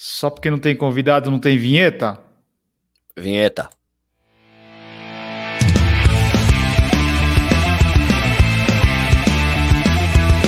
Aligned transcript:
Só 0.00 0.30
porque 0.30 0.48
não 0.48 0.60
tem 0.60 0.76
convidado, 0.76 1.28
não 1.28 1.40
tem 1.40 1.58
vinheta? 1.58 2.20
Vinheta. 3.16 3.68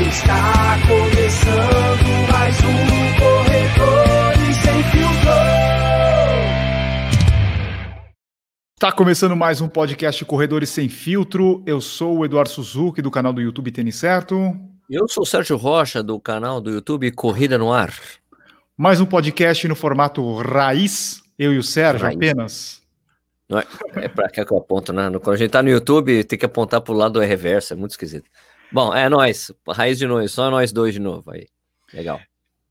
Está 0.09 0.79
começando 0.87 2.31
mais 2.31 2.57
um 2.61 3.19
Corredores 3.19 4.57
Sem 4.57 4.83
Filtro. 4.85 5.31
Está 8.77 8.93
começando 8.93 9.35
mais 9.35 9.61
um 9.61 9.69
podcast 9.69 10.25
Corredores 10.27 10.71
Sem 10.71 10.89
Filtro. 10.89 11.61
Eu 11.67 11.81
sou 11.81 12.19
o 12.19 12.25
Eduardo 12.25 12.51
Suzuki, 12.51 13.03
do 13.03 13.11
canal 13.11 13.33
do 13.33 13.41
YouTube 13.41 13.73
Tênis 13.73 13.97
Certo. 13.97 14.57
Eu 14.89 15.09
sou 15.09 15.25
o 15.25 15.27
Sérgio 15.27 15.57
Rocha, 15.57 16.05
do 16.05 16.21
canal 16.21 16.61
do 16.61 16.71
YouTube 16.71 17.11
Corrida 17.11 17.59
no 17.59 17.73
Ar. 17.73 17.93
Mais 18.81 18.99
um 18.99 19.05
podcast 19.05 19.69
no 19.69 19.77
formato 19.77 20.37
raiz, 20.37 21.23
eu 21.39 21.53
e 21.53 21.59
o 21.59 21.63
Sérgio 21.63 22.01
Raiz. 22.01 22.17
apenas. 22.17 22.83
Não 23.47 23.59
é, 23.59 23.67
é 23.97 24.09
pra 24.09 24.31
cá 24.31 24.43
que 24.43 24.51
eu 24.51 24.57
aponto, 24.57 24.91
né? 24.91 25.03
Quando 25.23 25.35
a 25.35 25.37
gente 25.37 25.51
tá 25.51 25.63
no 25.63 25.69
YouTube, 25.69 26.25
tem 26.25 26.39
que 26.39 26.47
apontar 26.47 26.81
pro 26.81 26.95
lado 26.95 27.21
reverso, 27.21 27.75
é 27.75 27.77
muito 27.77 27.91
esquisito. 27.91 28.25
Bom, 28.73 28.95
é 28.95 29.07
nós, 29.07 29.53
raiz 29.69 29.99
de 29.99 30.07
nós, 30.07 30.33
só 30.33 30.51
nós 30.51 30.73
dois 30.73 30.95
de 30.95 30.99
novo 30.99 31.31
aí. 31.31 31.47
Legal. 31.93 32.23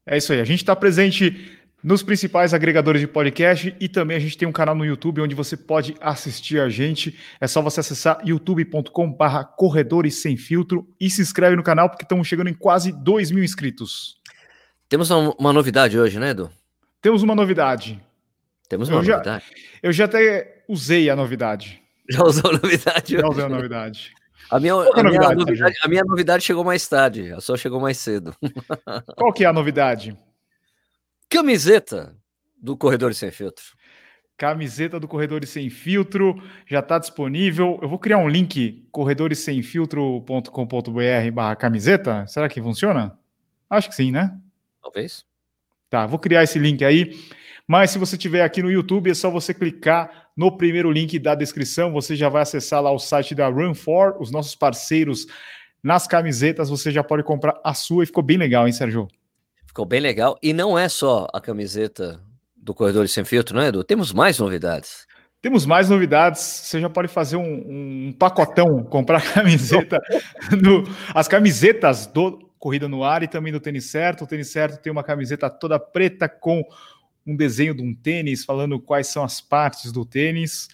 É 0.03 0.17
isso 0.17 0.33
aí. 0.33 0.41
A 0.41 0.45
gente 0.45 0.63
está 0.63 0.75
presente 0.75 1.59
nos 1.83 2.01
principais 2.01 2.55
agregadores 2.55 3.01
de 3.01 3.07
podcast 3.07 3.75
e 3.79 3.87
também 3.87 4.17
a 4.17 4.19
gente 4.19 4.35
tem 4.35 4.47
um 4.47 4.51
canal 4.51 4.73
no 4.73 4.83
YouTube 4.83 5.21
onde 5.21 5.35
você 5.35 5.55
pode 5.55 5.95
assistir 6.01 6.59
a 6.59 6.69
gente. 6.69 7.15
É 7.39 7.45
só 7.45 7.61
você 7.61 7.81
acessar 7.81 8.19
youtube.com/barra 8.25 9.43
Corredores 9.43 10.23
Sem 10.23 10.35
Filtro 10.35 10.87
e 10.99 11.07
se 11.07 11.21
inscreve 11.21 11.55
no 11.55 11.61
canal 11.61 11.87
porque 11.87 12.03
estamos 12.03 12.27
chegando 12.27 12.49
em 12.49 12.55
quase 12.55 12.91
2 12.91 13.29
mil 13.29 13.43
inscritos. 13.43 14.18
Temos 14.89 15.09
uma, 15.11 15.53
novidade 15.53 15.99
hoje, 15.99 16.19
né, 16.19 16.31
Edu? 16.31 16.49
Temos 16.99 17.21
uma 17.21 17.35
novidade. 17.35 18.01
Temos 18.67 18.89
Eu 18.89 18.95
uma 18.95 19.03
já- 19.03 19.17
novidade. 19.17 19.45
Eu 19.83 19.93
já 19.93 20.05
até 20.05 20.63
usei 20.67 21.11
a 21.11 21.15
novidade. 21.15 21.79
Já 22.09 22.23
usou 22.23 22.49
a 22.49 22.53
novidade 22.53 23.13
Já 23.15 23.27
usei 23.27 23.45
a 23.45 23.49
novidade. 23.49 24.11
A 24.49 24.59
minha, 24.59 24.73
é 24.73 24.75
a 24.75 24.79
a, 24.79 24.83
minha 24.83 25.03
novidade, 25.03 25.35
novidade, 25.35 25.75
a 25.83 25.87
minha 25.87 26.03
novidade 26.03 26.43
chegou 26.43 26.63
mais 26.63 26.87
tarde, 26.87 27.31
a 27.31 27.39
sua 27.39 27.55
chegou 27.55 27.79
mais 27.79 27.99
cedo. 27.99 28.35
Qual 29.15 29.31
que 29.31 29.43
é 29.43 29.47
a 29.47 29.53
novidade? 29.53 30.17
Camiseta 31.29 32.15
do 32.59 32.75
Corredor 32.75 33.13
Sem 33.13 33.29
Filtro. 33.29 33.63
Camiseta 34.35 34.99
do 34.99 35.07
Corredores 35.07 35.51
Sem 35.51 35.69
Filtro 35.69 36.41
já 36.65 36.79
está 36.79 36.97
disponível. 36.97 37.77
Eu 37.79 37.87
vou 37.89 37.99
criar 37.99 38.17
um 38.17 38.27
link 38.27 38.87
corredoressemfiltro.com.br 38.91 41.31
barra 41.31 41.55
camiseta. 41.55 42.25
Será 42.25 42.49
que 42.49 42.59
funciona? 42.59 43.15
Acho 43.69 43.87
que 43.89 43.93
sim, 43.95 44.11
né? 44.11 44.35
Talvez. 44.81 45.25
Tá, 45.89 46.05
vou 46.05 46.19
criar 46.19 46.43
esse 46.43 46.59
link 46.59 46.83
aí. 46.85 47.17
Mas 47.67 47.91
se 47.91 47.99
você 47.99 48.15
estiver 48.15 48.41
aqui 48.43 48.63
no 48.63 48.71
YouTube, 48.71 49.11
é 49.11 49.13
só 49.13 49.29
você 49.29 49.53
clicar 49.53 50.29
no 50.35 50.55
primeiro 50.57 50.91
link 50.91 51.19
da 51.19 51.35
descrição. 51.35 51.91
Você 51.93 52.15
já 52.15 52.27
vai 52.29 52.41
acessar 52.41 52.81
lá 52.81 52.91
o 52.91 52.97
site 52.97 53.35
da 53.35 53.47
Run4, 53.49 54.17
os 54.19 54.31
nossos 54.31 54.55
parceiros 54.55 55.27
nas 55.83 56.07
camisetas. 56.07 56.69
Você 56.69 56.91
já 56.91 57.03
pode 57.03 57.23
comprar 57.23 57.59
a 57.63 57.73
sua 57.73 58.03
e 58.03 58.07
ficou 58.07 58.23
bem 58.23 58.37
legal, 58.37 58.65
hein, 58.65 58.73
Sérgio? 58.73 59.07
Ficou 59.67 59.85
bem 59.85 59.99
legal. 59.99 60.35
E 60.41 60.51
não 60.51 60.77
é 60.77 60.89
só 60.89 61.27
a 61.31 61.39
camiseta 61.39 62.19
do 62.55 62.73
Corredor 62.73 63.07
Sem 63.07 63.23
Filtro, 63.23 63.55
não 63.55 63.61
é, 63.61 63.67
Edu? 63.67 63.83
Temos 63.83 64.11
mais 64.11 64.39
novidades. 64.39 65.05
Temos 65.41 65.65
mais 65.65 65.89
novidades. 65.89 66.41
Você 66.41 66.81
já 66.81 66.89
pode 66.89 67.07
fazer 67.07 67.37
um, 67.37 68.07
um 68.07 68.13
pacotão, 68.17 68.83
comprar 68.83 69.21
camiseta, 69.33 70.01
as 71.13 71.27
camisetas 71.27 72.07
do 72.07 72.48
Corrida 72.59 72.87
no 72.87 73.03
Ar 73.03 73.23
e 73.23 73.27
também 73.27 73.51
do 73.53 73.59
Tênis 73.59 73.85
Certo. 73.85 74.23
O 74.25 74.27
Tênis 74.27 74.49
Certo 74.49 74.81
tem 74.81 74.91
uma 74.91 75.03
camiseta 75.03 75.49
toda 75.49 75.79
preta 75.79 76.27
com 76.29 76.61
um 77.25 77.35
desenho 77.35 77.73
de 77.73 77.81
um 77.81 77.93
tênis, 77.95 78.43
falando 78.43 78.79
quais 78.79 79.07
são 79.07 79.23
as 79.23 79.39
partes 79.39 79.91
do 79.91 80.05
tênis. 80.05 80.67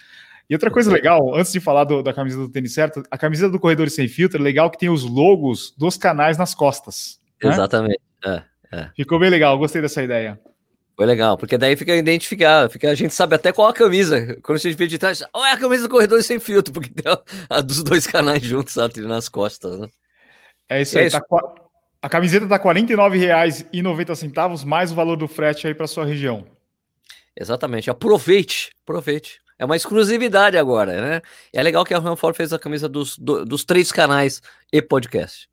E 0.50 0.53
outra 0.55 0.69
coisa 0.72 0.92
legal, 0.92 1.36
antes 1.36 1.52
de 1.52 1.59
falar 1.59 1.83
do- 1.86 2.03
da 2.03 2.14
camiseta 2.14 2.44
do 2.44 2.50
Tênis 2.50 2.73
Certo, 2.73 3.02
a 3.09 3.17
camiseta 3.17 3.49
do 3.49 3.59
Corredor 3.59 3.89
Sem 3.89 4.08
Filtro 4.08 4.39
é 4.39 4.43
legal 4.43 4.70
que 4.70 4.77
tem 4.77 4.89
os 4.89 5.04
logos 5.04 5.73
dos 5.77 5.98
canais 5.98 6.37
nas 6.37 6.54
costas. 6.54 7.20
né? 7.43 7.49
Exatamente. 7.52 7.99
Ficou 8.95 9.20
bem 9.20 9.30
legal, 9.30 9.58
gostei 9.58 9.82
dessa 9.82 10.04
ideia. 10.04 10.39
Foi 10.95 11.05
legal, 11.05 11.38
porque 11.38 11.58
daí 11.58 11.76
fica 11.76 11.93
identificado, 11.95 12.70
fica, 12.70 12.89
a 12.89 12.95
gente 12.95 13.14
sabe 13.14 13.36
até 13.36 13.52
qual 13.52 13.67
a 13.67 13.73
camisa. 13.73 14.38
Quando 14.42 14.58
a 14.58 14.61
gente 14.61 14.76
vê 14.77 14.88
de 14.88 14.98
trás, 14.98 15.23
olha 15.33 15.54
a 15.54 15.58
camisa 15.58 15.83
do 15.83 15.89
Corredor 15.89 16.21
Sem 16.23 16.39
Filtro, 16.39 16.71
porque 16.73 16.89
tem 16.89 17.11
a, 17.11 17.58
a 17.58 17.61
dos 17.61 17.83
dois 17.83 18.08
canais 18.08 18.42
juntos 18.42 18.73
sabe, 18.73 19.02
nas 19.02 19.27
costas, 19.27 19.77
né? 19.80 19.88
É 20.70 20.82
isso 20.82 20.98
É 20.98 21.02
aí. 21.02 21.08
isso. 21.08 21.20
tá 21.20 21.26
a 22.05 22.10
camiseta 22.10 22.48
tá 22.48 22.58
R$ 22.58 22.64
49,90 22.64 24.64
mais 24.64 24.92
o 24.92 24.95
valor 24.95 25.16
do 25.16 25.27
frete 25.27 25.66
aí 25.66 25.73
para 25.73 25.88
sua 25.88 26.05
região. 26.05 26.45
Exatamente. 27.36 27.89
Aproveite, 27.89 28.70
aproveite. 28.83 29.39
É 29.58 29.66
uma 29.66 29.76
exclusividade 29.76 30.55
agora, 30.55 31.02
né? 31.02 31.21
É 31.52 31.64
legal 31.64 31.83
que 31.83 31.95
a 31.95 31.99
Ranford 31.99 32.38
fez 32.38 32.54
a 32.54 32.60
camisa 32.60 32.88
dos, 32.88 33.17
do- 33.17 33.44
dos 33.44 33.65
três 33.65 33.92
canais 33.92 34.39
e 34.71 34.83
podcast. 34.83 35.49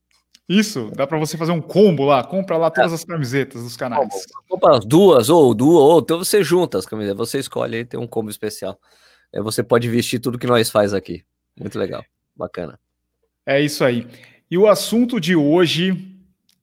Isso, 0.47 0.91
dá 0.95 1.07
para 1.07 1.19
você 1.19 1.39
fazer 1.39 1.53
um 1.53 1.61
combo 1.63 2.05
lá, 2.05 2.23
compra 2.23 2.59
lá 2.59 2.71
todas 2.71 2.93
as 2.93 3.03
camisetas 3.05 3.63
dos 3.63 3.75
canais. 3.75 4.27
As 4.71 4.85
duas, 4.85 5.31
ou 5.31 5.55
duas, 5.55 5.83
ou 5.83 6.01
então 6.01 6.19
você 6.19 6.45
junta 6.45 6.77
as 6.77 6.85
camisas, 6.85 7.17
você 7.17 7.39
escolhe 7.39 7.77
aí, 7.79 7.85
tem 7.87 7.99
um 7.99 8.07
combo 8.07 8.29
especial. 8.29 8.79
Aí 9.35 9.41
você 9.41 9.63
pode 9.63 9.89
vestir 9.89 10.19
tudo 10.19 10.39
que 10.39 10.47
nós 10.47 10.69
faz 10.69 10.93
aqui. 10.93 11.25
Muito 11.59 11.79
legal, 11.79 12.05
bacana. 12.37 12.79
É 13.47 13.59
isso 13.59 13.83
aí. 13.85 14.07
E 14.51 14.59
o 14.59 14.69
assunto 14.69 15.19
de 15.19 15.35
hoje 15.35 16.12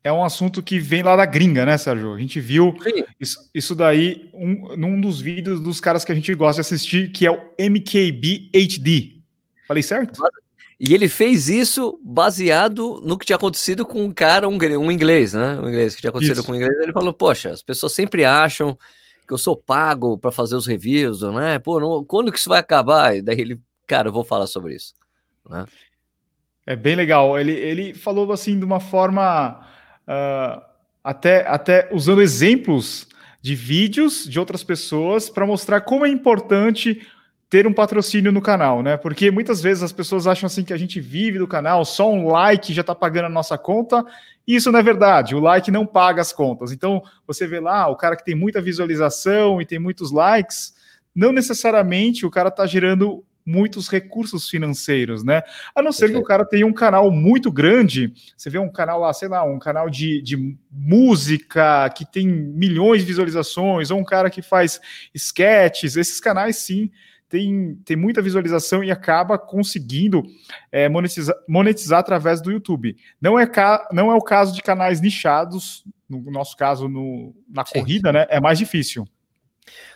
é 0.04 0.12
um 0.12 0.24
assunto 0.24 0.64
que 0.64 0.80
vem 0.80 1.04
lá 1.04 1.16
da 1.16 1.26
gringa, 1.26 1.66
né, 1.66 1.78
Sérgio? 1.78 2.14
A 2.14 2.20
gente 2.20 2.40
viu 2.40 2.76
isso, 3.20 3.50
isso 3.54 3.76
daí 3.76 4.30
um, 4.34 4.76
num 4.76 5.02
dos 5.02 5.20
vídeos 5.20 5.60
dos 5.60 5.82
caras 5.82 6.06
que 6.06 6.12
a 6.12 6.16
gente 6.16 6.34
gosta 6.34 6.62
de 6.62 6.66
assistir, 6.66 7.12
que 7.12 7.26
é 7.26 7.32
o 7.32 7.40
MKB 7.60 8.50
HD. 8.56 9.20
Falei 9.68 9.84
certo? 9.84 10.22
E 10.80 10.94
ele 10.94 11.10
fez 11.10 11.50
isso 11.50 12.00
baseado 12.02 13.02
no 13.04 13.18
que 13.18 13.26
tinha 13.26 13.36
acontecido 13.36 13.86
com 13.86 14.06
um 14.06 14.12
cara, 14.14 14.48
um, 14.48 14.58
um 14.58 14.92
inglês, 14.92 15.34
né? 15.34 15.60
Um 15.60 15.68
inglês 15.68 15.94
que 15.94 16.00
tinha 16.00 16.10
acontecido 16.10 16.38
Isso. 16.38 16.46
com 16.46 16.54
um 16.54 16.56
inglês. 16.56 16.80
Ele 16.80 16.94
falou: 16.94 17.14
Poxa, 17.14 17.50
as 17.50 17.62
pessoas 17.62 17.92
sempre 17.92 18.24
acham 18.24 18.78
que 19.28 19.34
eu 19.34 19.38
sou 19.38 19.58
pago 19.58 20.18
para 20.18 20.32
fazer 20.32 20.56
os 20.56 20.66
reviews, 20.66 21.22
né? 21.22 21.60
Pô, 21.60 21.82
não- 21.82 22.04
quando 22.06 22.32
que 22.32 22.40
isso 22.40 22.48
vai 22.48 22.60
acabar? 22.60 23.18
E 23.18 23.22
daí 23.22 23.42
ele, 23.42 23.60
cara, 23.86 24.08
eu 24.08 24.14
vou 24.14 24.24
falar 24.24 24.48
sobre 24.48 24.74
isso. 24.74 24.94
Né? 25.50 25.66
É 26.66 26.78
bem 26.78 26.96
legal. 26.96 27.38
Ele, 27.38 27.52
ele 27.52 27.94
falou 27.94 28.32
assim 28.32 28.58
de 28.58 28.64
uma 28.64 28.80
forma 28.80 29.68
ah, 30.12 30.64
até, 31.04 31.48
até 31.48 31.88
usando 31.92 32.20
exemplos 32.20 33.08
de 33.40 33.54
vídeos 33.54 34.28
de 34.28 34.40
outras 34.40 34.64
pessoas 34.64 35.30
para 35.30 35.46
mostrar 35.46 35.82
como 35.82 36.04
é 36.04 36.10
importante 36.10 37.08
ter 37.48 37.68
um 37.68 37.74
patrocínio 37.74 38.32
no 38.32 38.42
canal, 38.42 38.82
né? 38.82 38.98
Porque 38.98 39.30
muitas 39.30 39.62
vezes 39.62 39.84
as 39.84 39.92
pessoas 39.92 40.26
acham 40.26 40.48
assim 40.48 40.64
que 40.64 40.74
a 40.74 40.78
gente 40.78 41.00
vive 41.00 41.38
do 41.38 41.48
canal, 41.48 41.86
só 41.86 42.12
um 42.12 42.28
like 42.28 42.74
já 42.74 42.82
está 42.82 42.96
pagando 42.96 43.26
a 43.26 43.30
nossa 43.30 43.56
conta. 43.56 44.04
Isso 44.48 44.72
não 44.72 44.80
é 44.80 44.84
verdade. 44.84 45.36
O 45.36 45.40
like 45.40 45.70
não 45.70 45.86
paga 45.86 46.22
as 46.22 46.34
contas. 46.34 46.72
Então 46.72 47.04
você 47.28 47.46
vê 47.46 47.60
lá 47.60 47.88
o 47.88 47.96
cara 47.96 48.16
que 48.16 48.26
tem 48.26 48.36
muita 48.36 48.60
visualização 48.60 49.62
e 49.62 49.66
tem 49.66 49.78
muitos 49.78 50.12
likes, 50.12 50.74
não 51.14 51.32
necessariamente 51.32 52.26
o 52.26 52.32
cara 52.32 52.50
está 52.50 52.66
gerando 52.66 53.24
muitos 53.46 53.88
recursos 53.90 54.50
financeiros, 54.50 55.24
né? 55.24 55.42
A 55.74 55.82
não 55.82 55.92
ser 55.92 56.12
que 56.12 56.18
o 56.18 56.24
cara 56.24 56.46
tenha 56.46 56.68
um 56.68 56.74
canal 56.74 57.10
muito 57.10 57.52
grande. 57.52 58.14
Você 58.38 58.50
vê 58.50 58.60
um 58.60 58.72
canal 58.72 59.00
lá, 59.00 59.14
sei 59.14 59.28
lá, 59.28 59.44
um 59.44 59.60
canal 59.60 59.90
de, 59.90 60.22
de 60.22 60.58
música 60.72 61.90
que 61.90 62.06
tem 62.06 62.28
milhões 62.28 63.02
de 63.02 63.08
visualizações, 63.08 63.92
ou 63.92 64.00
um 64.00 64.04
cara 64.04 64.30
que 64.30 64.42
faz 64.42 64.80
sketches. 65.14 65.96
Esses 65.96 66.20
canais, 66.20 66.58
sim, 66.58 66.92
tem, 67.30 67.76
tem 67.86 67.96
muita 67.96 68.22
visualização 68.22 68.84
e 68.84 68.92
acaba 68.92 69.38
conseguindo 69.38 70.24
é, 70.72 70.90
monetizar, 70.90 71.36
monetizar 71.48 72.00
através 72.00 72.42
do 72.42 72.52
YouTube. 72.52 72.98
Não 73.22 73.40
é, 73.40 73.46
ca, 73.46 73.88
não 73.92 74.12
é 74.12 74.16
o 74.16 74.22
caso 74.22 74.54
de 74.54 74.62
canais 74.62 75.00
nichados, 75.00 75.84
no 76.10 76.32
nosso 76.32 76.58
caso, 76.58 76.90
no, 76.90 77.36
na 77.48 77.64
Sim. 77.66 77.80
corrida, 77.80 78.12
né? 78.12 78.26
É 78.30 78.40
mais 78.40 78.58
difícil. 78.58 79.08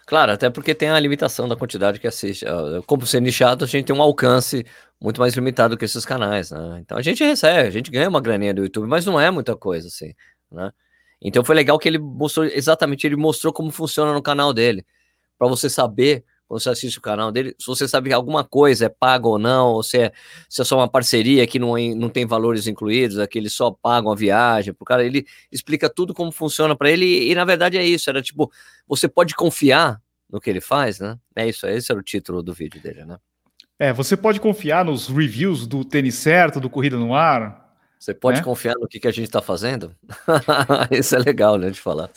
Claro, 0.05 0.31
até 0.31 0.49
porque 0.49 0.75
tem 0.75 0.89
a 0.89 0.99
limitação 0.99 1.47
da 1.47 1.55
quantidade 1.55 1.99
que 1.99 2.07
assiste. 2.07 2.45
Como 2.85 3.05
ser 3.05 3.21
nichado, 3.21 3.63
a 3.63 3.67
gente 3.67 3.85
tem 3.85 3.95
um 3.95 4.01
alcance 4.01 4.65
muito 5.01 5.19
mais 5.19 5.33
limitado 5.33 5.77
que 5.77 5.85
esses 5.85 6.05
canais, 6.05 6.51
né? 6.51 6.79
Então 6.81 6.97
a 6.97 7.01
gente 7.01 7.23
recebe, 7.23 7.67
a 7.67 7.71
gente 7.71 7.89
ganha 7.89 8.09
uma 8.09 8.21
graninha 8.21 8.53
do 8.53 8.63
YouTube, 8.63 8.87
mas 8.87 9.05
não 9.05 9.19
é 9.19 9.31
muita 9.31 9.55
coisa, 9.55 9.87
assim, 9.87 10.13
né? 10.51 10.71
Então 11.21 11.43
foi 11.43 11.55
legal 11.55 11.79
que 11.79 11.87
ele 11.87 11.99
mostrou 11.99 12.45
exatamente, 12.45 13.07
ele 13.07 13.15
mostrou 13.15 13.53
como 13.53 13.71
funciona 13.71 14.13
no 14.13 14.21
canal 14.21 14.53
dele, 14.53 14.85
para 15.37 15.47
você 15.47 15.69
saber 15.69 16.25
quando 16.53 16.61
você 16.61 16.69
assiste 16.69 16.99
o 16.99 17.01
canal 17.01 17.31
dele, 17.31 17.55
se 17.57 17.65
você 17.65 17.87
sabe 17.87 18.09
que 18.09 18.13
alguma 18.13 18.43
coisa 18.43 18.85
é 18.85 18.89
paga 18.89 19.27
ou 19.27 19.39
não, 19.39 19.69
ou 19.73 19.81
se 19.81 19.97
é, 19.97 20.11
se 20.47 20.61
é 20.61 20.65
só 20.65 20.77
uma 20.77 20.87
parceria 20.87 21.47
que 21.47 21.57
não, 21.57 21.75
é- 21.75 21.95
não 21.95 22.09
tem 22.09 22.25
valores 22.27 22.67
incluídos, 22.67 23.17
é 23.17 23.25
que 23.25 23.39
eles 23.39 23.53
só 23.53 23.71
pagam 23.71 24.11
a 24.11 24.15
viagem 24.15 24.71
pro 24.73 24.85
cara, 24.85 25.03
ele 25.03 25.25
explica 25.51 25.89
tudo 25.89 26.13
como 26.13 26.31
funciona 26.31 26.75
para 26.75 26.91
ele, 26.91 27.05
e, 27.05 27.31
e, 27.31 27.35
na 27.35 27.43
verdade 27.43 27.75
é 27.77 27.83
isso, 27.83 28.07
era 28.09 28.21
tipo, 28.21 28.51
você 28.87 29.07
pode 29.07 29.33
confiar 29.35 29.99
no 30.29 30.39
que 30.39 30.47
ele 30.49 30.61
faz, 30.61 30.99
né? 30.99 31.17
É 31.35 31.47
isso, 31.47 31.65
esse 31.65 31.91
era 31.91 31.99
o 31.99 32.03
título 32.03 32.43
do 32.43 32.53
vídeo 32.53 32.79
dele, 32.79 33.03
né? 33.03 33.17
É, 33.79 33.91
você 33.91 34.15
pode 34.15 34.39
confiar 34.39 34.85
nos 34.85 35.07
reviews 35.07 35.65
do 35.65 35.83
Tênis 35.83 36.15
Certo, 36.15 36.59
do 36.59 36.69
Corrida 36.69 36.97
no 36.97 37.15
Ar, 37.15 37.63
Você 37.99 38.13
pode 38.13 38.37
Né? 38.39 38.43
confiar 38.43 38.75
no 38.79 38.87
que, 38.87 38.99
que 38.99 39.07
a 39.07 39.11
gente 39.11 39.25
está 39.25 39.41
fazendo? 39.41 39.95
Isso 40.91 41.15
é 41.15 41.19
legal, 41.19 41.57
né, 41.57 41.69
de 41.71 41.79
falar. 41.79 42.11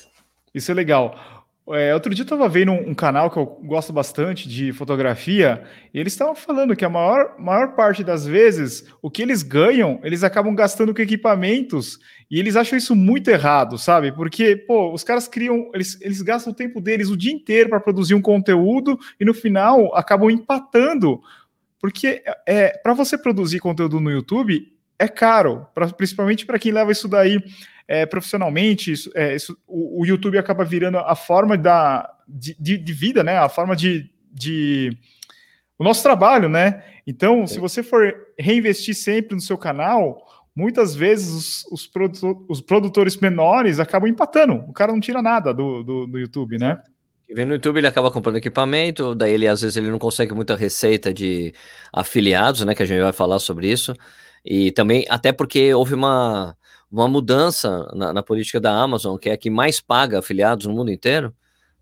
Isso 0.54 0.70
é 0.70 0.74
legal. 0.74 1.35
É, 1.72 1.92
outro 1.92 2.14
dia 2.14 2.22
eu 2.22 2.26
estava 2.26 2.48
vendo 2.48 2.70
um, 2.70 2.90
um, 2.90 2.94
canal 2.94 3.28
que 3.28 3.36
eu 3.36 3.44
gosto 3.64 3.92
bastante 3.92 4.48
de 4.48 4.72
fotografia, 4.72 5.64
e 5.92 5.98
eles 5.98 6.12
estavam 6.12 6.34
falando 6.34 6.76
que 6.76 6.84
a 6.84 6.88
maior, 6.88 7.34
maior 7.40 7.74
parte 7.74 8.04
das 8.04 8.24
vezes 8.24 8.86
o 9.02 9.10
que 9.10 9.20
eles 9.20 9.42
ganham, 9.42 9.98
eles 10.04 10.22
acabam 10.22 10.54
gastando 10.54 10.94
com 10.94 11.02
equipamentos, 11.02 11.98
e 12.30 12.38
eles 12.38 12.54
acham 12.54 12.78
isso 12.78 12.94
muito 12.94 13.28
errado, 13.28 13.78
sabe? 13.78 14.12
Porque, 14.12 14.56
pô, 14.56 14.92
os 14.92 15.02
caras 15.02 15.26
criam, 15.26 15.68
eles, 15.74 16.00
eles 16.00 16.22
gastam 16.22 16.52
o 16.52 16.56
tempo 16.56 16.80
deles 16.80 17.10
o 17.10 17.16
dia 17.16 17.32
inteiro 17.32 17.68
para 17.68 17.80
produzir 17.80 18.14
um 18.14 18.22
conteúdo 18.22 18.96
e 19.18 19.24
no 19.24 19.34
final 19.34 19.92
acabam 19.94 20.30
empatando. 20.30 21.20
Porque 21.80 22.22
é, 22.46 22.78
para 22.78 22.94
você 22.94 23.18
produzir 23.18 23.58
conteúdo 23.58 23.98
no 24.00 24.10
YouTube 24.10 24.72
é 24.98 25.08
caro, 25.08 25.66
pra, 25.74 25.88
principalmente 25.88 26.46
para 26.46 26.58
quem 26.58 26.72
leva 26.72 26.92
isso 26.92 27.06
daí 27.08 27.40
é, 27.88 28.04
profissionalmente, 28.04 28.92
isso, 28.92 29.10
é, 29.14 29.34
isso, 29.34 29.56
o, 29.66 30.02
o, 30.02 30.06
YouTube 30.06 30.38
acaba 30.38 30.64
virando 30.64 30.98
a 30.98 31.14
forma 31.14 31.56
da, 31.56 32.10
de, 32.26 32.56
de, 32.58 32.76
de 32.76 32.92
vida, 32.92 33.22
né? 33.22 33.38
A 33.38 33.48
forma 33.48 33.76
de, 33.76 34.10
de, 34.32 34.96
o 35.78 35.84
nosso 35.84 36.02
trabalho, 36.02 36.48
né? 36.48 36.82
Então, 37.06 37.46
se 37.46 37.60
você 37.60 37.82
for 37.82 38.12
reinvestir 38.38 38.94
sempre 38.94 39.34
no 39.34 39.40
seu 39.40 39.56
canal, 39.56 40.18
muitas 40.54 40.96
vezes 40.96 41.28
os, 41.28 41.66
os, 41.70 41.86
produtor, 41.86 42.44
os, 42.48 42.60
produtores 42.60 43.16
menores 43.18 43.78
acabam 43.78 44.10
empatando. 44.10 44.54
O 44.68 44.72
cara 44.72 44.92
não 44.92 45.00
tira 45.00 45.22
nada 45.22 45.54
do, 45.54 45.84
do, 45.84 46.06
do 46.06 46.18
YouTube, 46.18 46.58
né? 46.58 46.82
Vem 47.32 47.44
no 47.44 47.54
YouTube, 47.54 47.78
ele 47.78 47.88
acaba 47.88 48.10
comprando 48.10 48.36
equipamento, 48.36 49.14
daí 49.14 49.32
ele 49.32 49.48
às 49.48 49.60
vezes 49.60 49.76
ele 49.76 49.90
não 49.90 49.98
consegue 49.98 50.32
muita 50.32 50.54
receita 50.56 51.12
de 51.12 51.52
afiliados, 51.92 52.64
né? 52.64 52.74
Que 52.74 52.82
a 52.82 52.86
gente 52.86 53.02
vai 53.02 53.12
falar 53.12 53.38
sobre 53.38 53.70
isso. 53.70 53.94
E 54.44 54.70
também, 54.70 55.04
até 55.08 55.32
porque 55.32 55.74
houve 55.74 55.94
uma, 55.94 56.56
uma 56.90 57.08
mudança 57.08 57.90
na, 57.94 58.12
na, 58.12 58.22
política 58.22 58.60
da 58.60 58.72
Amazon, 58.72 59.16
que 59.16 59.28
é 59.28 59.32
a 59.32 59.36
que 59.36 59.50
mais 59.50 59.80
paga 59.80 60.18
afiliados 60.18 60.66
no 60.66 60.72
mundo 60.72 60.90
inteiro, 60.90 61.34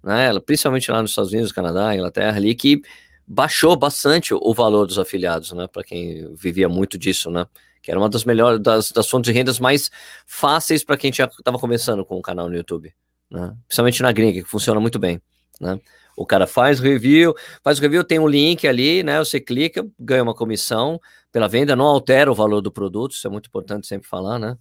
né? 0.03 0.39
Principalmente 0.41 0.91
lá 0.91 1.01
nos 1.01 1.11
Estados 1.11 1.33
Unidos, 1.33 1.53
Canadá, 1.53 1.95
Inglaterra, 1.95 2.37
ali, 2.37 2.55
que 2.55 2.83
baixou 3.27 3.77
bastante 3.77 4.35
o 4.35 4.55
valor 4.55 4.87
dos 4.87 4.99
afiliados, 4.99 5.53
né? 5.53 5.67
Para 5.67 5.83
quem 5.83 6.35
vivia 6.35 6.69
muito 6.69 6.99
disso, 6.99 7.31
né? 7.31 7.47
Que 7.83 7.91
era 7.91 8.01
uma 8.01 8.09
das 8.09 8.25
melhores, 8.25 8.61
das, 8.61 8.91
das 8.93 9.09
fontes 9.09 9.31
de 9.31 9.39
rendas 9.39 9.59
mais 9.59 9.91
fáceis 10.27 10.85
para 10.85 10.97
quem 10.97 11.13
já 11.13 11.25
estava 11.25 11.59
começando 11.59 12.05
com 12.05 12.17
o 12.17 12.23
canal 12.23 12.49
no 12.49 12.57
YouTube, 12.57 12.93
né? 13.31 13.55
Principalmente 13.67 14.03
na 14.03 14.13
gringa, 14.13 14.43
que 14.43 14.49
funciona 14.49 14.81
muito 14.81 14.99
bem, 14.99 15.21
né? 15.61 15.79
O 16.17 16.25
cara 16.25 16.47
faz 16.47 16.79
review, 16.79 17.35
faz 17.63 17.79
o 17.79 17.83
review, 17.83 18.05
tem 18.05 18.19
um 18.19 18.29
link 18.29 18.67
ali, 18.69 19.03
né? 19.03 19.19
Você 19.19 19.41
clica, 19.41 19.85
ganha 19.99 20.23
uma 20.23 20.35
comissão 20.35 21.01
pela 21.33 21.49
venda, 21.49 21.75
não 21.75 21.87
altera 21.87 22.31
o 22.31 22.35
valor 22.35 22.61
do 22.61 22.71
produto, 22.71 23.13
isso 23.13 23.27
é 23.27 23.31
muito 23.31 23.49
importante 23.49 23.87
sempre 23.87 24.09
falar, 24.09 24.39
né? 24.39 24.57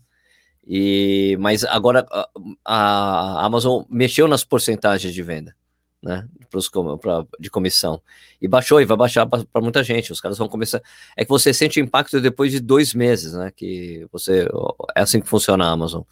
E, 0.65 1.37
mas 1.39 1.63
agora 1.65 2.05
a, 2.09 2.29
a 2.65 3.45
Amazon 3.45 3.83
mexeu 3.89 4.27
nas 4.27 4.43
porcentagens 4.43 5.13
de 5.13 5.21
venda, 5.21 5.55
né? 6.01 6.25
Pros, 6.49 6.69
pra, 7.01 7.25
de 7.39 7.49
comissão. 7.49 8.01
E 8.41 8.47
baixou 8.47 8.79
e 8.79 8.85
vai 8.85 8.95
baixar 8.95 9.25
para 9.25 9.61
muita 9.61 9.83
gente. 9.83 10.11
Os 10.11 10.21
caras 10.21 10.37
vão 10.37 10.47
começar. 10.47 10.81
É 11.17 11.25
que 11.25 11.29
você 11.29 11.53
sente 11.53 11.81
o 11.81 11.83
impacto 11.83 12.21
depois 12.21 12.51
de 12.51 12.59
dois 12.59 12.93
meses, 12.93 13.33
né? 13.33 13.51
Que 13.53 14.07
você. 14.11 14.47
É 14.95 15.01
assim 15.01 15.19
que 15.19 15.27
funciona 15.27 15.65
a 15.65 15.71
Amazon. 15.71 16.03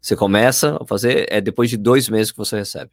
Você 0.00 0.16
começa 0.16 0.76
a 0.80 0.86
fazer, 0.86 1.26
é 1.30 1.40
depois 1.40 1.70
de 1.70 1.76
dois 1.76 2.08
meses 2.08 2.30
que 2.30 2.38
você 2.38 2.56
recebe 2.56 2.90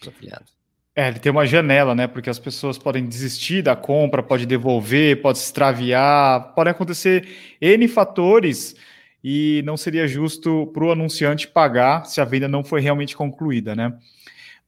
os 0.00 0.08
afiliados. 0.08 0.52
É, 0.96 1.08
ele 1.08 1.18
tem 1.18 1.32
uma 1.32 1.44
janela, 1.44 1.94
né? 1.94 2.06
Porque 2.06 2.30
as 2.30 2.38
pessoas 2.38 2.78
podem 2.78 3.04
desistir 3.04 3.62
da 3.62 3.74
compra, 3.74 4.22
pode 4.22 4.46
devolver, 4.46 5.20
pode 5.20 5.38
se 5.38 5.46
extraviar, 5.46 6.54
podem 6.54 6.70
acontecer 6.70 7.26
N 7.60 7.88
fatores 7.88 8.76
e 9.24 9.62
não 9.64 9.74
seria 9.74 10.06
justo 10.06 10.66
para 10.74 10.84
o 10.84 10.92
anunciante 10.92 11.48
pagar 11.48 12.04
se 12.04 12.20
a 12.20 12.26
venda 12.26 12.46
não 12.46 12.62
foi 12.62 12.82
realmente 12.82 13.16
concluída, 13.16 13.74
né? 13.74 13.96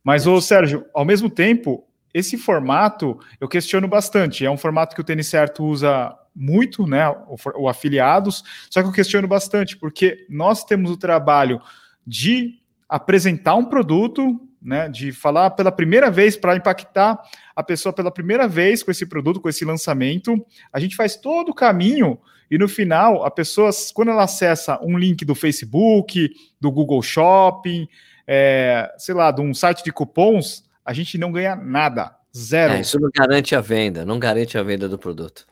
Mas, 0.03 0.27
ô 0.27 0.41
Sérgio, 0.41 0.87
ao 0.95 1.05
mesmo 1.05 1.29
tempo, 1.29 1.87
esse 2.15 2.39
formato 2.39 3.21
eu 3.39 3.49
questiono 3.49 3.87
bastante. 3.87 4.47
É 4.47 4.51
um 4.51 4.57
formato 4.57 4.95
que 4.95 5.01
o 5.03 5.05
Tênis 5.05 5.27
Certo 5.27 5.63
usa 5.63 6.17
muito, 6.35 6.87
né? 6.87 7.07
O, 7.11 7.37
o 7.57 7.69
afiliados, 7.69 8.43
só 8.71 8.81
que 8.81 8.89
eu 8.89 8.93
questiono 8.93 9.29
bastante, 9.29 9.77
porque 9.77 10.25
nós 10.31 10.65
temos 10.65 10.91
o 10.91 10.97
trabalho 10.97 11.61
de 12.07 12.55
apresentar 12.89 13.57
um 13.57 13.65
produto, 13.67 14.41
né? 14.63 14.89
De 14.89 15.13
falar 15.13 15.51
pela 15.51 15.71
primeira 15.71 16.11
vez 16.11 16.35
para 16.35 16.57
impactar 16.57 17.21
a 17.55 17.63
pessoa 17.63 17.93
pela 17.93 18.11
primeira 18.11 18.49
vez 18.49 18.83
com 18.83 18.91
esse 18.91 19.05
produto, 19.05 19.39
com 19.39 19.51
esse 19.51 19.67
lançamento. 19.67 20.35
A 20.73 20.81
gente 20.81 20.97
faz 20.97 21.15
todo 21.15 21.51
o 21.51 21.55
caminho 21.55 22.19
e 22.51 22.59
no 22.59 22.69
final, 22.69 23.25
a 23.25 23.31
pessoa, 23.31 23.71
quando 23.95 24.11
ela 24.11 24.25
acessa 24.25 24.79
um 24.83 24.97
link 24.97 25.25
do 25.25 25.35
Facebook, 25.35 26.31
do 26.61 26.71
Google 26.71 27.03
Shopping, 27.03 27.89
é, 28.27 28.93
sei 28.99 29.15
lá, 29.15 29.31
de 29.31 29.41
um 29.41 29.53
site 29.53 29.83
de 29.85 29.93
cupons, 29.93 30.65
a 30.85 30.93
gente 30.93 31.19
não 31.19 31.33
ganha 31.33 31.57
nada. 31.57 32.15
Zero. 32.37 32.75
É, 32.75 32.81
isso 32.81 33.01
não 33.01 33.11
garante 33.15 33.57
a 33.57 33.61
venda, 33.61 34.05
não 34.05 34.19
garante 34.19 34.59
a 34.59 34.63
venda 34.63 34.89
do 34.89 34.99
produto. 34.99 35.47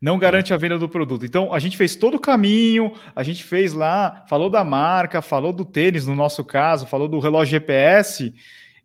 Não 0.00 0.18
garante 0.18 0.52
a 0.52 0.56
venda 0.56 0.78
do 0.78 0.88
produto. 0.88 1.24
Então, 1.24 1.52
a 1.52 1.58
gente 1.58 1.76
fez 1.76 1.96
todo 1.96 2.14
o 2.14 2.20
caminho, 2.20 2.92
a 3.14 3.22
gente 3.22 3.44
fez 3.44 3.72
lá, 3.72 4.24
falou 4.28 4.50
da 4.50 4.64
marca, 4.64 5.22
falou 5.22 5.52
do 5.52 5.64
tênis, 5.64 6.06
no 6.06 6.14
nosso 6.14 6.44
caso, 6.44 6.86
falou 6.86 7.08
do 7.08 7.18
relógio 7.18 7.52
GPS, 7.52 8.34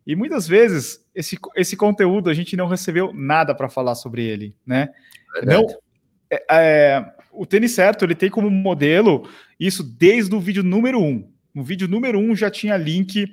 e 0.06 0.16
muitas 0.16 0.48
vezes 0.48 1.04
esse, 1.14 1.38
esse 1.54 1.76
conteúdo 1.76 2.30
a 2.30 2.34
gente 2.34 2.56
não 2.56 2.66
recebeu 2.66 3.12
nada 3.12 3.54
para 3.54 3.68
falar 3.68 3.94
sobre 3.94 4.24
ele, 4.24 4.54
né? 4.66 4.88
Verdade. 5.34 5.62
Não, 5.62 5.78
é, 6.30 6.44
é, 6.50 7.12
o 7.32 7.46
tênis 7.46 7.72
certo 7.72 8.04
ele 8.04 8.14
tem 8.14 8.30
como 8.30 8.50
modelo 8.50 9.28
isso 9.58 9.82
desde 9.82 10.34
o 10.34 10.40
vídeo 10.40 10.62
número 10.62 11.00
um. 11.00 11.30
No 11.54 11.64
vídeo 11.64 11.88
número 11.88 12.18
um 12.18 12.36
já 12.36 12.50
tinha 12.50 12.76
link 12.76 13.26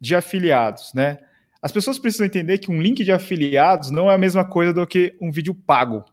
de 0.00 0.14
afiliados, 0.14 0.92
né? 0.94 1.18
As 1.62 1.72
pessoas 1.72 1.98
precisam 1.98 2.26
entender 2.26 2.58
que 2.58 2.70
um 2.70 2.80
link 2.80 3.02
de 3.02 3.12
afiliados 3.12 3.90
não 3.90 4.10
é 4.10 4.14
a 4.14 4.18
mesma 4.18 4.44
coisa 4.44 4.72
do 4.72 4.86
que 4.86 5.16
um 5.20 5.32
vídeo 5.32 5.54
pago, 5.54 6.04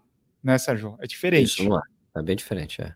né, 0.44 0.58
Sérgio? 0.58 0.96
É 1.00 1.06
diferente. 1.06 1.46
Isso, 1.46 1.64
não 1.64 1.78
é. 1.78 1.82
É 2.16 2.22
bem 2.22 2.36
diferente, 2.36 2.82
é. 2.82 2.94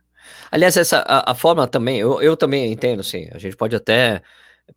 Aliás, 0.52 0.78
essa, 0.78 1.00
a, 1.00 1.32
a 1.32 1.36
forma 1.36 1.68
também, 1.68 2.00
eu, 2.00 2.22
eu 2.22 2.36
também 2.38 2.72
entendo, 2.72 3.04
sim. 3.04 3.28
A 3.32 3.38
gente 3.38 3.56
pode 3.56 3.76
até 3.76 4.22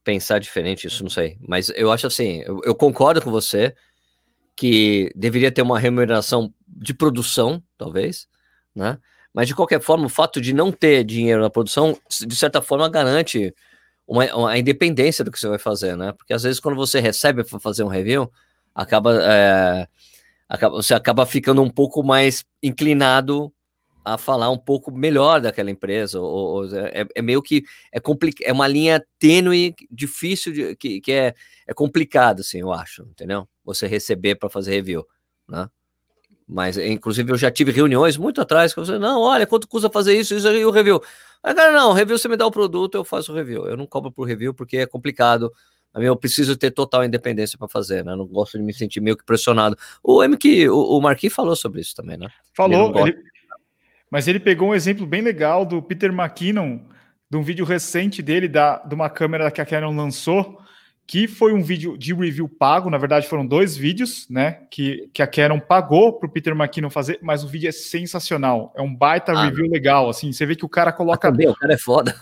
pensar 0.04 0.38
diferente, 0.38 0.86
isso 0.86 1.02
não 1.02 1.10
sei. 1.10 1.36
Mas 1.46 1.70
eu 1.70 1.90
acho 1.90 2.06
assim, 2.06 2.42
eu, 2.46 2.60
eu 2.64 2.74
concordo 2.74 3.20
com 3.20 3.30
você 3.30 3.74
que 4.56 5.10
deveria 5.14 5.50
ter 5.50 5.62
uma 5.62 5.78
remuneração 5.78 6.52
de 6.68 6.94
produção, 6.94 7.62
talvez, 7.76 8.28
né? 8.74 8.98
Mas 9.32 9.48
de 9.48 9.54
qualquer 9.54 9.80
forma, 9.80 10.06
o 10.06 10.08
fato 10.08 10.40
de 10.40 10.52
não 10.52 10.72
ter 10.72 11.04
dinheiro 11.04 11.40
na 11.40 11.50
produção, 11.50 11.96
de 12.26 12.36
certa 12.36 12.60
forma, 12.60 12.88
garante 12.88 13.54
uma, 14.06 14.24
uma, 14.34 14.50
a 14.50 14.58
independência 14.58 15.24
do 15.24 15.30
que 15.30 15.38
você 15.38 15.48
vai 15.48 15.58
fazer, 15.58 15.96
né? 15.96 16.12
Porque 16.12 16.32
às 16.32 16.42
vezes 16.42 16.58
quando 16.58 16.74
você 16.76 16.98
recebe 17.00 17.44
para 17.44 17.60
fazer 17.60 17.84
um 17.84 17.88
review, 17.88 18.30
acaba, 18.74 19.22
é, 19.22 19.88
acaba, 20.48 20.76
você 20.76 20.94
acaba 20.94 21.24
ficando 21.24 21.62
um 21.62 21.70
pouco 21.70 22.02
mais 22.02 22.44
inclinado 22.60 23.52
a 24.04 24.18
falar 24.18 24.50
um 24.50 24.58
pouco 24.58 24.90
melhor 24.90 25.40
daquela 25.40 25.70
empresa. 25.70 26.20
Ou, 26.20 26.64
ou 26.64 26.76
é, 26.76 27.06
é, 27.14 27.22
meio 27.22 27.40
que 27.40 27.64
é, 27.92 28.00
é 28.44 28.52
uma 28.52 28.66
linha 28.66 29.04
tênue, 29.18 29.74
difícil, 29.90 30.52
de, 30.52 30.76
que, 30.76 31.00
que 31.00 31.12
é, 31.12 31.34
é 31.66 31.72
complicado, 31.74 32.40
assim, 32.40 32.58
eu 32.58 32.72
acho, 32.72 33.02
entendeu? 33.02 33.48
Você 33.64 33.86
receber 33.86 34.34
para 34.34 34.50
fazer 34.50 34.72
review, 34.72 35.06
né? 35.48 35.68
Mas, 36.52 36.76
inclusive, 36.76 37.30
eu 37.30 37.38
já 37.38 37.48
tive 37.48 37.70
reuniões 37.70 38.16
muito 38.16 38.40
atrás 38.40 38.74
que 38.74 38.80
você, 38.80 38.98
não, 38.98 39.20
olha, 39.20 39.46
quanto 39.46 39.68
custa 39.68 39.88
fazer 39.88 40.18
isso, 40.18 40.34
isso 40.34 40.48
aí, 40.48 40.64
o 40.64 40.70
review. 40.72 41.00
Aí, 41.44 41.54
cara, 41.54 41.72
não, 41.72 41.92
review, 41.92 42.18
você 42.18 42.26
me 42.26 42.36
dá 42.36 42.44
o 42.44 42.50
produto, 42.50 42.96
eu 42.96 43.04
faço 43.04 43.30
o 43.30 43.34
review. 43.34 43.66
Eu 43.66 43.76
não 43.76 43.86
cobro 43.86 44.10
por 44.10 44.26
review 44.26 44.52
porque 44.52 44.78
é 44.78 44.86
complicado. 44.86 45.52
Eu 45.94 46.16
preciso 46.16 46.56
ter 46.56 46.72
total 46.72 47.04
independência 47.04 47.56
para 47.56 47.68
fazer, 47.68 48.04
né? 48.04 48.12
Eu 48.12 48.16
não 48.16 48.26
gosto 48.26 48.58
de 48.58 48.64
me 48.64 48.74
sentir 48.74 49.00
meio 49.00 49.16
que 49.16 49.24
pressionado. 49.24 49.76
O 50.02 50.24
MQ, 50.24 50.68
o, 50.68 50.98
o 50.98 51.00
Marquis 51.00 51.32
falou 51.32 51.54
sobre 51.54 51.80
isso 51.80 51.94
também, 51.94 52.16
né? 52.16 52.28
Falou, 52.52 52.92
ele 52.98 53.10
ele... 53.10 53.18
mas 54.10 54.26
ele 54.26 54.40
pegou 54.40 54.70
um 54.70 54.74
exemplo 54.74 55.06
bem 55.06 55.22
legal 55.22 55.64
do 55.64 55.80
Peter 55.80 56.10
McKinnon, 56.12 56.80
de 57.30 57.36
um 57.36 57.42
vídeo 57.42 57.64
recente 57.64 58.22
dele, 58.22 58.48
da, 58.48 58.78
de 58.78 58.94
uma 58.94 59.08
câmera 59.08 59.50
que 59.52 59.60
a 59.60 59.66
Canon 59.66 59.94
lançou, 59.94 60.60
que 61.10 61.26
foi 61.26 61.52
um 61.52 61.60
vídeo 61.60 61.98
de 61.98 62.14
review 62.14 62.48
pago, 62.48 62.88
na 62.88 62.96
verdade 62.96 63.26
foram 63.26 63.44
dois 63.44 63.76
vídeos, 63.76 64.28
né, 64.30 64.60
que, 64.70 65.10
que 65.12 65.20
a 65.20 65.26
Canon 65.26 65.58
pagou 65.58 66.12
para 66.12 66.28
o 66.28 66.30
Peter 66.30 66.54
McKinnon 66.54 66.88
fazer, 66.88 67.18
mas 67.20 67.42
o 67.42 67.48
vídeo 67.48 67.68
é 67.68 67.72
sensacional, 67.72 68.72
é 68.76 68.80
um 68.80 68.94
baita 68.94 69.32
ah, 69.32 69.44
review 69.46 69.68
legal, 69.68 70.08
assim, 70.08 70.32
você 70.32 70.46
vê 70.46 70.54
que 70.54 70.64
o 70.64 70.68
cara 70.68 70.92
coloca... 70.92 71.26
Ah, 71.26 71.32
também, 71.32 71.48
o 71.48 71.56
cara 71.56 71.74
é 71.74 71.76
foda. 71.76 72.14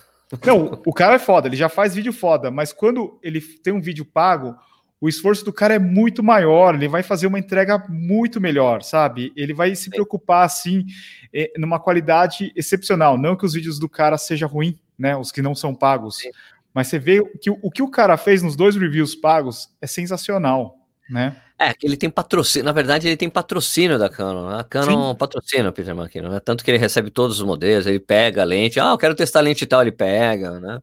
Não, 0.42 0.80
o 0.87 0.92
cara 0.95 1.16
é 1.16 1.18
foda, 1.18 1.49
ele 1.49 1.57
já 1.57 1.68
faz 1.68 1.95
vídeo 1.95 2.14
foda, 2.14 2.50
mas 2.50 2.73
quando 2.73 3.18
ele 3.23 3.42
tem 3.42 3.75
um 3.75 3.80
vídeo 3.80 4.07
pago, 4.07 4.57
o 4.99 5.07
esforço 5.07 5.45
do 5.45 5.52
cara 5.52 5.75
é 5.75 5.78
muito 5.78 6.23
maior, 6.23 6.75
ele 6.75 6.88
vai 6.88 7.02
fazer 7.02 7.26
uma 7.26 7.38
entrega 7.38 7.85
muito 7.90 8.40
melhor, 8.40 8.83
sabe? 8.83 9.35
Ele 9.37 9.52
vai 9.52 9.76
se 9.76 9.90
preocupar, 9.90 10.47
assim, 10.47 10.87
eh, 11.30 11.52
numa 11.59 11.78
qualidade 11.78 12.54
excepcional, 12.57 13.18
não 13.18 13.37
que 13.37 13.45
os 13.45 13.52
vídeos 13.52 13.78
do 13.78 13.87
cara 13.87 14.16
sejam 14.16 14.49
ruins, 14.49 14.76
né, 14.99 15.14
os 15.14 15.30
que 15.30 15.42
não 15.42 15.54
são 15.54 15.75
pagos, 15.75 16.16
Sim 16.16 16.30
mas 16.79 16.87
você 16.87 16.97
vê 16.97 17.21
que 17.41 17.51
o, 17.51 17.59
o 17.61 17.73
que 17.73 17.83
o 17.83 17.91
cara 17.91 18.17
fez 18.17 18.41
nos 18.41 18.55
dois 18.55 18.77
reviews 18.77 19.13
pagos 19.13 19.69
é 19.83 19.87
sensacional, 19.89 20.77
né? 21.11 21.37
É, 21.59 21.75
que 21.75 21.85
ele 21.85 21.97
tem 21.97 22.09
patrocínio, 22.09 22.65
na 22.65 22.71
verdade 22.71 23.09
ele 23.09 23.17
tem 23.17 23.29
patrocínio 23.29 23.99
da 23.99 24.09
Canon, 24.09 24.49
né? 24.49 24.61
a 24.61 24.63
Canon 24.63 25.11
Sim. 25.11 25.19
patrocina 25.19 25.71
o 25.71 25.73
Peter 25.73 25.93
McKinnon, 25.93 26.29
né? 26.29 26.39
tanto 26.39 26.63
que 26.63 26.71
ele 26.71 26.79
recebe 26.79 27.11
todos 27.11 27.41
os 27.41 27.45
modelos, 27.45 27.85
ele 27.85 27.99
pega 27.99 28.43
a 28.43 28.45
lente, 28.45 28.79
ah, 28.79 28.91
eu 28.91 28.97
quero 28.97 29.17
testar 29.17 29.41
a 29.41 29.43
lente 29.43 29.65
e 29.65 29.67
tal, 29.67 29.83
ele 29.83 29.91
pega, 29.91 30.61
né? 30.61 30.79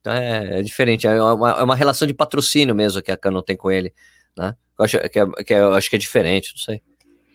Então 0.00 0.12
é, 0.12 0.60
é 0.60 0.62
diferente, 0.62 1.08
é 1.08 1.20
uma, 1.20 1.50
é 1.50 1.62
uma, 1.64 1.74
relação 1.74 2.06
de 2.06 2.14
patrocínio 2.14 2.72
mesmo 2.72 3.02
que 3.02 3.10
a 3.10 3.16
Canon 3.16 3.42
tem 3.42 3.56
com 3.56 3.72
ele, 3.72 3.92
né? 4.38 4.54
Eu 4.78 4.84
acho 4.84 5.00
que 5.08 5.18
é, 5.18 5.26
que 5.44 5.52
é, 5.52 5.58
eu 5.58 5.74
acho 5.74 5.90
que 5.90 5.96
é 5.96 5.98
diferente, 5.98 6.52
não 6.54 6.60
sei. 6.60 6.80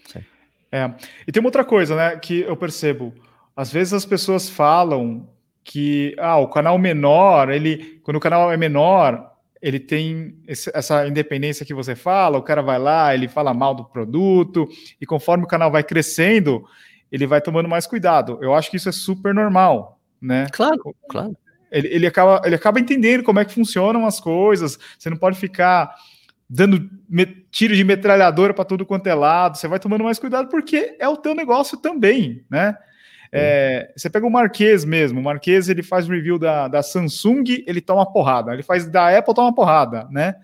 não 0.05 0.11
sei. 0.13 0.25
É. 0.71 0.93
E 1.27 1.33
tem 1.33 1.41
uma 1.41 1.49
outra 1.49 1.65
coisa, 1.65 1.97
né, 1.97 2.15
que 2.15 2.43
eu 2.43 2.55
percebo. 2.55 3.13
Às 3.53 3.73
vezes 3.73 3.91
as 3.91 4.05
pessoas 4.05 4.49
falam 4.49 5.27
que 5.65 6.15
ah, 6.19 6.37
o 6.37 6.47
canal 6.47 6.77
menor, 6.77 7.49
ele, 7.49 7.99
quando 8.03 8.17
o 8.17 8.19
canal 8.21 8.51
é 8.51 8.55
menor, 8.55 9.31
ele 9.59 9.79
tem 9.79 10.37
esse, 10.47 10.71
essa 10.75 11.07
independência 11.07 11.65
que 11.65 11.73
você 11.73 11.95
fala, 11.95 12.37
o 12.37 12.43
cara 12.43 12.61
vai 12.61 12.77
lá, 12.77 13.15
ele 13.15 13.27
fala 13.27 13.51
mal 13.51 13.73
do 13.73 13.83
produto, 13.83 14.69
e 15.01 15.07
conforme 15.07 15.43
o 15.43 15.47
canal 15.47 15.71
vai 15.71 15.83
crescendo, 15.83 16.63
ele 17.11 17.25
vai 17.25 17.41
tomando 17.41 17.67
mais 17.67 17.87
cuidado. 17.87 18.37
Eu 18.41 18.53
acho 18.53 18.69
que 18.69 18.77
isso 18.77 18.87
é 18.87 18.91
super 18.91 19.33
normal, 19.33 19.99
né? 20.21 20.45
Claro, 20.51 20.95
claro. 21.09 21.35
Ele, 21.71 21.87
ele, 21.87 22.07
acaba, 22.07 22.41
ele 22.45 22.55
acaba 22.55 22.79
entendendo 22.79 23.23
como 23.23 23.39
é 23.39 23.45
que 23.45 23.53
funcionam 23.53 24.05
as 24.05 24.19
coisas, 24.19 24.77
você 24.99 25.09
não 25.09 25.17
pode 25.17 25.37
ficar 25.37 25.95
dando 26.47 26.87
tiro 27.49 27.75
de 27.75 27.83
metralhadora 27.83 28.53
para 28.53 28.65
tudo 28.65 28.85
quanto 28.85 29.07
é 29.07 29.15
lado, 29.15 29.57
você 29.57 29.67
vai 29.67 29.79
tomando 29.79 30.03
mais 30.03 30.19
cuidado 30.19 30.47
porque 30.47 30.95
é 30.99 31.09
o 31.09 31.17
teu 31.17 31.33
negócio 31.33 31.75
também, 31.75 32.45
né? 32.51 32.77
É, 33.37 33.91
você 33.95 34.09
pega 34.09 34.25
o 34.25 34.31
Marquês 34.31 34.85
mesmo, 34.85 35.19
o 35.19 35.23
Marquês 35.23 35.67
ele 35.67 35.83
faz 35.83 36.07
review 36.07 36.39
da, 36.39 36.69
da 36.69 36.81
Samsung, 36.81 37.43
ele 37.67 37.81
toma 37.81 38.09
porrada, 38.09 38.53
ele 38.53 38.63
faz 38.63 38.87
da 38.87 39.17
Apple, 39.17 39.33
toma 39.33 39.53
porrada, 39.53 40.07
né? 40.09 40.35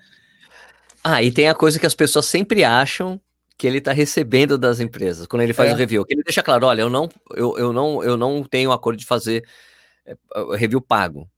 Ah, 1.04 1.24
e 1.24 1.32
tem 1.32 1.48
a 1.48 1.56
coisa 1.56 1.80
que 1.80 1.86
as 1.86 1.96
pessoas 1.96 2.26
sempre 2.26 2.64
acham 2.64 3.20
que 3.58 3.66
ele 3.66 3.78
está 3.78 3.92
recebendo 3.92 4.58
das 4.58 4.80
empresas 4.80 5.26
quando 5.26 5.44
ele 5.44 5.54
faz 5.54 5.72
é. 5.72 5.74
o 5.74 5.78
review. 5.78 6.04
Que 6.04 6.16
ele 6.16 6.24
deixa 6.24 6.44
claro, 6.44 6.66
olha, 6.66 6.82
eu 6.82 6.90
não, 6.90 7.10
eu, 7.36 7.58
eu 7.58 7.72
não, 7.72 8.04
eu 8.04 8.18
não 8.18 8.44
tenho 8.44 8.72
acordo 8.72 8.98
de 8.98 9.06
fazer 9.06 9.48
é, 10.06 10.16
review 10.58 10.82
pago. 10.82 11.30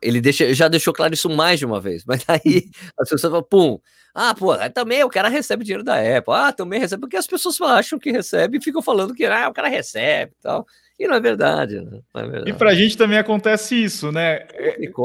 Ele 0.00 0.20
deixa, 0.20 0.54
já 0.54 0.68
deixou 0.68 0.94
claro 0.94 1.12
isso 1.12 1.28
mais 1.28 1.58
de 1.58 1.66
uma 1.66 1.80
vez, 1.80 2.04
mas 2.06 2.24
aí 2.28 2.70
as 2.98 3.08
pessoas 3.08 3.32
falam, 3.32 3.42
pum, 3.42 3.78
ah, 4.14 4.34
pô, 4.34 4.54
também 4.70 5.02
o 5.02 5.08
cara 5.08 5.28
recebe 5.28 5.64
dinheiro 5.64 5.82
da 5.82 5.94
Apple, 5.94 6.34
ah, 6.34 6.52
também 6.52 6.78
recebe, 6.78 7.00
porque 7.00 7.16
as 7.16 7.26
pessoas 7.26 7.60
acham 7.60 7.98
que 7.98 8.12
recebe 8.12 8.58
e 8.58 8.62
ficam 8.62 8.82
falando 8.82 9.14
que 9.14 9.24
ah, 9.24 9.48
o 9.48 9.54
cara 9.54 9.68
recebe 9.68 10.32
e 10.38 10.42
tal. 10.42 10.66
E 10.98 11.06
não 11.06 11.16
é 11.16 11.20
verdade, 11.20 11.80
né? 11.80 12.00
Não 12.14 12.22
é 12.22 12.26
verdade. 12.26 12.50
E 12.50 12.52
pra 12.52 12.74
gente 12.74 12.96
também 12.96 13.18
acontece 13.18 13.82
isso, 13.82 14.12
né? 14.12 14.46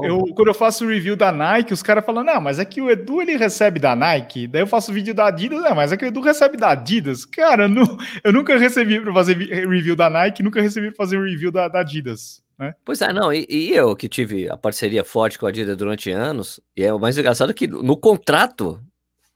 Eu, 0.04 0.26
quando 0.36 0.50
eu 0.50 0.54
faço 0.54 0.88
review 0.88 1.16
da 1.16 1.32
Nike, 1.32 1.74
os 1.74 1.82
caras 1.82 2.06
falam, 2.06 2.24
não, 2.24 2.40
mas 2.42 2.60
é 2.60 2.66
que 2.66 2.82
o 2.82 2.90
Edu 2.90 3.22
ele 3.22 3.36
recebe 3.38 3.80
da 3.80 3.96
Nike. 3.96 4.48
Daí 4.48 4.62
eu 4.62 4.68
faço 4.68 4.94
vídeo 4.94 5.14
da 5.14 5.28
Adidas, 5.28 5.62
não, 5.62 5.74
mas 5.74 5.92
é 5.92 5.98
que 5.98 6.06
o 6.06 6.08
Edu 6.08 6.22
recebe 6.22 6.58
da 6.58 6.70
Adidas. 6.70 7.26
Cara, 7.26 7.64
eu, 7.64 7.70
não, 7.70 7.98
eu 8.24 8.32
nunca 8.32 8.58
recebi 8.58 9.00
para 9.00 9.14
fazer 9.14 9.38
review 9.38 9.96
da 9.96 10.10
Nike, 10.10 10.44
nunca 10.44 10.62
recebi 10.62 10.88
para 10.88 10.98
fazer 10.98 11.20
review 11.20 11.52
da, 11.52 11.68
da 11.68 11.80
Adidas. 11.80 12.44
Né? 12.60 12.74
Pois 12.84 13.02
é, 13.02 13.14
não, 13.14 13.32
e, 13.32 13.46
e, 13.50 13.74
eu 13.74 13.96
que 13.96 14.10
tive 14.10 14.50
a 14.50 14.58
parceria 14.58 15.04
forte 15.04 15.38
com 15.38 15.46
a 15.46 15.50
Adidas 15.50 15.78
durante 15.78 16.12
anos, 16.12 16.60
e 16.76 16.84
é 16.84 16.94
o 16.94 17.00
mais 17.00 17.18
engraçado 17.18 17.54
que 17.54 17.68
no 17.68 17.96
contrato 17.96 18.80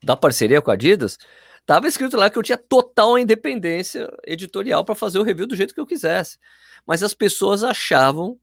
da 0.04 0.18
parceria 0.18 0.62
com 0.62 0.72
a 0.72 0.74
Adidas, 0.74 1.18
Tava 1.66 1.88
escrito 1.88 2.18
lá 2.18 2.30
que 2.30 2.38
eu 2.38 2.44
tinha 2.44 2.58
total 2.58 3.18
independência 3.18 4.12
editorial 4.26 4.84
para 4.84 4.96
fazer 4.96 5.20
o 5.20 5.24
review 5.24 5.48
do 5.48 5.56
jeito 5.56 5.74
que 5.74 5.80
eu 5.80 5.86
quisesse. 5.86 6.38
Mas 6.86 7.04
as 7.04 7.14
pessoas 7.14 7.64
achavam 7.64 8.40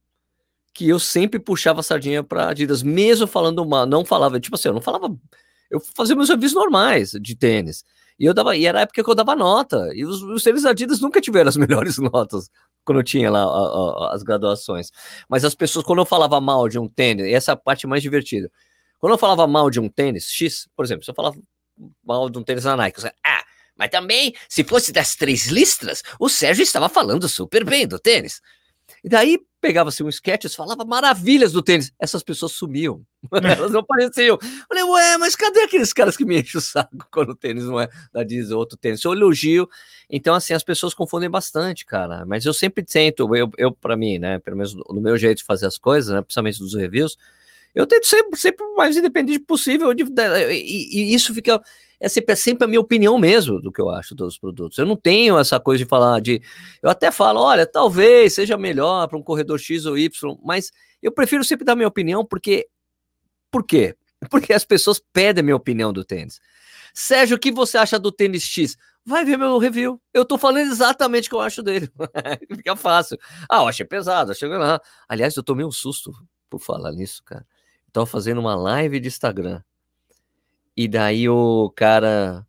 que 0.73 0.89
eu 0.89 0.99
sempre 0.99 1.41
puxava 1.41 1.81
a 1.81 1.83
sardinha 1.83 2.23
para 2.23 2.51
Adidas, 2.51 2.83
mesmo 2.83 3.27
falando 3.27 3.67
mal, 3.67 3.85
não 3.85 4.05
falava, 4.05 4.39
tipo 4.39 4.55
assim, 4.55 4.69
eu 4.69 4.75
não 4.75 4.81
falava, 4.81 5.13
eu 5.71 5.81
fazia 5.81 6.15
meus 6.15 6.29
reviews 6.29 6.53
normais 6.53 7.11
de 7.21 7.35
tênis. 7.35 7.85
E 8.19 8.25
eu 8.25 8.35
dava, 8.35 8.57
e 8.57 8.67
era 8.67 8.79
a 8.79 8.83
época 8.83 9.03
que 9.03 9.11
eu 9.11 9.15
dava 9.15 9.37
nota. 9.37 9.91
E 9.95 10.05
os, 10.05 10.23
os 10.23 10.43
tênis 10.43 10.65
Adidas 10.65 11.01
nunca 11.01 11.21
tiveram 11.21 11.49
as 11.49 11.57
melhores 11.59 11.99
notas 11.99 12.51
quando 12.85 12.99
eu 12.99 13.05
tinha 13.05 13.31
lá 13.31 13.43
a, 13.43 14.11
a, 14.11 14.15
as 14.15 14.23
graduações. 14.23 14.91
Mas 15.29 15.45
as 15.45 15.55
pessoas, 15.55 15.85
quando 15.85 16.01
eu 16.01 16.07
falava 16.07 16.41
mal 16.41 16.69
de 16.69 16.79
um 16.79 16.89
tênis, 16.89 17.27
essa 17.33 17.53
é 17.53 17.55
a 17.55 17.57
parte 17.57 17.87
mais 17.87 18.03
divertida. 18.03 18.51
Quando 18.99 19.13
eu 19.13 19.19
falava 19.19 19.47
mal 19.47 19.71
de 19.71 19.79
um 19.79 19.89
tênis 19.89 20.25
X, 20.25 20.69
por 20.75 20.85
exemplo, 20.85 21.05
se 21.05 21.11
eu 21.11 21.15
falava 21.15 21.37
mal 22.05 22.29
de 22.29 22.39
um 22.39 22.43
tênis 22.43 22.65
na 22.65 22.77
Nike. 22.77 23.01
Ah, 23.25 23.45
mas 23.77 23.91
também, 23.91 24.35
se 24.49 24.65
fosse 24.65 24.93
das 24.93 25.15
três 25.15 25.47
listras, 25.47 26.03
o 26.19 26.29
Sérgio 26.29 26.63
estava 26.63 26.89
falando 26.89 27.29
super 27.29 27.65
bem 27.65 27.87
do 27.87 27.99
tênis. 27.99 28.41
E 29.05 29.09
daí 29.09 29.39
pegava-se 29.61 30.03
um 30.03 30.09
sketch, 30.09 30.53
falava 30.55 30.85
maravilhas 30.85 31.53
do 31.53 31.63
tênis. 31.63 31.93
Essas 32.01 32.23
pessoas 32.23 32.53
sumiam. 32.53 33.03
Elas 33.33 33.71
não 33.71 33.81
apareciam. 33.81 34.39
Falei, 34.69 34.85
ué, 34.85 35.19
mas 35.19 35.37
cadê 35.37 35.61
aqueles 35.61 35.93
caras 35.93 36.17
que 36.17 36.25
me 36.25 36.41
enchem 36.41 36.59
o 36.59 36.61
saco 36.61 36.91
quando 37.11 37.31
o 37.31 37.35
tênis 37.35 37.65
não 37.65 37.81
é 37.81 37.89
da 38.13 38.23
Disney 38.23 38.55
ou 38.55 38.61
outro 38.61 38.77
tênis? 38.77 39.03
Eu 39.05 39.13
elogio. 39.13 39.69
Então, 40.09 40.35
assim, 40.35 40.55
as 40.55 40.65
pessoas 40.65 40.95
confundem 40.95 41.31
bastante, 41.31 41.85
cara. 41.85 42.25
Mas 42.25 42.45
eu 42.45 42.55
sempre 42.55 42.85
tento, 42.85 43.35
eu, 43.37 43.51
eu 43.57 43.73
para 43.73 43.97
mim, 43.97 44.19
né, 44.19 44.39
pelo 44.39 44.57
menos 44.57 44.75
no 44.75 45.01
meu 45.01 45.17
jeito 45.17 45.39
de 45.39 45.45
fazer 45.45 45.67
as 45.67 45.79
coisas, 45.79 46.13
né, 46.13 46.23
principalmente 46.23 46.59
dos 46.59 46.75
reviews, 46.75 47.17
eu 47.79 47.87
tento 47.87 48.09
ser 48.09 48.25
sempre 48.35 48.67
o 48.67 48.75
mais 48.75 48.97
independente 48.97 49.39
possível. 49.39 49.95
De, 49.95 50.03
e, 50.51 51.13
e, 51.13 51.15
isso 51.15 51.33
fica. 51.33 51.63
É 52.01 52.09
sempre, 52.09 52.33
é 52.33 52.35
sempre 52.35 52.65
a 52.65 52.67
minha 52.67 52.81
opinião 52.81 53.17
mesmo 53.17 53.61
do 53.61 53.71
que 53.71 53.81
eu 53.81 53.89
acho 53.89 54.17
dos 54.17 54.37
produtos. 54.37 54.79
Eu 54.79 54.85
não 54.85 54.97
tenho 54.97 55.39
essa 55.39 55.61
coisa 55.61 55.85
de 55.85 55.89
falar 55.89 56.21
de. 56.21 56.43
Eu 56.83 56.91
até 56.91 57.13
falo, 57.13 57.41
olha, 57.41 57.65
talvez 57.65 58.35
seja 58.35 58.59
melhor 58.59 59.07
para 59.07 59.17
um 59.17 59.23
corredor 59.23 59.61
X 59.61 59.87
ou 59.87 59.97
Y, 59.97 60.37
mas 60.43 60.73
eu 61.01 61.13
prefiro 61.13 61.45
sempre 61.45 61.65
dar 61.65 61.77
minha 61.77 61.87
opinião, 61.87 62.25
porque. 62.25 62.67
Por 63.49 63.65
quê? 63.65 63.95
Porque 64.29 64.53
as 64.53 64.65
pessoas 64.65 65.01
pedem 65.13 65.41
a 65.41 65.45
minha 65.45 65.55
opinião 65.55 65.93
do 65.93 66.05
tênis. 66.05 66.41
Sérgio, 66.93 67.37
o 67.37 67.39
que 67.39 67.53
você 67.53 67.79
acha 67.79 67.97
do 68.01 68.11
tênis 68.11 68.43
X? 68.43 68.77
Vai 69.07 69.25
ver 69.25 69.39
meu 69.39 69.57
review. 69.59 70.03
Eu 70.13 70.25
tô 70.25 70.37
falando 70.37 70.67
exatamente 70.67 71.29
o 71.29 71.31
que 71.31 71.37
eu 71.37 71.41
acho 71.41 71.63
dele. 71.63 71.89
Fica 72.57 72.75
fácil. 72.75 73.17
Ah, 73.49 73.59
eu 73.59 73.69
achei 73.69 73.87
pesado, 73.87 74.33
achei. 74.33 74.51
Aliás, 75.09 75.37
eu 75.37 75.45
tomei 75.45 75.65
um 75.65 75.71
susto 75.71 76.11
por 76.51 76.59
falar 76.59 76.91
nisso, 76.91 77.23
cara 77.25 77.47
tava 77.93 78.07
fazendo 78.07 78.39
uma 78.41 78.55
live 78.55 79.01
de 79.01 79.09
Instagram. 79.09 79.63
E 80.77 80.87
daí 80.87 81.29
o 81.29 81.73
cara. 81.75 82.47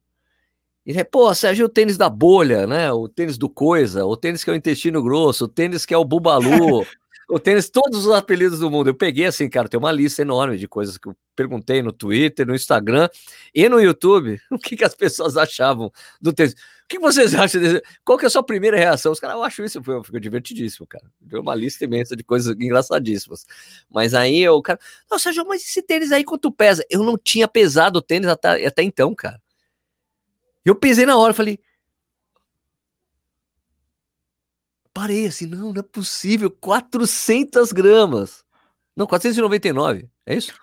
Ele, 0.86 1.04
pô, 1.04 1.34
Sérgio, 1.34 1.66
o 1.66 1.70
tênis 1.70 1.98
da 1.98 2.10
bolha, 2.10 2.66
né? 2.66 2.92
O 2.92 3.08
tênis 3.08 3.38
do 3.38 3.50
coisa, 3.50 4.06
o 4.06 4.18
tênis 4.18 4.44
que 4.44 4.50
é 4.50 4.54
o 4.54 4.56
intestino 4.56 5.04
grosso, 5.04 5.46
o 5.46 5.48
tênis 5.48 5.86
que 5.86 5.94
é 5.94 5.98
o 5.98 6.06
bubalu, 6.06 6.86
o 7.30 7.40
tênis, 7.40 7.70
todos 7.70 8.06
os 8.06 8.12
apelidos 8.12 8.60
do 8.60 8.72
mundo. 8.72 8.90
Eu 8.90 8.96
peguei 8.96 9.26
assim, 9.26 9.50
cara, 9.50 9.70
tem 9.70 9.80
uma 9.80 9.92
lista 9.92 10.22
enorme 10.22 10.58
de 10.58 10.68
coisas 10.68 10.98
que 10.98 11.08
eu 11.08 11.16
perguntei 11.36 11.82
no 11.82 11.92
Twitter, 11.92 12.46
no 12.46 12.56
Instagram 12.56 13.08
e 13.54 13.70
no 13.70 13.80
YouTube 13.80 14.42
o 14.52 14.58
que, 14.58 14.76
que 14.76 14.84
as 14.84 14.96
pessoas 14.96 15.38
achavam 15.38 15.92
do 16.22 16.34
tênis 16.34 16.56
que 16.90 16.98
vocês 16.98 17.36
acham 17.36 17.62
desse? 17.62 17.84
Qual 18.04 18.18
que 18.18 18.26
é 18.26 18.28
a 18.28 18.32
sua 18.32 18.44
primeira 18.44 18.76
reação? 18.76 19.12
Os 19.12 19.20
caras, 19.20 19.38
eu 19.38 19.44
acho 19.44 19.64
isso, 19.64 19.80
fica 20.04 20.20
divertidíssimo, 20.20 20.88
cara. 20.88 21.06
Deu 21.22 21.40
uma 21.40 21.54
lista 21.54 21.86
imensa 21.86 22.16
de 22.16 22.24
coisas 22.24 22.54
engraçadíssimas. 22.60 23.46
Mas 23.88 24.16
aí 24.16 24.50
o 24.50 24.60
cara, 24.62 24.80
não, 25.10 25.20
Sérgio, 25.20 25.46
mas 25.48 25.62
esse 25.62 25.84
tênis 25.84 26.12
aí 26.12 26.24
quanto 26.24 26.52
pesa? 26.52 26.84
Eu 26.90 27.04
não 27.04 27.16
tinha 27.16 27.48
pesado 27.48 28.00
o 28.00 28.02
tênis 28.02 28.28
até, 28.28 28.66
até 28.66 28.82
então, 28.82 29.14
cara. 29.14 29.40
Eu 30.66 30.76
pesei 30.76 31.06
na 31.06 31.16
hora, 31.16 31.34
falei. 31.34 31.60
Parei 35.00 35.28
assim, 35.28 35.46
não, 35.46 35.72
não 35.72 35.80
é 35.80 35.82
possível, 35.82 36.52
400 36.52 37.72
gramas. 37.72 38.44
Não, 38.98 39.08
499, 39.08 40.10
é 40.26 40.36
isso? 40.36 40.54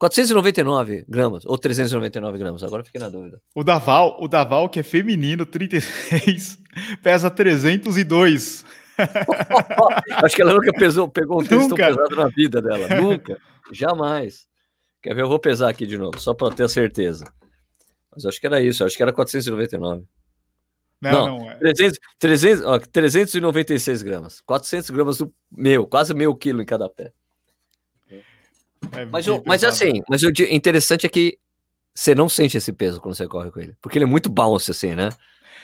499 0.00 1.04
gramas 1.08 1.44
ou 1.46 1.56
399 1.56 2.38
gramas, 2.38 2.64
agora 2.64 2.82
fiquei 2.82 3.00
na 3.00 3.08
dúvida. 3.08 3.40
O 3.54 3.62
Daval, 3.62 4.16
o 4.20 4.26
Daval 4.26 4.68
que 4.68 4.80
é 4.80 4.82
feminino, 4.82 5.46
36, 5.46 6.58
pesa 7.04 7.30
302. 7.30 8.64
Acho 10.24 10.34
que 10.34 10.42
ela 10.42 10.52
nunca 10.52 10.72
pesou, 10.72 11.08
pegou 11.08 11.40
um 11.40 11.44
tênis 11.44 11.68
tão 11.68 11.76
pesado 11.76 12.16
na 12.16 12.26
vida 12.26 12.60
dela, 12.60 12.88
nunca, 13.00 13.38
jamais. 13.70 14.48
Quer 15.00 15.14
ver? 15.14 15.22
Eu 15.22 15.28
vou 15.28 15.38
pesar 15.38 15.68
aqui 15.68 15.86
de 15.86 15.96
novo, 15.96 16.18
só 16.18 16.34
para 16.34 16.52
ter 16.52 16.64
a 16.64 16.68
certeza. 16.68 17.32
Mas 18.12 18.26
acho 18.26 18.40
que 18.40 18.46
era 18.48 18.60
isso, 18.60 18.84
acho 18.84 18.96
que 18.96 19.02
era 19.04 19.12
499. 19.12 20.04
Não, 21.00 21.12
não, 21.12 21.38
não 21.38 21.50
é. 21.50 21.54
300, 21.56 21.98
300, 22.18 22.64
ó, 22.64 22.78
396 22.78 24.02
gramas, 24.02 24.40
400 24.42 24.90
gramas 24.90 25.18
do 25.18 25.32
meu, 25.50 25.86
quase 25.86 26.12
meio 26.12 26.34
quilo 26.34 26.60
em 26.60 26.66
cada 26.66 26.88
pé. 26.88 27.12
É 28.92 29.04
mas, 29.06 29.26
eu, 29.26 29.42
mas 29.46 29.62
assim, 29.62 30.02
mas 30.08 30.22
o 30.22 30.30
interessante 30.50 31.06
é 31.06 31.08
que 31.08 31.38
você 31.94 32.14
não 32.14 32.28
sente 32.28 32.56
esse 32.56 32.72
peso 32.72 33.00
quando 33.00 33.14
você 33.14 33.26
corre 33.26 33.50
com 33.50 33.60
ele, 33.60 33.76
porque 33.80 33.98
ele 33.98 34.04
é 34.04 34.08
muito 34.08 34.30
bounce, 34.30 34.70
assim, 34.70 34.94
né? 34.94 35.10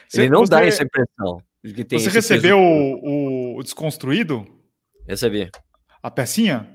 Você, 0.09 0.23
ele 0.23 0.31
não 0.31 0.41
você, 0.41 0.51
dá 0.51 0.65
essa 0.65 0.83
impressão. 0.83 1.43
De 1.63 1.75
que 1.75 1.85
tem 1.85 1.99
você 1.99 2.11
recebeu 2.11 2.59
o, 2.59 3.57
o, 3.59 3.63
Desconstruído? 3.63 4.47
Recebi. 5.07 5.51
A 6.03 6.11
pecinha? 6.11 6.69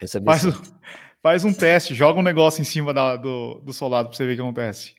Recebi. 0.00 0.24
Faz, 0.24 0.44
faz 1.22 1.44
um 1.44 1.52
teste, 1.52 1.94
joga 1.94 2.18
um 2.18 2.22
negócio 2.22 2.60
em 2.60 2.64
cima 2.64 2.94
da, 2.94 3.16
do, 3.16 3.60
do 3.60 3.72
solado 3.72 4.08
pra 4.08 4.16
você 4.16 4.24
ver 4.24 4.32
o 4.32 4.36
que 4.36 4.42
acontece. 4.42 4.94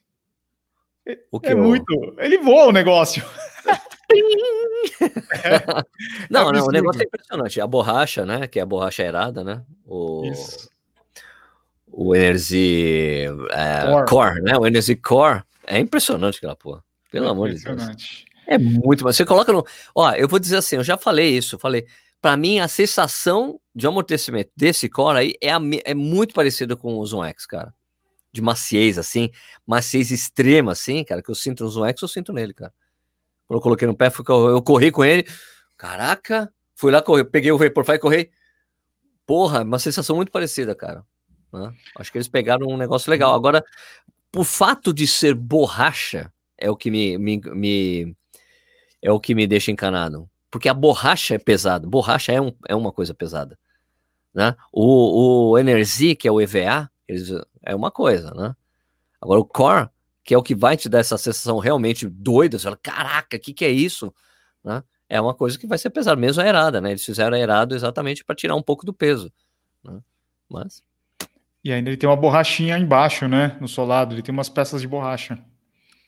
O 1.31 1.39
que 1.39 1.49
é 1.49 1.53
eu... 1.53 1.57
muito. 1.57 2.15
Ele 2.17 2.37
voa 2.37 2.67
o 2.67 2.71
negócio. 2.71 3.23
é, 3.67 3.73
não, 6.29 6.49
é 6.49 6.53
não, 6.53 6.65
o 6.65 6.71
negócio 6.71 7.01
é 7.01 7.05
impressionante. 7.05 7.61
A 7.61 7.67
borracha, 7.67 8.25
né? 8.25 8.47
Que 8.47 8.59
é 8.59 8.61
a 8.61 8.65
borracha 8.65 9.03
aerada, 9.03 9.43
né? 9.43 9.63
O... 9.85 10.25
Isso 10.25 10.69
o 11.91 12.15
Energy 12.15 13.25
é, 13.51 13.85
Core. 13.85 14.07
Core. 14.07 14.41
né? 14.41 14.57
O 14.57 14.65
Energy 14.65 14.95
Core. 14.95 15.43
É 15.67 15.79
impressionante 15.79 16.37
aquela 16.37 16.55
porra. 16.55 16.83
Pelo 17.11 17.27
é 17.27 17.29
amor 17.29 17.49
de 17.49 17.63
Deus. 17.63 18.25
É 18.47 18.57
muito, 18.57 19.03
mas 19.03 19.15
você 19.15 19.25
coloca 19.25 19.51
no. 19.51 19.65
Ó, 19.93 20.11
eu 20.13 20.27
vou 20.27 20.39
dizer 20.39 20.57
assim, 20.57 20.77
eu 20.77 20.83
já 20.83 20.97
falei 20.97 21.37
isso, 21.37 21.55
eu 21.55 21.59
falei. 21.59 21.85
Para 22.21 22.35
mim, 22.35 22.59
a 22.59 22.67
sensação 22.67 23.59
de 23.73 23.87
amortecimento 23.87 24.51
desse 24.55 24.89
core 24.89 25.17
aí 25.17 25.33
é, 25.41 25.51
a, 25.51 25.59
é 25.85 25.93
muito 25.93 26.33
parecido 26.33 26.75
com 26.75 26.97
o 26.97 27.05
Zoom 27.05 27.23
X, 27.25 27.45
cara. 27.45 27.73
De 28.31 28.41
maciez, 28.41 28.98
assim, 28.98 29.31
maciez 29.65 30.12
extrema, 30.12 30.74
assim, 30.74 31.03
cara, 31.03 31.21
que 31.21 31.29
eu 31.29 31.36
sinto 31.36 31.63
no 31.63 31.69
Zoom 31.69 31.86
X, 31.88 32.01
eu 32.01 32.07
sinto 32.07 32.31
nele, 32.31 32.53
cara. 32.53 32.74
Quando 33.48 33.57
eu 33.57 33.63
coloquei 33.63 33.88
no 33.88 33.95
pé, 33.95 34.12
eu 34.29 34.62
corri 34.62 34.91
com 34.91 35.03
ele, 35.03 35.25
caraca, 35.75 36.53
fui 36.75 36.91
lá, 36.91 37.01
corri, 37.01 37.24
peguei 37.24 37.51
o 37.51 37.57
Vaporfly 37.57 37.95
e 37.95 38.00
corri. 38.00 38.31
Porra, 39.25 39.63
uma 39.63 39.79
sensação 39.79 40.15
muito 40.15 40.31
parecida, 40.31 40.75
cara. 40.75 41.03
Né? 41.51 41.74
Acho 41.98 42.12
que 42.12 42.17
eles 42.17 42.27
pegaram 42.27 42.67
um 42.67 42.77
negócio 42.77 43.09
legal. 43.09 43.33
Agora, 43.33 43.63
por 44.31 44.45
fato 44.45 44.93
de 44.93 45.07
ser 45.07 45.33
borracha, 45.33 46.31
é 46.57 46.69
o 46.69 46.75
que 46.75 46.91
me, 46.91 47.17
me, 47.17 47.41
me 47.53 48.15
é 49.01 49.12
o 49.12 49.19
que 49.19 49.33
me 49.33 49.48
deixa 49.48 49.71
encanado. 49.71 50.29
Porque 50.51 50.69
a 50.69 50.74
borracha 50.74 51.36
é 51.36 51.39
pesada. 51.39 51.88
Borracha 51.88 52.31
é, 52.31 52.41
um, 52.41 52.53
é 52.67 52.75
uma 52.75 52.91
coisa 52.91 53.13
pesada. 53.13 53.57
Né? 54.33 54.55
O, 54.71 55.51
o 55.51 55.57
Energy, 55.57 56.15
que 56.15 56.27
é 56.27 56.31
o 56.31 56.41
EVA, 56.41 56.89
eles, 57.07 57.29
é 57.63 57.75
uma 57.75 57.91
coisa, 57.91 58.31
né? 58.31 58.55
Agora 59.21 59.39
o 59.39 59.45
Core, 59.45 59.89
que 60.23 60.33
é 60.33 60.37
o 60.37 60.43
que 60.43 60.55
vai 60.55 60.77
te 60.77 60.87
dar 60.87 60.99
essa 60.99 61.17
sensação 61.17 61.59
realmente 61.59 62.07
doida, 62.07 62.57
você 62.57 62.63
fala, 62.63 62.79
caraca, 62.81 63.37
o 63.37 63.39
que, 63.39 63.53
que 63.53 63.65
é 63.65 63.69
isso? 63.69 64.13
Né? 64.63 64.83
É 65.09 65.19
uma 65.19 65.33
coisa 65.33 65.57
que 65.57 65.67
vai 65.67 65.77
ser 65.77 65.89
pesada, 65.89 66.19
mesmo 66.19 66.41
a 66.41 66.47
errada, 66.47 66.79
né? 66.79 66.91
Eles 66.91 67.03
fizeram 67.03 67.35
a 67.35 67.39
errado 67.39 67.73
exatamente 67.73 68.23
para 68.23 68.35
tirar 68.35 68.55
um 68.55 68.61
pouco 68.61 68.85
do 68.85 68.93
peso. 68.93 69.31
Né? 69.83 69.99
Mas. 70.47 70.83
E 71.63 71.73
ainda 71.73 71.89
ele 71.89 71.97
tem 71.97 72.07
uma 72.07 72.15
borrachinha 72.15 72.77
embaixo, 72.77 73.27
né? 73.27 73.57
No 73.59 73.67
solado, 73.67 74.13
ele 74.13 74.21
tem 74.21 74.31
umas 74.31 74.49
peças 74.49 74.81
de 74.81 74.87
borracha. 74.87 75.37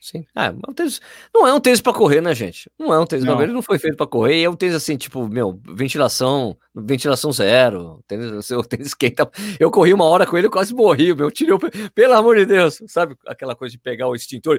Sim. 0.02 0.26
É, 0.34 0.46
é 0.46 0.50
um 0.68 0.74
tênis, 0.74 1.00
não 1.32 1.46
é 1.46 1.54
um 1.54 1.60
tênis 1.60 1.80
para 1.80 1.92
correr, 1.92 2.20
né, 2.20 2.34
gente? 2.34 2.68
Não 2.76 2.92
é 2.92 2.98
um 2.98 3.06
tênis, 3.06 3.24
não. 3.24 3.40
ele 3.40 3.52
não 3.52 3.62
foi 3.62 3.78
feito 3.78 3.96
para 3.96 4.04
correr, 4.04 4.42
é 4.42 4.50
um 4.50 4.56
tênis 4.56 4.74
assim, 4.74 4.96
tipo, 4.96 5.28
meu, 5.28 5.60
ventilação, 5.64 6.56
ventilação 6.74 7.30
zero, 7.30 8.02
tênis, 8.08 8.50
o 8.50 8.64
tênis 8.64 8.88
esquenta. 8.88 9.30
Eu 9.60 9.70
corri 9.70 9.94
uma 9.94 10.04
hora 10.04 10.26
com 10.26 10.36
ele, 10.36 10.48
eu 10.48 10.50
quase 10.50 10.74
morri, 10.74 11.14
meu, 11.14 11.30
tirei, 11.30 11.56
pelo 11.94 12.14
amor 12.14 12.36
de 12.36 12.46
Deus, 12.46 12.82
sabe 12.88 13.14
aquela 13.24 13.54
coisa 13.54 13.70
de 13.70 13.78
pegar 13.78 14.08
o 14.08 14.16
extintor 14.16 14.58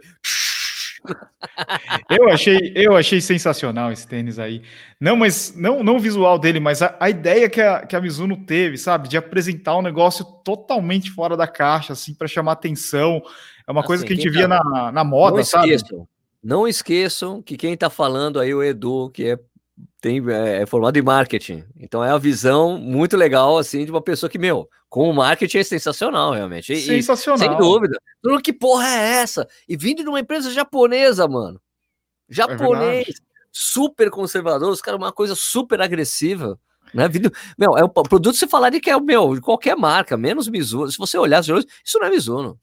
eu 2.10 2.30
achei, 2.30 2.72
eu 2.76 2.96
achei 2.96 3.20
sensacional 3.20 3.92
esse 3.92 4.08
tênis 4.08 4.40
aí. 4.40 4.62
Não, 5.00 5.16
mas 5.16 5.54
não, 5.56 5.84
não 5.84 5.98
o 5.98 6.00
visual 6.00 6.40
dele, 6.40 6.60
mas 6.60 6.82
a, 6.82 6.96
a 7.00 7.10
ideia 7.10 7.50
que 7.50 7.62
a, 7.62 7.86
que 7.86 7.96
a 7.96 8.02
Mizuno 8.02 8.38
teve, 8.46 8.78
sabe, 8.78 9.10
de 9.10 9.18
apresentar 9.18 9.78
um 9.78 9.82
negócio 9.82 10.26
totalmente 10.44 11.12
fora 11.12 11.36
da 11.36 11.48
caixa, 11.48 11.94
assim, 11.94 12.14
para 12.14 12.28
chamar 12.28 12.54
atenção. 12.54 13.22
É 13.68 13.72
uma 13.72 13.82
assim, 13.82 13.88
coisa 13.88 14.06
que 14.06 14.14
a 14.14 14.16
gente 14.16 14.30
via 14.30 14.48
tá... 14.48 14.64
na, 14.64 14.92
na 14.92 15.04
moda, 15.04 15.38
não 15.38 15.44
sabe? 15.44 15.74
Esqueçam, 15.74 16.08
não 16.44 16.68
esqueçam 16.68 17.42
que 17.42 17.56
quem 17.56 17.74
está 17.74 17.90
falando 17.90 18.40
aí, 18.40 18.54
o 18.54 18.64
Edu, 18.64 19.10
que 19.12 19.30
é 19.30 19.40
tem, 20.00 20.22
é, 20.30 20.62
é, 20.62 20.66
formado 20.66 20.98
em 20.98 21.02
marketing. 21.02 21.64
Então 21.80 22.04
é 22.04 22.12
a 22.12 22.18
visão 22.18 22.78
muito 22.78 23.16
legal, 23.16 23.58
assim, 23.58 23.86
de 23.86 23.92
uma 23.92 24.02
pessoa 24.02 24.30
que, 24.30 24.38
meu, 24.38 24.70
com 24.90 25.10
o 25.10 25.14
marketing 25.14 25.60
é 25.60 25.64
sensacional, 25.64 26.34
realmente. 26.34 26.74
E, 26.74 26.82
sensacional. 26.82 27.40
sem 27.40 27.58
dúvida. 27.58 27.98
Que 28.44 28.52
porra 28.52 28.88
é 28.88 29.22
essa? 29.22 29.48
E 29.68 29.78
vindo 29.78 30.04
de 30.04 30.10
uma 30.10 30.20
empresa 30.20 30.52
japonesa, 30.52 31.28
mano. 31.28 31.60
Japonês. 32.30 33.08
É 33.08 33.34
super 33.52 34.10
conservador, 34.10 34.72
os 34.72 34.82
caras, 34.82 35.00
uma 35.00 35.12
coisa 35.12 35.36
super 35.36 35.80
agressiva. 35.80 36.60
Né? 36.94 37.08
Vindo, 37.08 37.32
meu, 37.58 37.78
é 37.78 37.84
um 37.84 37.90
produto 37.90 38.36
você 38.36 38.48
falaria 38.48 38.82
que 38.82 38.90
é 38.90 38.98
o 38.98 39.02
meu, 39.02 39.36
de 39.36 39.42
qualquer 39.42 39.76
marca, 39.78 40.18
menos 40.18 40.48
Mizuno. 40.48 40.92
Se 40.92 40.98
você 40.98 41.18
olhar, 41.18 41.42
isso 41.42 42.00
não 42.00 42.08
é 42.08 42.10
Mizuno. 42.10 42.60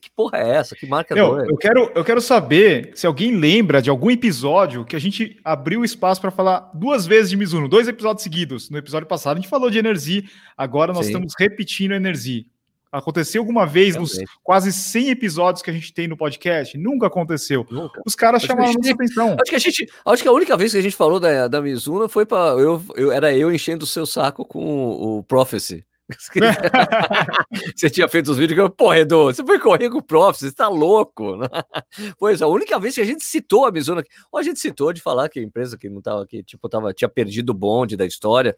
Que 0.00 0.10
porra 0.14 0.38
é 0.38 0.56
essa? 0.56 0.76
Que 0.76 0.86
marca 0.86 1.14
Meu, 1.14 1.38
Eu 1.40 1.56
quero, 1.56 1.90
eu 1.94 2.04
quero 2.04 2.20
saber 2.20 2.90
se 2.94 3.06
alguém 3.06 3.34
lembra 3.36 3.80
de 3.80 3.88
algum 3.88 4.10
episódio 4.10 4.84
que 4.84 4.94
a 4.94 4.98
gente 4.98 5.40
abriu 5.42 5.82
espaço 5.82 6.20
para 6.20 6.30
falar 6.30 6.70
duas 6.74 7.06
vezes 7.06 7.30
de 7.30 7.36
Mizuno, 7.36 7.68
dois 7.68 7.88
episódios 7.88 8.22
seguidos. 8.22 8.68
No 8.68 8.76
episódio 8.76 9.08
passado 9.08 9.38
a 9.38 9.40
gente 9.40 9.48
falou 9.48 9.70
de 9.70 9.78
Energy, 9.78 10.28
agora 10.56 10.92
nós 10.92 11.06
Sim. 11.06 11.12
estamos 11.12 11.32
repetindo 11.38 11.92
Energy. 11.92 12.46
Aconteceu 12.92 13.40
alguma 13.40 13.64
vez 13.66 13.94
nos 13.94 14.18
quase 14.42 14.72
100 14.72 15.10
episódios 15.10 15.62
que 15.62 15.70
a 15.70 15.72
gente 15.72 15.94
tem 15.94 16.08
no 16.08 16.16
podcast? 16.16 16.76
Nunca 16.76 17.06
aconteceu. 17.06 17.64
Nunca. 17.70 18.02
Os 18.04 18.16
caras 18.16 18.42
acho 18.42 18.48
chamaram 18.48 18.72
nossa 18.72 18.92
atenção. 18.92 19.36
Acho 19.40 19.50
que, 19.50 19.54
a 19.54 19.58
gente, 19.60 19.88
acho 20.04 20.22
que 20.22 20.28
a 20.28 20.32
única 20.32 20.56
vez 20.56 20.72
que 20.72 20.78
a 20.78 20.82
gente 20.82 20.96
falou 20.96 21.20
da, 21.20 21.46
da 21.46 21.62
Mizuno 21.62 22.08
foi 22.08 22.26
para 22.26 22.60
eu, 22.60 22.82
eu, 22.96 23.12
era 23.12 23.32
eu 23.32 23.52
enchendo 23.54 23.84
o 23.84 23.88
seu 23.88 24.04
saco 24.04 24.44
com 24.44 24.58
o, 24.58 25.18
o 25.18 25.22
Prophecy. 25.22 25.84
você 27.74 27.90
tinha 27.90 28.08
feito 28.08 28.30
os 28.30 28.38
vídeos 28.38 28.56
que 28.56 28.60
eu, 28.60 28.70
pô, 28.70 28.94
Edu, 28.94 29.24
você 29.24 29.44
foi 29.44 29.58
correr 29.58 29.90
com 29.90 29.98
o 29.98 30.02
prof, 30.02 30.38
você 30.38 30.52
tá 30.52 30.68
louco. 30.68 31.38
pois 32.18 32.42
a 32.42 32.46
única 32.46 32.78
vez 32.78 32.94
que 32.94 33.00
a 33.00 33.04
gente 33.04 33.24
citou 33.24 33.66
a 33.66 33.72
Mizuno, 33.72 34.02
ou 34.30 34.38
a 34.38 34.42
gente 34.42 34.58
citou 34.60 34.92
de 34.92 35.00
falar 35.00 35.28
que 35.28 35.38
a 35.38 35.42
empresa 35.42 35.76
que 35.78 35.88
não 35.88 36.00
tava 36.00 36.22
aqui, 36.22 36.42
tipo, 36.42 36.68
tava, 36.68 36.92
tinha 36.92 37.08
perdido 37.08 37.50
o 37.50 37.54
bonde 37.54 37.96
da 37.96 38.06
história. 38.06 38.56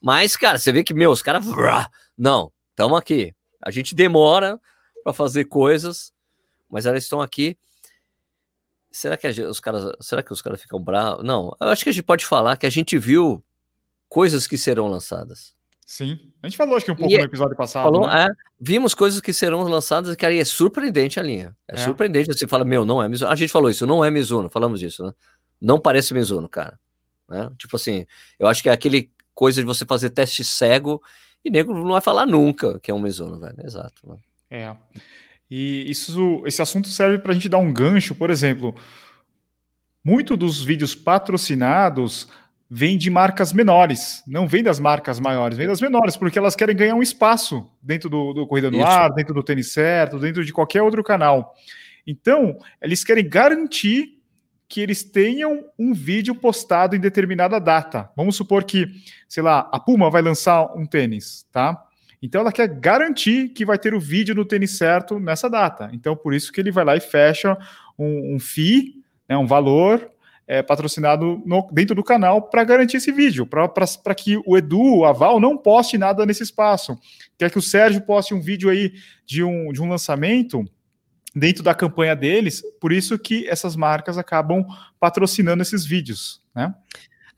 Mas, 0.00 0.36
cara, 0.36 0.58
você 0.58 0.72
vê 0.72 0.82
que, 0.82 0.94
meu, 0.94 1.10
os 1.10 1.22
caras. 1.22 1.44
Não, 2.16 2.52
estamos 2.70 2.98
aqui. 2.98 3.34
A 3.62 3.70
gente 3.70 3.94
demora 3.94 4.58
para 5.04 5.12
fazer 5.12 5.44
coisas, 5.44 6.12
mas 6.68 6.86
elas 6.86 7.04
estão 7.04 7.20
aqui. 7.20 7.58
Será 8.90 9.16
que 9.16 9.28
os 9.28 9.60
caras, 9.60 9.92
será 10.00 10.22
que 10.22 10.32
os 10.32 10.42
caras 10.42 10.60
ficam 10.60 10.82
bravos? 10.82 11.24
Não, 11.24 11.54
eu 11.60 11.68
acho 11.68 11.84
que 11.84 11.90
a 11.90 11.92
gente 11.92 12.02
pode 12.02 12.24
falar 12.24 12.56
que 12.56 12.66
a 12.66 12.70
gente 12.70 12.98
viu 12.98 13.44
coisas 14.08 14.46
que 14.46 14.58
serão 14.58 14.88
lançadas. 14.88 15.54
Sim. 15.90 16.20
A 16.40 16.46
gente 16.46 16.56
falou 16.56 16.76
acho 16.76 16.84
que 16.86 16.92
um 16.92 16.94
pouco 16.94 17.12
e 17.12 17.18
no 17.18 17.24
episódio 17.24 17.56
passado. 17.56 17.82
Falou, 17.82 18.06
né? 18.06 18.26
é, 18.26 18.28
vimos 18.60 18.94
coisas 18.94 19.20
que 19.20 19.32
serão 19.32 19.60
lançadas 19.64 20.14
que 20.14 20.24
aí 20.24 20.38
é 20.38 20.44
surpreendente 20.44 21.18
a 21.18 21.22
linha. 21.24 21.52
É, 21.66 21.74
é. 21.74 21.78
surpreendente. 21.78 22.32
Você 22.32 22.46
fala, 22.46 22.64
meu, 22.64 22.84
não 22.84 23.02
é 23.02 23.08
Mizuno. 23.08 23.28
A 23.28 23.34
gente 23.34 23.50
falou 23.50 23.68
isso, 23.68 23.84
não 23.88 24.04
é 24.04 24.08
Mizuno, 24.08 24.48
falamos 24.48 24.78
disso, 24.78 25.04
né? 25.04 25.12
Não 25.60 25.80
parece 25.80 26.14
Mizuno, 26.14 26.48
cara. 26.48 26.78
Né? 27.28 27.50
Tipo 27.58 27.74
assim, 27.74 28.06
eu 28.38 28.46
acho 28.46 28.62
que 28.62 28.68
é 28.68 28.72
aquele 28.72 29.10
coisa 29.34 29.60
de 29.60 29.66
você 29.66 29.84
fazer 29.84 30.10
teste 30.10 30.44
cego 30.44 31.02
e 31.44 31.50
nego 31.50 31.74
não 31.74 31.90
vai 31.90 32.00
falar 32.00 32.24
nunca 32.24 32.78
que 32.78 32.92
é 32.92 32.94
um 32.94 33.00
Mizuno, 33.00 33.40
velho. 33.40 33.56
Exato. 33.60 34.00
Né? 34.06 34.16
É. 34.48 34.76
E 35.50 35.90
isso, 35.90 36.40
esse 36.46 36.62
assunto 36.62 36.86
serve 36.86 37.18
para 37.18 37.32
a 37.32 37.34
gente 37.34 37.48
dar 37.48 37.58
um 37.58 37.72
gancho, 37.72 38.14
por 38.14 38.30
exemplo. 38.30 38.76
Muito 40.04 40.36
dos 40.36 40.62
vídeos 40.62 40.94
patrocinados 40.94 42.28
vem 42.70 42.96
de 42.96 43.10
marcas 43.10 43.52
menores, 43.52 44.22
não 44.24 44.46
vem 44.46 44.62
das 44.62 44.78
marcas 44.78 45.18
maiores, 45.18 45.58
vem 45.58 45.66
das 45.66 45.80
menores, 45.80 46.16
porque 46.16 46.38
elas 46.38 46.54
querem 46.54 46.76
ganhar 46.76 46.94
um 46.94 47.02
espaço 47.02 47.68
dentro 47.82 48.08
do, 48.08 48.32
do 48.32 48.46
Corrida 48.46 48.70
no 48.70 48.76
Isso. 48.76 48.86
Ar, 48.86 49.12
dentro 49.12 49.34
do 49.34 49.42
Tênis 49.42 49.72
Certo, 49.72 50.20
dentro 50.20 50.44
de 50.44 50.52
qualquer 50.52 50.80
outro 50.80 51.02
canal. 51.02 51.52
Então, 52.06 52.58
eles 52.80 53.02
querem 53.02 53.28
garantir 53.28 54.20
que 54.68 54.80
eles 54.80 55.02
tenham 55.02 55.64
um 55.76 55.92
vídeo 55.92 56.32
postado 56.32 56.94
em 56.94 57.00
determinada 57.00 57.58
data. 57.58 58.08
Vamos 58.16 58.36
supor 58.36 58.62
que, 58.62 58.86
sei 59.28 59.42
lá, 59.42 59.68
a 59.72 59.80
Puma 59.80 60.08
vai 60.08 60.22
lançar 60.22 60.72
um 60.76 60.86
tênis, 60.86 61.44
tá? 61.50 61.84
Então 62.22 62.42
ela 62.42 62.52
quer 62.52 62.68
garantir 62.68 63.48
que 63.48 63.64
vai 63.64 63.78
ter 63.78 63.94
o 63.94 64.00
vídeo 64.00 64.34
no 64.34 64.44
tênis 64.44 64.76
certo 64.76 65.18
nessa 65.18 65.50
data. 65.50 65.90
Então 65.92 66.14
por 66.14 66.32
isso 66.34 66.52
que 66.52 66.60
ele 66.60 66.70
vai 66.70 66.84
lá 66.84 66.94
e 66.94 67.00
fecha 67.00 67.58
um, 67.98 68.36
um 68.36 68.38
FII, 68.38 69.02
né, 69.28 69.36
um 69.36 69.46
valor 69.46 70.08
é, 70.50 70.64
patrocinado 70.64 71.40
no, 71.46 71.68
dentro 71.70 71.94
do 71.94 72.02
canal 72.02 72.42
para 72.42 72.64
garantir 72.64 72.96
esse 72.96 73.12
vídeo, 73.12 73.46
para 73.46 74.14
que 74.16 74.36
o 74.44 74.58
Edu, 74.58 74.96
o 74.96 75.04
Aval, 75.04 75.38
não 75.38 75.56
poste 75.56 75.96
nada 75.96 76.26
nesse 76.26 76.42
espaço. 76.42 76.98
Quer 77.38 77.52
que 77.52 77.58
o 77.58 77.62
Sérgio 77.62 78.00
poste 78.00 78.34
um 78.34 78.40
vídeo 78.40 78.68
aí 78.68 78.92
de 79.24 79.44
um, 79.44 79.72
de 79.72 79.80
um 79.80 79.88
lançamento 79.88 80.68
dentro 81.32 81.62
da 81.62 81.72
campanha 81.72 82.16
deles, 82.16 82.64
por 82.80 82.90
isso 82.90 83.16
que 83.16 83.46
essas 83.46 83.76
marcas 83.76 84.18
acabam 84.18 84.66
patrocinando 84.98 85.62
esses 85.62 85.86
vídeos, 85.86 86.42
né? 86.52 86.74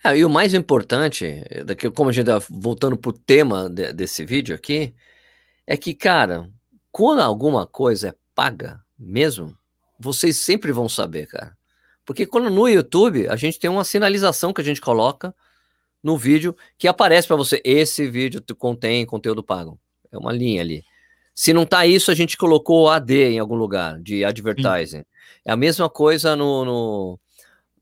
É, 0.02 0.16
e 0.16 0.24
o 0.24 0.30
mais 0.30 0.54
importante, 0.54 1.44
daqui, 1.66 1.90
como 1.90 2.08
a 2.08 2.12
gente 2.14 2.30
está 2.30 2.42
voltando 2.48 2.96
para 2.96 3.10
o 3.10 3.12
tema 3.12 3.68
de, 3.68 3.92
desse 3.92 4.24
vídeo 4.24 4.54
aqui, 4.54 4.94
é 5.66 5.76
que, 5.76 5.92
cara, 5.92 6.48
quando 6.90 7.20
alguma 7.20 7.66
coisa 7.66 8.08
é 8.08 8.14
paga 8.34 8.80
mesmo, 8.98 9.54
vocês 10.00 10.38
sempre 10.38 10.72
vão 10.72 10.88
saber, 10.88 11.26
cara. 11.26 11.54
Porque 12.04 12.26
quando 12.26 12.50
no 12.50 12.68
YouTube 12.68 13.28
a 13.28 13.36
gente 13.36 13.58
tem 13.58 13.70
uma 13.70 13.84
sinalização 13.84 14.52
que 14.52 14.60
a 14.60 14.64
gente 14.64 14.80
coloca 14.80 15.34
no 16.02 16.16
vídeo 16.18 16.56
que 16.76 16.88
aparece 16.88 17.28
para 17.28 17.36
você: 17.36 17.60
esse 17.64 18.08
vídeo 18.08 18.42
contém 18.58 19.06
conteúdo 19.06 19.42
pago. 19.42 19.78
É 20.10 20.18
uma 20.18 20.32
linha 20.32 20.60
ali. 20.60 20.84
Se 21.34 21.52
não 21.52 21.64
tá 21.64 21.86
isso, 21.86 22.10
a 22.10 22.14
gente 22.14 22.36
colocou 22.36 22.90
AD 22.90 23.30
em 23.30 23.38
algum 23.38 23.54
lugar 23.54 23.98
de 24.00 24.24
advertising. 24.24 24.98
Sim. 24.98 25.04
É 25.44 25.52
a 25.52 25.56
mesma 25.56 25.88
coisa 25.88 26.36
no, 26.36 26.64
no, 26.64 27.20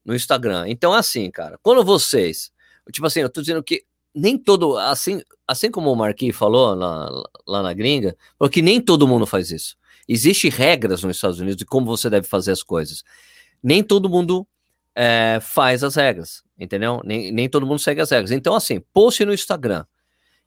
no 0.05 0.15
Instagram. 0.15 0.69
Então, 0.69 0.93
assim, 0.93 1.31
cara, 1.31 1.59
quando 1.63 1.83
vocês. 1.83 2.53
Tipo 2.93 3.07
assim, 3.07 3.21
eu 3.21 3.31
tô 3.31 3.41
dizendo 3.41 3.63
que 3.63 3.85
nem 4.15 4.39
todo. 4.39 4.77
Assim, 4.79 5.23
assim 5.47 5.71
como 5.71 5.91
o 5.91 5.97
Marquinhos 5.97 6.37
falou 6.37 6.75
lá, 6.75 7.11
lá 7.47 7.63
na 7.63 7.73
gringa, 7.73 8.17
porque 8.39 8.63
nem 8.63 8.81
todo 8.81 9.09
mundo 9.09 9.27
faz 9.27 9.51
isso. 9.51 9.77
Existem 10.09 10.51
regras 10.51 11.03
nos 11.03 11.17
Estados 11.17 11.39
Unidos 11.39 11.57
de 11.57 11.65
como 11.65 11.87
você 11.87 12.09
deve 12.09 12.27
fazer 12.27 12.53
as 12.53 12.63
coisas 12.63 13.03
nem 13.63 13.83
todo 13.83 14.09
mundo 14.09 14.47
é, 14.95 15.39
faz 15.41 15.83
as 15.85 15.97
regras, 15.97 16.43
entendeu? 16.59 17.01
Nem, 17.05 17.31
nem 17.33 17.49
todo 17.49 17.67
mundo 17.67 17.79
segue 17.79 18.01
as 18.01 18.11
regras. 18.11 18.31
Então, 18.31 18.55
assim, 18.55 18.81
post 18.93 19.25
no 19.25 19.33
Instagram 19.33 19.85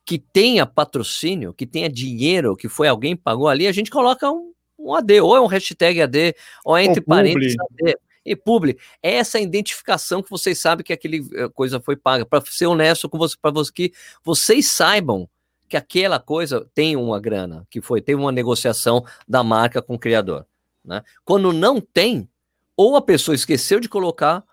que 0.06 0.20
tenha 0.20 0.66
patrocínio, 0.66 1.54
que 1.54 1.66
tenha 1.66 1.90
dinheiro, 1.90 2.56
que 2.56 2.68
foi 2.68 2.88
alguém 2.88 3.16
que 3.16 3.24
pagou 3.24 3.48
ali, 3.48 3.68
a 3.68 3.72
gente 3.72 3.90
coloca 3.90 4.30
um, 4.30 4.54
um 4.78 4.94
AD, 4.94 5.22
ou 5.22 5.36
é 5.36 5.42
um 5.42 5.48
hashtag 5.48 6.02
AD, 6.02 6.36
ou 6.66 6.76
é 6.76 6.84
entre 6.84 7.02
parênteses 7.02 7.56
AD. 7.60 7.96
E 8.26 8.36
publi 8.36 8.78
é 9.02 9.16
essa 9.16 9.40
identificação 9.40 10.24
que 10.24 10.30
vocês 10.30 10.60
sabem 10.60 10.84
que 10.84 10.94
aquele 10.94 11.28
eh, 11.34 11.50
coisa 11.50 11.82
foi 11.82 11.98
paga, 11.98 12.26
para 12.26 12.42
ser 12.46 12.68
honesto 12.68 13.10
com 13.10 13.18
você, 13.18 13.36
para 13.42 13.52
você, 13.52 13.72
que 13.72 13.92
vocês 14.24 14.68
saibam 14.68 15.28
que 15.68 15.76
aquela 15.76 16.20
coisa 16.20 16.66
tem 16.74 16.96
uma 16.96 17.20
grana, 17.20 17.68
que 17.70 17.82
foi, 17.82 18.02
tem 18.02 18.16
uma 18.16 18.32
negociação 18.32 19.04
da 19.28 19.44
marca 19.44 19.82
com 19.82 19.96
o 19.96 20.00
criador. 20.00 20.46
Né? 20.86 21.04
Quando 21.26 21.52
não 21.52 21.82
tem, 21.82 22.30
ou 22.76 22.96
a 22.96 23.02
pessoa 23.02 23.36
esqueceu 23.36 23.80
de 23.80 23.90
colocar, 23.90 24.44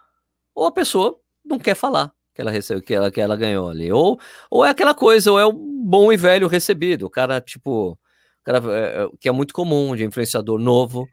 ou 0.54 0.66
a 0.66 0.72
pessoa 0.72 1.18
não 1.44 1.58
quer 1.58 1.74
falar 1.74 2.12
que 2.34 2.40
ela 2.40 2.50
recebeu, 2.50 2.82
que 2.82 2.94
ela, 2.94 3.10
que 3.10 3.20
ela 3.20 3.36
ganhou 3.36 3.68
ali. 3.68 3.92
Ou, 3.92 4.18
ou 4.50 4.64
é 4.64 4.70
aquela 4.70 4.94
coisa, 4.94 5.30
ou 5.30 5.38
é 5.38 5.44
o 5.44 5.52
bom 5.52 6.12
e 6.12 6.16
velho 6.16 6.48
recebido. 6.48 7.06
O 7.06 7.10
cara, 7.10 7.40
tipo, 7.40 7.92
o 7.92 7.98
cara, 8.44 8.60
é, 8.72 9.04
é 9.04 9.08
que 9.18 9.28
é 9.28 9.32
muito 9.32 9.52
comum 9.52 9.94
de 9.94 10.04
influenciador 10.04 10.58
novo, 10.58 11.08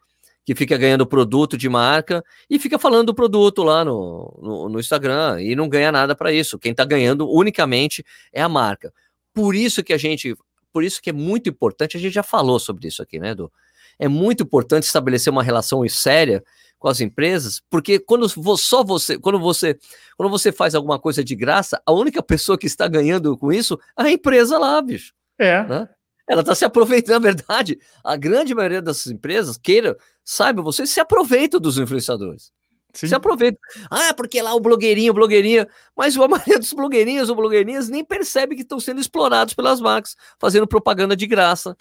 que 0.45 0.55
fica 0.55 0.77
ganhando 0.77 1.05
produto 1.05 1.57
de 1.57 1.67
marca 1.67 2.23
e 2.49 2.57
fica 2.57 2.79
falando 2.79 3.07
do 3.07 3.13
produto 3.13 3.63
lá 3.63 3.83
no, 3.83 4.39
no, 4.41 4.69
no 4.69 4.79
Instagram 4.79 5.41
e 5.41 5.55
não 5.55 5.67
ganha 5.67 5.91
nada 5.91 6.15
para 6.15 6.31
isso. 6.31 6.57
Quem 6.57 6.71
está 6.71 6.85
ganhando 6.85 7.29
unicamente 7.29 8.03
é 8.31 8.41
a 8.41 8.47
marca. 8.47 8.93
Por 9.33 9.53
isso 9.55 9.83
que 9.83 9.91
a 9.91 9.97
gente, 9.97 10.33
por 10.71 10.85
isso 10.85 11.01
que 11.01 11.09
é 11.09 11.13
muito 11.13 11.49
importante, 11.49 11.97
a 11.97 11.99
gente 11.99 12.13
já 12.13 12.23
falou 12.23 12.59
sobre 12.59 12.87
isso 12.87 13.03
aqui, 13.03 13.19
né, 13.19 13.31
Edu? 13.31 13.51
É 13.99 14.07
muito 14.07 14.43
importante 14.43 14.83
estabelecer 14.83 15.33
uma 15.33 15.43
relação 15.43 15.87
séria 15.89 16.41
com 16.79 16.87
as 16.87 17.01
empresas, 17.01 17.61
porque 17.69 17.99
quando 17.99 18.27
só 18.57 18.83
você, 18.83 19.17
quando 19.17 19.39
você, 19.39 19.77
quando 20.15 20.29
você 20.29 20.51
faz 20.51 20.75
alguma 20.75 20.99
coisa 20.99 21.23
de 21.23 21.35
graça, 21.35 21.81
a 21.85 21.91
única 21.91 22.21
pessoa 22.21 22.57
que 22.57 22.67
está 22.67 22.87
ganhando 22.87 23.35
com 23.37 23.51
isso 23.51 23.79
é 23.97 24.03
a 24.03 24.11
empresa 24.11 24.57
lá, 24.57 24.81
bicho. 24.81 25.13
É. 25.39 25.63
Né? 25.63 25.89
Ela 26.27 26.41
está 26.41 26.53
se 26.53 26.65
aproveitando, 26.65 27.23
na 27.23 27.31
verdade, 27.31 27.79
a 28.03 28.15
grande 28.15 28.53
maioria 28.53 28.81
dessas 28.81 29.07
empresas, 29.07 29.57
queira, 29.57 29.97
saiba, 30.23 30.61
você 30.61 30.85
se 30.85 30.99
aproveita 30.99 31.59
dos 31.59 31.77
influenciadores. 31.77 32.51
Sim. 32.93 33.07
Se 33.07 33.15
aproveita. 33.15 33.59
Ah, 33.91 34.13
porque 34.13 34.41
lá 34.41 34.55
o 34.55 34.59
blogueirinho, 34.59 35.13
blogueirinha. 35.13 35.67
Mas 35.95 36.17
a 36.17 36.27
maioria 36.27 36.57
dos 36.57 36.73
blogueirinhos 36.73 37.29
ou 37.29 37.35
blogueirinhas 37.35 37.89
nem 37.89 38.03
percebe 38.03 38.55
que 38.55 38.63
estão 38.63 38.79
sendo 38.79 38.99
explorados 38.99 39.53
pelas 39.53 39.79
marcas, 39.79 40.15
fazendo 40.39 40.65
propaganda 40.65 41.15
de 41.15 41.27
graça 41.27 41.77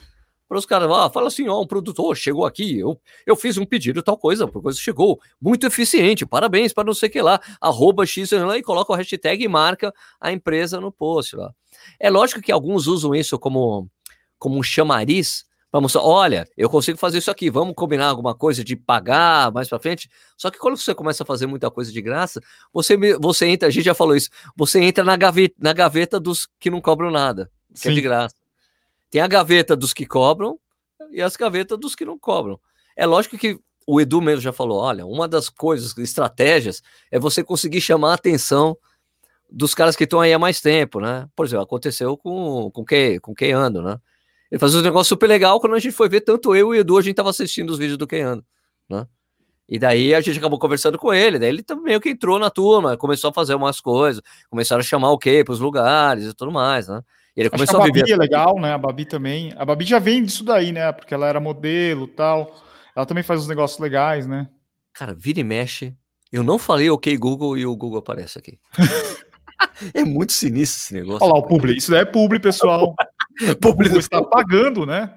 para 0.48 0.58
os 0.58 0.66
caras, 0.66 0.90
ah, 0.90 1.10
fala 1.10 1.28
assim, 1.28 1.48
ó, 1.48 1.60
um 1.60 1.66
produtor 1.66 2.16
chegou 2.16 2.46
aqui, 2.46 2.78
eu, 2.78 3.00
eu 3.26 3.34
fiz 3.34 3.58
um 3.58 3.66
pedido, 3.66 4.02
tal 4.02 4.16
coisa, 4.16 4.44
a 4.44 4.48
coisa 4.48 4.78
chegou, 4.78 5.20
muito 5.40 5.66
eficiente, 5.66 6.24
parabéns 6.24 6.72
para 6.72 6.84
não 6.84 6.94
sei 6.94 7.08
o 7.08 7.12
que 7.12 7.22
lá, 7.22 7.40
arroba 7.60 8.06
X 8.06 8.30
e 8.32 8.62
coloca 8.62 8.92
o 8.92 8.96
hashtag 8.96 9.44
e 9.44 9.48
marca 9.48 9.92
a 10.20 10.32
empresa 10.32 10.80
no 10.80 10.92
post 10.92 11.34
lá. 11.34 11.52
É 11.98 12.08
lógico 12.08 12.40
que 12.40 12.52
alguns 12.52 12.86
usam 12.86 13.14
isso 13.14 13.38
como, 13.38 13.88
como 14.38 14.56
um 14.58 14.62
chamariz, 14.62 15.44
para 15.70 15.80
mostrar, 15.80 16.02
olha, 16.02 16.48
eu 16.56 16.70
consigo 16.70 16.96
fazer 16.96 17.18
isso 17.18 17.30
aqui, 17.30 17.50
vamos 17.50 17.74
combinar 17.74 18.06
alguma 18.06 18.34
coisa 18.34 18.64
de 18.64 18.76
pagar 18.76 19.52
mais 19.52 19.68
para 19.68 19.78
frente. 19.78 20.08
Só 20.36 20.50
que 20.50 20.58
quando 20.58 20.76
você 20.76 20.94
começa 20.94 21.22
a 21.22 21.26
fazer 21.26 21.46
muita 21.46 21.70
coisa 21.70 21.92
de 21.92 22.00
graça, 22.00 22.40
você, 22.72 22.96
você 23.18 23.46
entra, 23.48 23.68
a 23.68 23.70
gente 23.70 23.84
já 23.84 23.94
falou 23.94 24.16
isso, 24.16 24.30
você 24.56 24.80
entra 24.80 25.04
na 25.04 25.16
gaveta, 25.16 25.54
na 25.58 25.72
gaveta 25.72 26.18
dos 26.20 26.48
que 26.58 26.70
não 26.70 26.80
cobram 26.80 27.10
nada, 27.10 27.50
que 27.74 27.80
Sim. 27.80 27.90
é 27.90 27.92
de 27.92 28.00
graça. 28.00 28.45
Tem 29.10 29.20
a 29.20 29.28
gaveta 29.28 29.76
dos 29.76 29.92
que 29.92 30.06
cobram 30.06 30.58
e 31.10 31.22
as 31.22 31.36
gavetas 31.36 31.78
dos 31.78 31.94
que 31.94 32.04
não 32.04 32.18
cobram. 32.18 32.58
É 32.96 33.06
lógico 33.06 33.38
que 33.38 33.58
o 33.86 34.00
Edu 34.00 34.20
mesmo 34.20 34.40
já 34.40 34.52
falou: 34.52 34.78
olha, 34.78 35.06
uma 35.06 35.28
das 35.28 35.48
coisas, 35.48 35.96
estratégias, 35.98 36.82
é 37.10 37.18
você 37.18 37.44
conseguir 37.44 37.80
chamar 37.80 38.12
a 38.12 38.14
atenção 38.14 38.76
dos 39.50 39.74
caras 39.74 39.94
que 39.94 40.04
estão 40.04 40.20
aí 40.20 40.32
há 40.32 40.38
mais 40.38 40.60
tempo, 40.60 41.00
né? 41.00 41.28
Por 41.36 41.46
exemplo, 41.46 41.64
aconteceu 41.64 42.16
com, 42.16 42.70
com, 42.72 42.84
quem, 42.84 43.20
com 43.20 43.34
quem 43.34 43.52
ando, 43.52 43.80
né? 43.80 43.98
Ele 44.50 44.58
fazia 44.58 44.80
um 44.80 44.82
negócio 44.82 45.08
super 45.10 45.26
legal 45.28 45.60
quando 45.60 45.74
a 45.74 45.78
gente 45.78 45.94
foi 45.94 46.08
ver, 46.08 46.20
tanto 46.20 46.54
eu 46.54 46.74
e 46.74 46.78
o 46.78 46.80
Edu, 46.80 46.98
a 46.98 47.02
gente 47.02 47.14
tava 47.16 47.30
assistindo 47.30 47.70
os 47.70 47.78
vídeos 47.78 47.98
do 47.98 48.08
ando, 48.22 48.44
né? 48.88 49.06
E 49.68 49.78
daí 49.78 50.14
a 50.14 50.20
gente 50.20 50.38
acabou 50.38 50.58
conversando 50.58 50.96
com 50.98 51.12
ele, 51.12 51.38
daí 51.38 51.48
ele 51.48 51.62
também 51.62 51.98
que 51.98 52.10
entrou 52.10 52.38
na 52.38 52.50
turma, 52.50 52.96
começou 52.96 53.30
a 53.30 53.32
fazer 53.32 53.54
umas 53.54 53.80
coisas, 53.80 54.22
começaram 54.48 54.80
a 54.80 54.84
chamar 54.84 55.10
o 55.10 55.18
quê 55.18 55.42
para 55.44 55.52
os 55.52 55.60
lugares 55.60 56.26
e 56.26 56.34
tudo 56.34 56.52
mais, 56.52 56.86
né? 56.86 57.02
Ele 57.36 57.50
começou 57.50 57.80
a, 57.80 57.84
a 57.84 57.86
Babi 57.86 58.10
é 58.10 58.16
legal, 58.16 58.58
né? 58.58 58.72
A 58.72 58.78
Babi 58.78 59.04
também. 59.04 59.52
A 59.56 59.64
Babi 59.64 59.84
já 59.84 59.98
vem 59.98 60.24
disso 60.24 60.42
daí, 60.42 60.72
né? 60.72 60.90
Porque 60.92 61.12
ela 61.12 61.28
era 61.28 61.38
modelo 61.38 62.08
tal. 62.08 62.54
Ela 62.94 63.04
também 63.04 63.22
faz 63.22 63.42
uns 63.42 63.48
negócios 63.48 63.78
legais, 63.78 64.26
né? 64.26 64.48
Cara, 64.94 65.14
vira 65.14 65.40
e 65.40 65.44
mexe. 65.44 65.94
Eu 66.32 66.42
não 66.42 66.58
falei 66.58 66.88
ok 66.88 67.16
Google 67.16 67.58
e 67.58 67.66
o 67.66 67.76
Google 67.76 67.98
aparece 67.98 68.38
aqui. 68.38 68.58
é 69.92 70.02
muito 70.02 70.32
sinistro 70.32 70.80
esse 70.80 70.94
negócio. 70.94 71.24
Olha 71.24 71.34
lá 71.34 71.38
o 71.38 71.42
publi. 71.46 71.76
Isso 71.76 71.90
daí 71.90 72.00
é 72.00 72.04
publi, 72.06 72.40
pessoal. 72.40 72.94
publi 73.60 73.94
está 73.98 74.22
pagando, 74.22 74.86
né? 74.86 75.14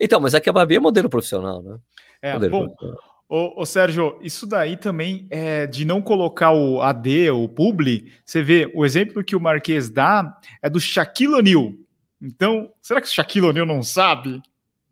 Então, 0.00 0.20
mas 0.20 0.34
aqui 0.34 0.48
a 0.48 0.52
Babi 0.52 0.76
é 0.76 0.80
modelo 0.80 1.10
profissional, 1.10 1.60
né? 1.60 1.76
É, 2.22 2.34
modelo 2.34 2.52
bom, 2.52 2.66
profissional. 2.66 3.07
Ô, 3.28 3.60
ô, 3.60 3.66
Sérgio, 3.66 4.18
isso 4.22 4.46
daí 4.46 4.76
também 4.76 5.26
é 5.28 5.66
de 5.66 5.84
não 5.84 6.00
colocar 6.00 6.52
o 6.52 6.80
AD, 6.80 7.30
o 7.30 7.46
publi. 7.46 8.10
Você 8.24 8.42
vê, 8.42 8.70
o 8.74 8.86
exemplo 8.86 9.22
que 9.22 9.36
o 9.36 9.40
Marquês 9.40 9.90
dá 9.90 10.38
é 10.62 10.70
do 10.70 10.80
Shaquille 10.80 11.34
O'Neal. 11.34 11.74
Então, 12.22 12.70
será 12.80 13.02
que 13.02 13.06
o 13.06 13.10
Shaquille 13.10 13.46
O'Neal 13.46 13.66
não 13.66 13.82
sabe 13.82 14.40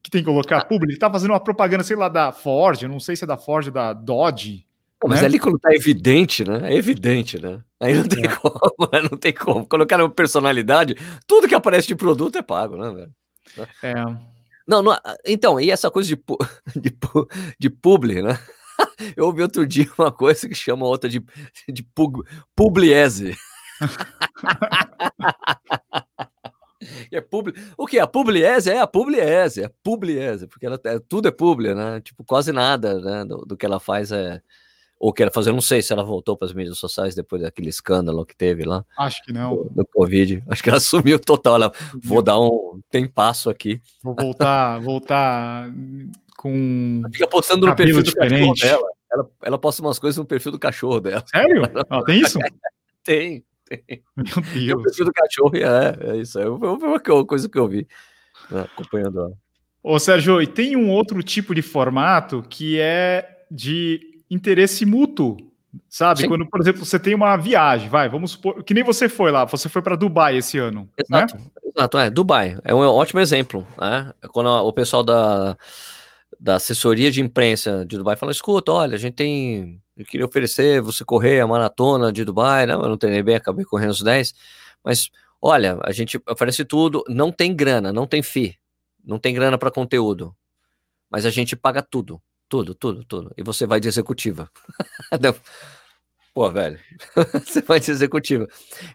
que 0.02 0.10
tem 0.10 0.20
que 0.20 0.26
colocar 0.26 0.58
ah. 0.58 0.64
publi? 0.64 0.90
Ele 0.90 0.98
tá 0.98 1.10
fazendo 1.10 1.30
uma 1.30 1.40
propaganda, 1.40 1.82
sei 1.82 1.96
lá, 1.96 2.10
da 2.10 2.30
Ford, 2.30 2.82
não 2.82 3.00
sei 3.00 3.16
se 3.16 3.24
é 3.24 3.26
da 3.26 3.38
Ford, 3.38 3.70
da 3.70 3.94
Dodge. 3.94 4.66
Pô, 5.00 5.08
mas 5.08 5.20
né? 5.20 5.26
ali 5.26 5.38
quando 5.38 5.58
tá 5.58 5.74
evidente, 5.74 6.44
né? 6.44 6.72
É 6.72 6.76
evidente, 6.76 7.40
né? 7.40 7.60
Aí 7.80 7.94
não 7.94 8.04
tem 8.04 8.24
é. 8.24 8.28
como, 8.28 8.60
não 9.10 9.18
tem 9.18 9.32
como. 9.32 9.66
Uma 9.70 10.10
personalidade, 10.10 10.94
tudo 11.26 11.48
que 11.48 11.54
aparece 11.54 11.88
de 11.88 11.96
produto 11.96 12.36
é 12.36 12.42
pago, 12.42 12.76
né, 12.76 12.90
velho? 12.90 13.68
É. 13.82 14.35
Não, 14.66 14.82
não, 14.82 14.96
então, 15.24 15.60
e 15.60 15.70
essa 15.70 15.90
coisa 15.90 16.08
de, 16.08 16.16
de, 16.80 16.96
de 17.58 17.70
publi, 17.70 18.22
né? 18.22 18.38
Eu 19.16 19.26
ouvi 19.26 19.42
outro 19.42 19.66
dia 19.66 19.90
uma 19.98 20.12
coisa 20.12 20.48
que 20.48 20.54
chama 20.54 20.86
outra 20.86 21.08
de, 21.08 21.22
de 21.68 21.82
pub, 21.82 22.22
publiese. 22.54 23.36
é 27.12 27.20
publi... 27.20 27.52
O 27.76 27.86
que? 27.86 27.98
A 27.98 28.06
publiese? 28.06 28.70
É 28.70 28.80
a 28.80 28.86
publiese, 28.86 29.64
é 29.64 29.70
publiese, 29.82 30.46
porque 30.46 30.66
ela, 30.66 30.80
é, 30.84 30.98
tudo 30.98 31.28
é 31.28 31.30
publi, 31.30 31.74
né? 31.74 32.00
Tipo, 32.00 32.24
quase 32.24 32.52
nada 32.52 33.00
né? 33.00 33.24
do, 33.24 33.38
do 33.38 33.56
que 33.56 33.66
ela 33.66 33.80
faz 33.80 34.12
é, 34.12 34.40
ou 34.98 35.12
quer 35.12 35.30
fazer, 35.30 35.52
não 35.52 35.60
sei 35.60 35.82
se 35.82 35.92
ela 35.92 36.02
voltou 36.02 36.36
para 36.36 36.46
as 36.46 36.54
mídias 36.54 36.78
sociais 36.78 37.14
depois 37.14 37.42
daquele 37.42 37.68
escândalo 37.68 38.24
que 38.24 38.34
teve 38.34 38.64
lá. 38.64 38.84
Acho 38.98 39.22
que 39.22 39.32
não. 39.32 39.68
Do, 39.70 39.86
Covid. 39.86 40.42
Acho 40.48 40.62
que 40.62 40.70
ela 40.70 40.80
sumiu 40.80 41.18
total. 41.18 41.56
Ela, 41.56 41.72
vou 42.02 42.22
dar 42.22 42.40
um 42.40 42.80
tem 42.90 43.06
passo 43.06 43.50
aqui. 43.50 43.80
Vou 44.02 44.14
voltar, 44.18 44.78
voltar 44.80 45.70
com. 46.36 47.02
fica 47.12 47.26
postando 47.26 47.66
no 47.66 47.76
perfil 47.76 48.02
diferente. 48.02 48.30
do 48.30 48.38
cachorro 48.38 48.54
dela. 48.54 48.88
Ela, 49.12 49.30
ela 49.42 49.58
posta 49.58 49.82
umas 49.82 49.98
coisas 49.98 50.16
no 50.16 50.24
perfil 50.24 50.52
do 50.52 50.58
cachorro 50.58 51.00
dela. 51.00 51.24
Sério? 51.26 51.62
Ah, 51.88 52.02
tem 52.02 52.20
isso? 52.20 52.38
tem, 53.04 53.44
tem. 53.68 54.02
Meu 54.16 54.24
Deus. 54.24 54.52
Tem 54.52 54.74
o 54.74 54.82
perfil 54.82 55.04
do 55.04 55.12
cachorro, 55.12 55.56
é, 55.56 55.96
é 56.12 56.16
isso. 56.16 56.38
É 56.38 56.48
uma 56.48 57.00
coisa 57.00 57.48
que 57.48 57.58
eu 57.58 57.68
vi 57.68 57.86
né, 58.50 58.62
acompanhando 58.62 59.20
ela. 59.20 59.32
Ô, 59.82 59.98
Sérgio, 60.00 60.42
e 60.42 60.46
tem 60.46 60.74
um 60.74 60.90
outro 60.90 61.22
tipo 61.22 61.54
de 61.54 61.62
formato 61.62 62.44
que 62.48 62.80
é 62.80 63.44
de 63.48 64.15
interesse 64.30 64.84
mútuo, 64.84 65.36
sabe? 65.88 66.20
Sim. 66.20 66.28
Quando, 66.28 66.46
por 66.46 66.60
exemplo, 66.60 66.84
você 66.84 66.98
tem 66.98 67.14
uma 67.14 67.36
viagem, 67.36 67.88
vai, 67.88 68.08
vamos 68.08 68.32
supor, 68.32 68.62
que 68.62 68.74
nem 68.74 68.84
você 68.84 69.08
foi 69.08 69.30
lá, 69.30 69.44
você 69.44 69.68
foi 69.68 69.82
para 69.82 69.96
Dubai 69.96 70.36
esse 70.36 70.58
ano, 70.58 70.88
Exato. 70.96 71.36
Né? 71.36 71.44
Exato, 71.64 71.98
é, 71.98 72.10
Dubai, 72.10 72.58
é 72.64 72.74
um 72.74 72.78
ótimo 72.78 73.20
exemplo, 73.20 73.66
né? 73.78 74.12
Quando 74.32 74.48
o 74.48 74.72
pessoal 74.72 75.02
da, 75.02 75.56
da 76.38 76.56
assessoria 76.56 77.10
de 77.10 77.20
imprensa 77.20 77.84
de 77.86 77.96
Dubai 77.96 78.16
fala, 78.16 78.32
escuta, 78.32 78.72
olha, 78.72 78.94
a 78.94 78.98
gente 78.98 79.14
tem, 79.14 79.80
eu 79.96 80.04
queria 80.04 80.26
oferecer 80.26 80.80
você 80.80 81.04
correr 81.04 81.40
a 81.40 81.46
maratona 81.46 82.12
de 82.12 82.24
Dubai, 82.24 82.66
né? 82.66 82.74
Eu 82.74 82.88
não 82.88 82.96
treinei 82.96 83.22
bem, 83.22 83.36
acabei 83.36 83.64
correndo 83.64 83.90
os 83.90 84.02
10, 84.02 84.34
mas 84.82 85.10
olha, 85.40 85.78
a 85.82 85.92
gente 85.92 86.20
oferece 86.28 86.64
tudo, 86.64 87.04
não 87.08 87.30
tem 87.30 87.54
grana, 87.54 87.92
não 87.92 88.06
tem 88.06 88.22
FII, 88.22 88.56
não 89.04 89.18
tem 89.18 89.34
grana 89.34 89.58
para 89.58 89.70
conteúdo, 89.70 90.34
mas 91.10 91.26
a 91.26 91.30
gente 91.30 91.54
paga 91.54 91.82
tudo. 91.82 92.20
Tudo, 92.48 92.74
tudo, 92.74 93.04
tudo. 93.04 93.32
E 93.36 93.42
você 93.42 93.66
vai 93.66 93.80
de 93.80 93.88
executiva. 93.88 94.50
Pô, 96.36 96.50
velho. 96.50 96.78
você 97.46 97.62
vai 97.62 97.80
de 97.80 97.90
executiva. 97.90 98.46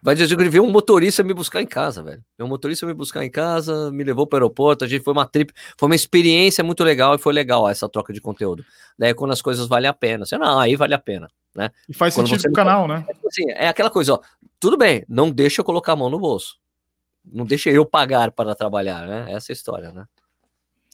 Vai 0.03 0.13
de 0.13 0.21
executiva. 0.21 0.51
Veio 0.51 0.63
um 0.63 0.69
motorista 0.69 1.23
me 1.23 1.33
buscar 1.33 1.59
em 1.59 1.65
casa, 1.65 2.03
velho. 2.03 2.23
Veio 2.37 2.45
um 2.45 2.47
motorista 2.47 2.85
me 2.85 2.93
buscar 2.93 3.25
em 3.25 3.31
casa, 3.31 3.91
me 3.91 4.03
levou 4.03 4.27
para 4.27 4.37
o 4.37 4.37
aeroporto. 4.37 4.85
A 4.85 4.87
gente 4.87 5.03
foi 5.03 5.11
uma 5.11 5.25
trip. 5.25 5.51
Foi 5.75 5.89
uma 5.89 5.95
experiência 5.95 6.63
muito 6.63 6.83
legal 6.83 7.15
e 7.15 7.17
foi 7.17 7.33
legal 7.33 7.67
essa 7.67 7.89
troca 7.89 8.13
de 8.13 8.21
conteúdo. 8.21 8.63
Daí, 8.95 9.15
quando 9.15 9.31
as 9.31 9.41
coisas 9.41 9.67
valem 9.67 9.89
a 9.89 9.93
pena. 9.93 10.23
Você, 10.23 10.37
não, 10.37 10.59
aí 10.59 10.75
vale 10.75 10.93
a 10.93 10.99
pena. 10.99 11.27
Né? 11.55 11.71
E 11.89 11.95
faz 11.95 12.13
quando 12.13 12.27
sentido 12.27 12.43
pro 12.43 12.53
canal, 12.53 12.87
né? 12.87 13.03
É, 13.09 13.27
assim, 13.27 13.51
é 13.53 13.67
aquela 13.67 13.89
coisa, 13.89 14.13
ó. 14.13 14.19
Tudo 14.59 14.77
bem, 14.77 15.03
não 15.09 15.31
deixa 15.31 15.61
eu 15.61 15.65
colocar 15.65 15.93
a 15.93 15.95
mão 15.95 16.11
no 16.11 16.19
bolso. 16.19 16.57
Não 17.25 17.43
deixa 17.43 17.71
eu 17.71 17.87
pagar 17.87 18.31
para 18.31 18.53
trabalhar, 18.53 19.07
né? 19.07 19.33
Essa 19.33 19.51
é 19.51 19.53
a 19.53 19.55
história, 19.55 19.91
né? 19.91 20.05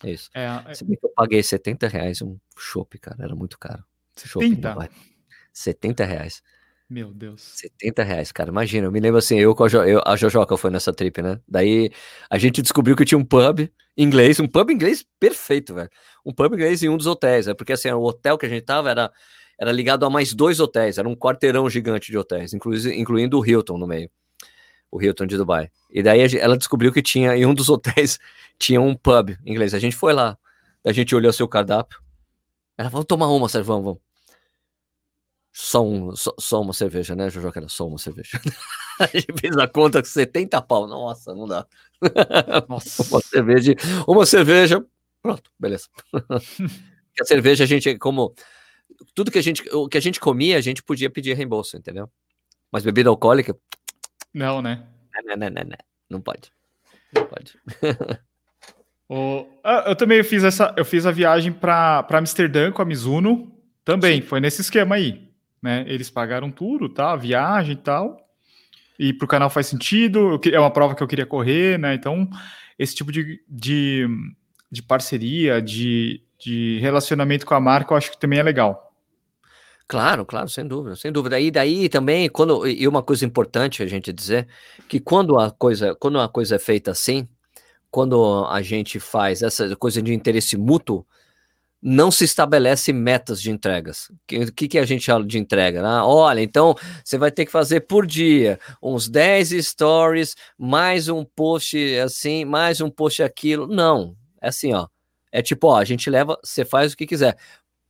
Isso. 0.04 0.30
É, 0.34 0.46
é... 0.66 0.74
Se 0.74 0.86
bem 0.86 0.98
que 0.98 1.06
eu 1.06 1.12
paguei 1.16 1.42
70 1.42 1.88
reais 1.88 2.22
um 2.22 2.38
chopp, 2.58 2.98
cara, 3.00 3.24
era 3.24 3.36
muito 3.36 3.58
caro. 3.58 3.84
70? 4.16 4.90
70 5.54 6.06
reais. 6.06 6.42
Meu 6.90 7.14
Deus. 7.14 7.42
70 7.42 8.04
reais, 8.04 8.32
cara. 8.32 8.50
Imagina, 8.50 8.88
eu 8.88 8.92
me 8.92 9.00
lembro 9.00 9.18
assim, 9.18 9.38
eu 9.38 9.54
com 9.54 9.66
a, 9.66 9.68
jo, 9.68 9.84
eu, 9.84 10.02
a 10.06 10.16
Jojoca 10.16 10.56
foi 10.56 10.72
nessa 10.72 10.94
trip, 10.94 11.22
né? 11.22 11.40
Daí 11.48 11.92
a 12.30 12.38
gente 12.38 12.62
descobriu 12.62 12.96
que 12.96 13.04
tinha 13.04 13.18
um 13.18 13.26
pub 13.26 13.70
inglês, 13.98 14.40
um 14.40 14.48
pub 14.48 14.70
inglês 14.70 15.06
perfeito, 15.20 15.74
velho. 15.74 15.90
Um 16.26 16.34
pub 16.34 16.54
inglês 16.54 16.82
em 16.84 16.90
um 16.90 16.96
dos 16.96 17.06
hotéis, 17.06 17.48
né? 17.48 17.54
Porque 17.54 17.74
assim, 17.74 17.90
o 17.92 18.04
hotel 18.04 18.38
que 18.38 18.46
a 18.46 18.50
gente 18.50 18.64
tava 18.64 18.90
era, 18.90 19.12
era 19.60 19.72
ligado 19.72 20.06
a 20.06 20.10
mais 20.10 20.34
dois 20.34 20.62
hotéis, 20.62 20.98
era 20.98 21.10
um 21.10 21.16
quarteirão 21.16 21.70
gigante 21.70 22.10
de 22.10 22.18
hotéis, 22.18 22.54
incluindo 22.54 23.38
o 23.38 23.46
Hilton 23.46 23.78
no 23.78 23.88
meio, 23.88 24.10
o 24.92 25.02
Hilton 25.02 25.26
de 25.26 25.38
Dubai. 25.38 25.70
E 25.90 26.02
daí 26.02 26.22
ela 26.38 26.58
descobriu 26.58 26.92
que 26.92 27.02
tinha, 27.02 27.36
em 27.36 27.46
um 27.46 27.54
dos 27.54 27.70
hotéis, 27.70 28.20
tinha 28.58 28.82
um 28.82 28.96
pub 28.96 29.38
inglês. 29.46 29.74
A 29.74 29.80
gente 29.80 29.96
foi 29.96 30.14
lá, 30.14 30.38
a 30.86 30.92
gente 30.92 31.16
olhou 31.16 31.32
seu 31.34 31.48
cardápio. 31.48 32.00
Ela 32.78 32.90
falou, 32.90 33.06
tomar 33.06 33.28
uma, 33.28 33.50
sério, 33.50 33.66
vamos, 33.66 33.86
vamos. 33.86 34.02
Só, 35.52 35.84
um, 35.84 36.16
só, 36.16 36.32
só, 36.40 36.62
uma 36.62 36.72
cerveja, 36.72 37.16
né, 37.16 37.32
Jojo? 37.32 37.52
Era 37.56 37.68
só 37.68 37.88
uma 37.88 37.98
cerveja. 37.98 38.40
a 39.00 39.08
gente 39.08 39.34
fez 39.40 39.58
a 39.58 39.68
conta 39.68 40.04
com 40.04 40.08
70 40.08 40.62
pau. 40.62 40.86
Nossa, 40.88 41.34
não 41.34 41.48
dá. 41.48 41.66
Nossa. 42.70 43.02
uma 43.12 43.22
cerveja, 43.22 43.76
uma 44.08 44.26
cerveja, 44.28 44.86
pronto, 45.20 45.50
beleza. 45.60 45.88
a 47.20 47.26
cerveja, 47.26 47.64
a 47.64 47.68
gente, 47.68 47.98
como 47.98 48.36
tudo 49.16 49.32
que 49.32 49.40
a 49.40 49.42
gente, 49.42 49.68
o 49.74 49.88
que 49.88 49.98
a 49.98 50.02
gente 50.02 50.20
comia, 50.20 50.58
a 50.58 50.62
gente 50.62 50.84
podia 50.84 51.10
pedir 51.10 51.34
reembolso, 51.34 51.76
entendeu? 51.76 52.08
Mas 52.72 52.84
bebida 52.84 53.10
alcoólica, 53.10 53.58
não, 54.38 54.62
né? 54.62 54.84
Não, 55.26 55.36
não, 55.36 55.50
não, 55.50 55.64
não, 55.64 55.78
não 56.10 56.22
pode. 56.22 56.52
Não 57.14 57.26
pode. 57.26 57.54
o, 59.10 59.46
ah, 59.64 59.86
eu 59.88 59.96
também 59.96 60.24
fiz 60.24 60.44
essa, 60.44 60.74
eu 60.78 60.86
fiz 60.86 61.06
a 61.06 61.12
viagem 61.12 61.52
para 61.52 62.06
Amsterdã 62.12 62.72
com 62.72 62.82
a 62.82 62.86
Mizuno, 62.86 63.52
também 63.84 64.22
Sim. 64.22 64.28
foi 64.28 64.40
nesse 64.40 64.62
esquema 64.62 64.96
aí, 64.96 65.30
né? 65.62 65.84
Eles 65.88 66.10
pagaram 66.10 66.52
tudo, 66.52 66.90
tá? 66.90 67.12
A 67.12 67.18
viagem 67.18 67.74
e 67.74 67.78
tal. 67.78 68.18
E 69.00 69.14
para 69.14 69.26
o 69.26 69.28
canal 69.30 69.50
faz 69.50 69.68
sentido, 69.68 70.40
eu, 70.44 70.54
é 70.54 70.60
uma 70.60 70.72
prova 70.72 70.96
que 70.96 71.04
eu 71.04 71.08
queria 71.08 71.26
correr, 71.26 71.78
né? 71.78 71.94
Então, 71.94 72.30
esse 72.78 72.96
tipo 72.96 73.12
de, 73.12 73.42
de, 73.48 74.08
de 74.72 74.82
parceria, 74.82 75.62
de, 75.62 76.22
de 76.40 76.80
relacionamento 76.80 77.46
com 77.46 77.54
a 77.54 77.60
marca, 77.60 77.94
eu 77.94 77.98
acho 77.98 78.12
que 78.12 78.20
também 78.20 78.40
é 78.40 78.44
legal. 78.44 78.87
Claro, 79.88 80.26
claro, 80.26 80.50
sem 80.50 80.68
dúvida, 80.68 80.96
sem 80.98 81.12
dúvida. 81.12 81.40
E 81.40 81.50
daí 81.50 81.88
também, 81.88 82.28
quando 82.30 82.68
e 82.68 82.86
uma 82.88 83.02
coisa 83.02 83.26
importante 83.26 83.82
a 83.82 83.88
gente 83.88 84.12
dizer 84.12 84.48
que 84.88 85.00
quando 85.00 85.40
a 85.40 85.50
coisa, 85.50 85.96
quando 85.96 86.20
a 86.20 86.28
coisa 86.28 86.56
é 86.56 86.60
feita 86.60 86.92
assim, 86.92 87.28
quando 87.90 88.46
a 88.50 88.62
gente 88.62 89.00
faz 89.00 89.42
essa 89.42 89.76
coisa 89.78 90.02
de 90.02 90.14
interesse 90.14 90.58
mútuo, 90.58 91.06
não 91.82 92.12
se 92.12 92.26
estabelece 92.26 92.92
metas 92.92 93.42
de 93.42 93.50
entregas. 93.50 94.10
O 94.50 94.52
que, 94.54 94.68
que 94.68 94.78
a 94.78 94.86
gente 94.86 95.06
fala 95.06 95.26
de 95.26 95.38
entrega? 95.40 95.82
Né? 95.82 96.02
Olha, 96.02 96.42
então 96.42 96.76
você 97.04 97.18
vai 97.18 97.32
ter 97.32 97.46
que 97.46 97.52
fazer 97.52 97.82
por 97.82 98.06
dia 98.06 98.60
uns 98.82 99.08
10 99.08 99.52
stories, 99.66 100.36
mais 100.58 101.08
um 101.08 101.24
post 101.24 101.78
assim, 102.00 102.44
mais 102.44 102.82
um 102.82 102.90
post 102.90 103.24
aquilo. 103.24 103.68
Não, 103.68 104.18
é 104.42 104.50
assim, 104.50 104.74
ó. 104.74 104.88
É 105.32 105.42
tipo, 105.42 105.68
ó, 105.68 105.78
a 105.78 105.86
gente 105.86 106.10
leva, 106.10 106.38
você 106.44 106.66
faz 106.66 106.94
o 106.94 106.98
que 106.98 107.06
quiser. 107.06 107.38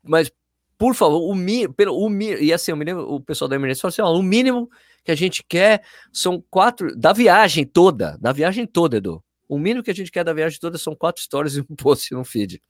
Mas 0.04 0.32
por 0.78 0.94
favor, 0.94 1.30
o 1.30 1.34
mínimo, 1.34 1.74
pelo, 1.74 1.98
o 1.98 2.10
mínimo, 2.10 2.42
e 2.42 2.54
assim, 2.54 2.72
o, 2.72 3.16
o 3.16 3.22
pessoal 3.22 3.50
da 3.50 3.56
Emerência 3.56 3.82
falou 3.82 3.90
assim, 3.90 4.02
ó, 4.02 4.20
o 4.20 4.24
mínimo 4.24 4.70
que 5.04 5.12
a 5.12 5.16
gente 5.16 5.44
quer 5.44 5.84
são 6.14 6.44
quatro, 6.50 6.96
da 6.96 7.14
viagem 7.14 7.66
toda, 7.66 8.18
da 8.20 8.32
viagem 8.32 8.68
toda, 8.68 8.98
Edu, 8.98 9.24
o 9.48 9.58
mínimo 9.58 9.82
que 9.82 9.90
a 9.90 9.96
gente 9.96 10.12
quer 10.12 10.24
da 10.24 10.34
viagem 10.34 10.60
toda 10.60 10.78
são 10.78 10.96
quatro 10.96 11.22
stories 11.22 11.56
e 11.56 11.62
um 11.62 11.76
post 11.76 12.14
no 12.14 12.24
feed. 12.24 12.62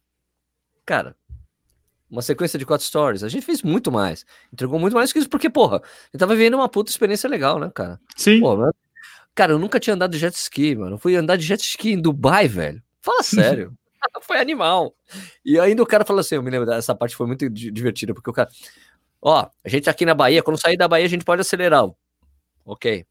Cara, 0.86 1.16
uma 2.10 2.22
sequência 2.22 2.58
de 2.58 2.66
quatro 2.66 2.86
stories, 2.86 3.24
a 3.24 3.30
gente 3.30 3.46
fez 3.46 3.62
muito 3.62 3.92
mais, 3.92 4.26
entregou 4.54 4.80
muito 4.80 4.94
mais 4.94 5.12
que 5.12 5.20
isso, 5.20 5.30
porque, 5.30 5.50
porra, 5.50 5.82
eu 6.14 6.20
tava 6.20 6.36
vivendo 6.36 6.54
uma 6.54 6.70
puta 6.70 6.90
experiência 6.90 7.30
legal, 7.30 7.60
né, 7.60 7.70
cara? 7.74 8.00
Sim. 8.16 8.40
Porra, 8.40 8.72
cara, 9.36 9.52
eu 9.52 9.60
nunca 9.60 9.80
tinha 9.80 9.96
andado 9.96 10.12
de 10.12 10.20
jet 10.20 10.34
ski, 10.36 10.76
mano, 10.76 10.96
eu 10.96 11.00
fui 11.00 11.16
andar 11.16 11.36
de 11.36 11.44
jet 11.44 11.62
ski 11.62 11.92
em 11.92 12.02
Dubai, 12.02 12.48
velho. 12.48 12.82
Fala 13.02 13.22
sério. 13.24 13.74
foi 14.22 14.40
animal. 14.40 14.96
E 15.44 15.60
ainda 15.60 15.84
o 15.84 15.86
cara 15.86 16.06
falou 16.06 16.20
assim: 16.20 16.36
eu 16.36 16.44
me 16.44 16.52
lembro 16.52 16.66
dessa 16.66 16.96
parte 16.96 17.16
foi 17.16 17.28
muito 17.28 17.50
divertida, 17.50 18.14
porque 18.14 18.30
o 18.30 18.34
cara, 18.34 18.50
ó, 19.22 19.50
a 19.64 19.70
gente 19.70 19.90
aqui 19.90 20.06
na 20.06 20.14
Bahia, 20.14 20.44
quando 20.44 20.60
sair 20.60 20.78
da 20.78 20.88
Bahia, 20.88 21.06
a 21.06 21.10
gente 21.10 21.26
pode 21.26 21.42
acelerar. 21.42 21.86
Ok. 22.66 23.06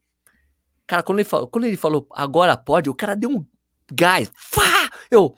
Cara, 0.85 1.03
quando 1.03 1.19
ele 1.19 1.27
falou, 1.27 1.47
quando 1.47 1.65
ele 1.65 1.77
falou 1.77 2.07
agora 2.11 2.55
pode, 2.55 2.89
o 2.89 2.95
cara 2.95 3.15
deu 3.15 3.29
um 3.29 3.45
gás. 3.91 4.31
Fá! 4.35 4.89
Eu. 5.11 5.35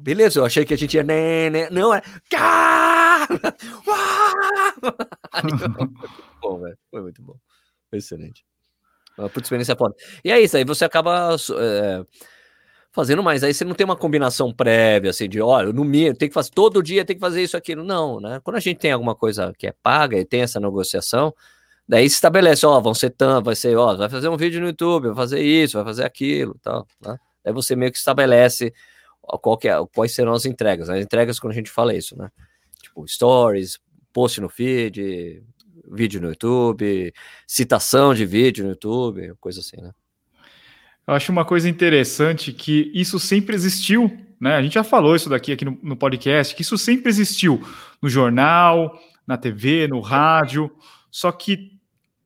Beleza, 0.00 0.40
eu 0.40 0.46
achei 0.46 0.64
que 0.64 0.72
a 0.72 0.78
gente 0.78 0.94
ia. 0.94 1.02
Né, 1.02 1.50
né, 1.50 1.68
não, 1.70 1.92
é. 1.92 2.00
bom, 6.40 6.60
velho. 6.60 6.78
Foi 6.90 7.02
muito 7.02 7.22
bom. 7.22 7.36
Foi 7.90 7.98
excelente. 7.98 8.46
Uma 9.18 9.28
puta 9.28 9.46
experiência 9.46 9.76
foda. 9.76 9.94
E 10.24 10.32
é 10.32 10.40
isso, 10.40 10.56
aí 10.56 10.64
você 10.64 10.84
acaba. 10.84 11.36
É, 11.58 12.04
fazendo 12.94 13.22
mais. 13.22 13.42
Aí 13.42 13.52
você 13.52 13.64
não 13.64 13.74
tem 13.74 13.84
uma 13.84 13.96
combinação 13.96 14.52
prévia, 14.54 15.10
assim, 15.10 15.28
de 15.28 15.42
olha, 15.42 15.72
no 15.72 15.84
mínimo, 15.84 16.16
tem 16.16 16.28
que 16.28 16.34
fazer 16.34 16.50
todo 16.52 16.82
dia, 16.82 17.04
tem 17.04 17.16
que 17.16 17.20
fazer 17.20 17.42
isso, 17.42 17.56
aquilo. 17.56 17.82
Não, 17.82 18.20
né? 18.20 18.40
Quando 18.42 18.56
a 18.56 18.60
gente 18.60 18.78
tem 18.78 18.92
alguma 18.92 19.16
coisa 19.16 19.52
que 19.58 19.66
é 19.66 19.72
paga 19.82 20.16
e 20.16 20.24
tem 20.24 20.42
essa 20.42 20.60
negociação, 20.60 21.34
daí 21.88 22.08
se 22.08 22.14
estabelece, 22.14 22.64
ó, 22.64 22.80
vão 22.80 22.94
ser 22.94 23.10
tanto, 23.10 23.46
vai 23.46 23.56
ser, 23.56 23.76
ó, 23.76 23.96
vai 23.96 24.08
fazer 24.08 24.28
um 24.28 24.36
vídeo 24.36 24.60
no 24.60 24.68
YouTube, 24.68 25.08
vai 25.08 25.16
fazer 25.16 25.42
isso, 25.42 25.76
vai 25.76 25.84
fazer 25.84 26.04
aquilo, 26.04 26.56
tal, 26.62 26.86
né? 27.02 27.18
Aí 27.44 27.52
você 27.52 27.76
meio 27.76 27.90
que 27.92 27.98
estabelece 27.98 28.72
qual 29.42 29.58
que 29.58 29.68
é, 29.68 29.74
quais 29.94 30.14
serão 30.14 30.32
as 30.32 30.46
entregas. 30.46 30.88
As 30.88 31.02
entregas 31.02 31.40
quando 31.40 31.52
a 31.52 31.56
gente 31.56 31.70
fala 31.70 31.94
isso, 31.94 32.16
né? 32.16 32.30
Tipo, 32.80 33.06
stories, 33.08 33.80
post 34.12 34.40
no 34.40 34.48
feed, 34.48 35.42
vídeo 35.90 36.20
no 36.20 36.28
YouTube, 36.28 37.12
citação 37.46 38.14
de 38.14 38.24
vídeo 38.24 38.64
no 38.64 38.70
YouTube, 38.70 39.34
coisa 39.40 39.60
assim, 39.60 39.80
né? 39.80 39.90
Eu 41.06 41.14
acho 41.14 41.30
uma 41.30 41.44
coisa 41.44 41.68
interessante 41.68 42.52
que 42.52 42.90
isso 42.94 43.18
sempre 43.18 43.54
existiu, 43.54 44.10
né? 44.40 44.56
A 44.56 44.62
gente 44.62 44.74
já 44.74 44.84
falou 44.84 45.14
isso 45.14 45.28
daqui 45.28 45.52
aqui 45.52 45.64
no, 45.64 45.78
no 45.82 45.96
podcast, 45.96 46.54
que 46.54 46.62
isso 46.62 46.78
sempre 46.78 47.10
existiu 47.10 47.62
no 48.00 48.08
jornal, 48.08 48.98
na 49.26 49.36
TV, 49.36 49.86
no 49.86 50.00
rádio, 50.00 50.70
só 51.10 51.30
que 51.30 51.78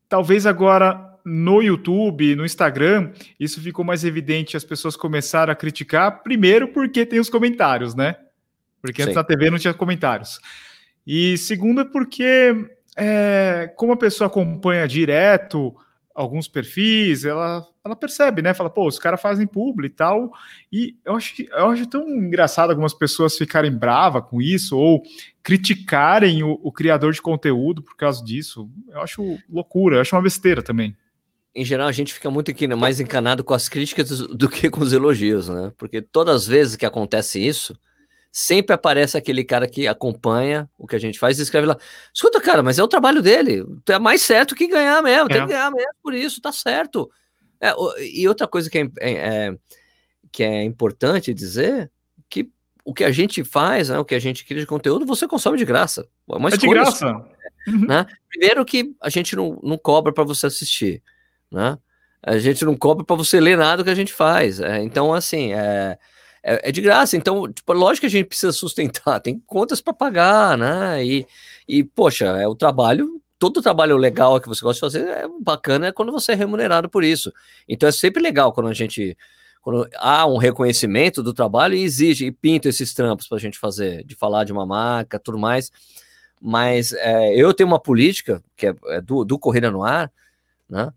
talvez 0.09 0.47
agora 0.47 1.05
no 1.25 1.61
YouTube, 1.61 2.35
no 2.35 2.45
Instagram, 2.45 3.12
isso 3.38 3.61
ficou 3.61 3.85
mais 3.85 4.05
evidente, 4.05 4.57
as 4.57 4.64
pessoas 4.64 4.97
começaram 4.97 5.53
a 5.53 5.57
criticar, 5.57 6.23
primeiro 6.23 6.69
porque 6.69 7.05
tem 7.05 7.21
os 7.21 7.29
comentários, 7.29 7.95
né? 7.95 8.17
Porque 8.81 9.03
antes 9.03 9.12
Sim. 9.12 9.19
na 9.19 9.25
TV 9.25 9.51
não 9.51 9.59
tinha 9.59 9.75
comentários. 9.75 10.41
E 11.07 11.37
segundo 11.37 11.83
é 11.83 11.85
porque, 11.85 12.55
é, 12.97 13.73
como 13.77 13.93
a 13.93 13.97
pessoa 13.97 14.29
acompanha 14.29 14.87
direto 14.88 15.75
alguns 16.18 16.48
perfis, 16.48 17.24
ela, 17.24 17.64
ela 17.85 17.94
percebe, 17.94 18.42
né? 18.42 18.52
Fala, 18.52 18.68
pô, 18.68 18.88
os 18.88 18.98
caras 18.98 19.22
fazem 19.22 19.46
publi 19.46 19.87
e 19.87 19.90
tal. 19.90 20.33
E 20.70 20.96
eu 21.04 21.14
acho, 21.14 21.40
eu 21.40 21.66
acho 21.66 21.87
tão 21.87 22.09
engraçado 22.09 22.70
algumas 22.70 22.92
pessoas 22.92 23.38
ficarem 23.38 23.70
bravas 23.70 24.24
com 24.28 24.42
isso 24.42 24.76
ou 24.76 25.00
criticarem 25.44 26.42
o, 26.42 26.59
o, 26.61 26.72
criador 26.72 27.12
de 27.12 27.22
conteúdo 27.22 27.83
por 27.83 27.96
causa 27.96 28.22
disso. 28.24 28.68
Eu 28.88 29.00
acho 29.00 29.38
loucura, 29.48 29.96
eu 29.96 30.00
acho 30.00 30.16
uma 30.16 30.22
besteira 30.22 30.61
também. 30.61 30.96
Em 31.54 31.64
geral, 31.64 31.87
a 31.87 31.92
gente 31.92 32.12
fica 32.12 32.28
muito 32.28 32.50
aqui, 32.50 32.66
né, 32.66 32.74
mais 32.74 32.98
encanado 32.98 33.44
com 33.44 33.54
as 33.54 33.68
críticas 33.68 34.18
do 34.18 34.48
que 34.48 34.68
com 34.68 34.81
os 34.81 34.92
elogios, 34.92 35.48
né? 35.48 35.72
Porque 35.78 36.02
todas 36.02 36.35
as 36.35 36.46
vezes 36.48 36.74
que 36.74 36.85
acontece 36.85 37.40
isso, 37.40 37.78
sempre 38.31 38.75
aparece 38.75 39.17
aquele 39.17 39.43
cara 39.43 39.67
que 39.67 39.87
acompanha 39.87 40.69
o 40.79 40.87
que 40.87 40.97
a 40.97 40.99
gente 40.99 41.19
faz 41.19 41.38
e 41.38 41.43
escreve 41.43 41.67
lá: 41.67 41.77
escuta, 42.14 42.41
cara, 42.41 42.62
mas 42.62 42.79
é 42.79 42.83
o 42.83 42.88
trabalho 42.88 43.23
dele, 43.23 43.64
é 43.88 43.99
mais 43.99 44.23
certo 44.23 44.55
que 44.55 44.67
ganhar 44.67 45.03
mesmo, 45.03 45.27
é. 45.31 45.35
tem 45.35 45.41
que 45.43 45.53
ganhar 45.53 45.71
mesmo 45.71 45.95
por 46.03 46.14
isso, 46.14 46.41
tá 46.41 46.53
certo. 46.53 47.11
É, 47.61 47.73
e 48.01 48.29
outra 48.29 48.47
coisa 48.47 48.71
que 48.71 48.79
é, 48.79 48.88
é, 49.01 49.12
é, 49.12 49.59
que 50.31 50.45
é 50.45 50.62
importante 50.62 51.35
dizer 51.35 51.91
que 52.31 52.49
o 52.85 52.95
que 52.95 53.05
a 53.05 53.11
gente 53.11 53.43
faz, 53.43 53.88
né, 53.88 53.99
o 53.99 54.05
que 54.05 54.14
a 54.14 54.21
gente 54.21 54.45
cria 54.45 54.61
de 54.61 54.67
conteúdo, 54.67 55.05
você 55.05 55.27
consome 55.27 55.59
de 55.59 55.64
graça. 55.64 56.07
É, 56.31 56.37
uma 56.37 56.49
é 56.49 56.57
de 56.57 56.69
graça. 56.69 57.07
Uhum. 57.67 57.87
Né? 57.87 58.07
Primeiro 58.31 58.64
que 58.64 58.95
a 59.01 59.11
gente 59.11 59.35
não, 59.35 59.59
não 59.62 59.77
cobra 59.77 60.12
para 60.12 60.25
você 60.25 60.47
assistir, 60.47 61.03
né? 61.51 61.79
A 62.23 62.37
gente 62.38 62.64
não 62.64 62.77
cobra 62.77 63.05
para 63.05 63.14
você 63.14 63.38
ler 63.41 63.57
nada 63.57 63.85
que 63.85 63.91
a 63.91 63.95
gente 63.95 64.12
faz. 64.12 64.61
É, 64.61 64.83
então, 64.83 65.14
assim, 65.14 65.53
é, 65.53 65.99
é, 66.48 66.68
é, 66.68 66.72
de 66.72 66.80
graça. 66.80 67.16
Então, 67.16 67.52
tipo, 67.52 67.72
lógico 67.74 68.00
que 68.00 68.06
a 68.06 68.11
gente 68.11 68.26
precisa 68.26 68.52
sustentar, 68.52 69.20
tem 69.20 69.38
contas 69.46 69.80
para 69.82 69.92
pagar, 69.92 70.56
né? 70.56 71.04
E, 71.04 71.26
e, 71.68 71.84
poxa, 71.84 72.24
é 72.24 72.48
o 72.48 72.54
trabalho, 72.54 73.20
todo 73.38 73.58
o 73.58 73.62
trabalho 73.62 73.96
legal 73.98 74.40
que 74.40 74.48
você 74.48 74.62
gosta 74.62 74.88
de 74.88 74.98
fazer 74.98 75.08
é 75.08 75.28
bacana 75.40 75.88
é 75.88 75.92
quando 75.92 76.11
você 76.11 76.32
é 76.32 76.34
remunerado 76.34 76.88
por 76.88 77.04
isso. 77.04 77.32
Então 77.68 77.88
é 77.88 77.92
sempre 77.92 78.22
legal 78.22 78.52
quando 78.52 78.68
a 78.68 78.74
gente. 78.74 79.16
Quando 79.61 79.88
há 79.96 80.24
um 80.26 80.38
reconhecimento 80.38 81.22
do 81.22 81.34
trabalho 81.34 81.74
e 81.74 81.82
exige 81.82 82.26
e 82.26 82.32
pinta 82.32 82.68
esses 82.68 82.94
trampos 82.94 83.28
para 83.28 83.37
a 83.37 83.40
gente 83.40 83.58
fazer, 83.58 84.04
de 84.04 84.14
falar 84.14 84.44
de 84.44 84.52
uma 84.52 84.64
marca, 84.64 85.18
tudo 85.18 85.38
mais. 85.38 85.70
Mas 86.40 86.92
é, 86.94 87.34
eu 87.34 87.52
tenho 87.52 87.68
uma 87.68 87.80
política 87.80 88.42
que 88.56 88.68
é, 88.68 88.74
é 88.87 89.00
do, 89.00 89.24
do 89.24 89.38
Corrida 89.38 89.70
no 89.70 89.82
Ar, 89.84 90.11
né? 90.70 90.92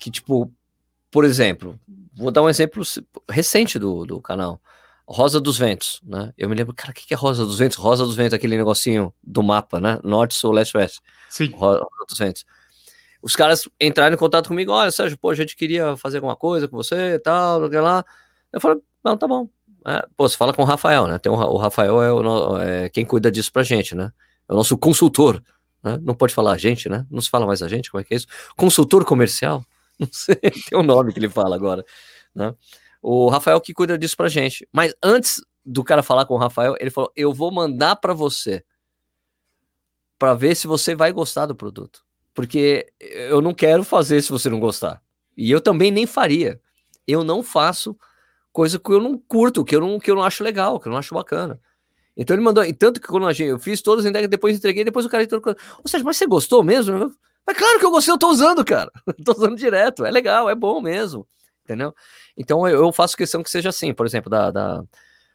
Que, 0.00 0.10
tipo, 0.10 0.50
por 1.10 1.24
exemplo, 1.24 1.78
vou 2.16 2.30
dar 2.30 2.42
um 2.42 2.48
exemplo 2.48 2.82
recente 3.28 3.78
do, 3.78 4.04
do 4.04 4.20
canal. 4.20 4.60
Rosa 5.08 5.40
dos 5.40 5.56
Ventos, 5.56 6.00
né? 6.04 6.32
Eu 6.36 6.48
me 6.48 6.54
lembro, 6.54 6.74
cara, 6.74 6.90
o 6.90 6.94
que 6.94 7.14
é 7.14 7.16
Rosa 7.16 7.44
dos 7.44 7.58
Ventos? 7.58 7.76
Rosa 7.76 8.04
dos 8.04 8.14
Ventos, 8.14 8.34
aquele 8.34 8.56
negocinho 8.56 9.12
do 9.22 9.42
mapa, 9.42 9.80
né? 9.80 9.98
Norte, 10.04 10.34
Sul, 10.34 10.52
Leste, 10.52 10.76
Oeste. 10.76 11.00
Sim. 11.30 11.50
Rosa 11.54 11.86
dos 12.08 12.18
Ventos. 12.18 12.44
Os 13.22 13.34
caras 13.34 13.68
entraram 13.80 14.14
em 14.14 14.18
contato 14.18 14.48
comigo, 14.48 14.70
olha, 14.70 14.90
Sérgio, 14.90 15.18
pô, 15.18 15.30
a 15.30 15.34
gente 15.34 15.56
queria 15.56 15.96
fazer 15.96 16.18
alguma 16.18 16.36
coisa 16.36 16.68
com 16.68 16.76
você 16.76 17.14
e 17.14 17.18
tal, 17.18 17.60
lá. 17.60 18.04
Eu 18.52 18.60
falei, 18.60 18.78
não, 19.04 19.16
tá 19.16 19.26
bom. 19.26 19.48
É, 19.86 20.06
pô, 20.16 20.28
você 20.28 20.36
fala 20.36 20.52
com 20.52 20.62
o 20.62 20.66
Rafael, 20.66 21.06
né? 21.06 21.18
Tem 21.18 21.32
o, 21.32 21.34
o 21.34 21.56
Rafael 21.56 22.02
é, 22.02 22.12
o, 22.12 22.58
é, 22.58 22.88
quem 22.88 23.04
cuida 23.04 23.30
disso 23.30 23.52
pra 23.52 23.62
gente, 23.62 23.94
né? 23.94 24.12
É 24.48 24.52
o 24.52 24.56
nosso 24.56 24.76
consultor 24.76 25.42
né? 25.82 25.98
Não 26.02 26.14
pode 26.14 26.34
falar 26.34 26.52
agente, 26.52 26.88
né? 26.88 27.06
Não 27.10 27.20
se 27.20 27.30
fala 27.30 27.46
mais 27.46 27.62
agente, 27.62 27.90
como 27.90 28.00
é 28.00 28.04
que 28.04 28.14
é 28.14 28.16
isso? 28.16 28.26
Consultor 28.56 29.04
comercial? 29.04 29.64
Não 29.98 30.08
sei, 30.12 30.36
tem 30.36 30.78
o 30.78 30.78
um 30.78 30.82
nome 30.84 31.12
que 31.12 31.18
ele 31.18 31.28
fala 31.28 31.56
agora, 31.56 31.84
né? 32.32 32.54
O 33.00 33.28
Rafael 33.28 33.60
que 33.60 33.72
cuida 33.72 33.96
disso 33.98 34.16
pra 34.16 34.28
gente. 34.28 34.68
Mas 34.72 34.94
antes 35.02 35.40
do 35.64 35.84
cara 35.84 36.02
falar 36.02 36.26
com 36.26 36.34
o 36.34 36.38
Rafael, 36.38 36.74
ele 36.80 36.90
falou: 36.90 37.12
"Eu 37.16 37.32
vou 37.32 37.52
mandar 37.52 37.96
para 37.96 38.14
você 38.14 38.64
para 40.18 40.34
ver 40.34 40.54
se 40.56 40.66
você 40.66 40.94
vai 40.94 41.12
gostar 41.12 41.46
do 41.46 41.54
produto, 41.54 42.04
porque 42.34 42.92
eu 43.00 43.40
não 43.40 43.54
quero 43.54 43.84
fazer 43.84 44.20
se 44.22 44.30
você 44.30 44.50
não 44.50 44.58
gostar. 44.58 45.00
E 45.36 45.50
eu 45.50 45.60
também 45.60 45.90
nem 45.90 46.06
faria. 46.06 46.60
Eu 47.06 47.22
não 47.22 47.42
faço 47.42 47.96
coisa 48.52 48.78
que 48.78 48.90
eu 48.90 49.00
não 49.00 49.16
curto, 49.16 49.64
que 49.64 49.76
eu 49.76 49.80
não 49.80 49.98
que 50.00 50.10
eu 50.10 50.16
não 50.16 50.24
acho 50.24 50.42
legal, 50.42 50.80
que 50.80 50.88
eu 50.88 50.90
não 50.90 50.98
acho 50.98 51.14
bacana. 51.14 51.60
Então 52.16 52.34
ele 52.34 52.42
mandou, 52.42 52.64
e 52.64 52.72
tanto 52.72 53.00
que 53.00 53.06
quando 53.06 53.30
eu 53.30 53.58
fiz 53.60 53.80
todas 53.80 54.04
as 54.04 54.10
ideias, 54.10 54.28
depois 54.28 54.56
entreguei, 54.56 54.82
depois 54.82 55.06
o 55.06 55.08
cara 55.08 55.22
entrou, 55.22 55.40
ou 55.46 55.88
seja, 55.88 56.02
mas 56.02 56.16
você 56.16 56.26
gostou 56.26 56.64
mesmo? 56.64 57.14
Mas 57.46 57.56
claro 57.56 57.78
que 57.78 57.86
eu 57.86 57.92
gostei, 57.92 58.12
eu 58.12 58.18
tô 58.18 58.28
usando, 58.28 58.64
cara. 58.64 58.90
tô 59.24 59.32
usando 59.32 59.56
direto, 59.56 60.04
é 60.04 60.10
legal, 60.10 60.50
é 60.50 60.54
bom 60.54 60.80
mesmo. 60.80 61.24
Entendeu? 61.68 61.94
Então 62.34 62.66
eu 62.66 62.90
faço 62.90 63.14
questão 63.14 63.42
que 63.42 63.50
seja 63.50 63.68
assim, 63.68 63.92
por 63.92 64.06
exemplo, 64.06 64.30
da, 64.30 64.50
da 64.50 64.82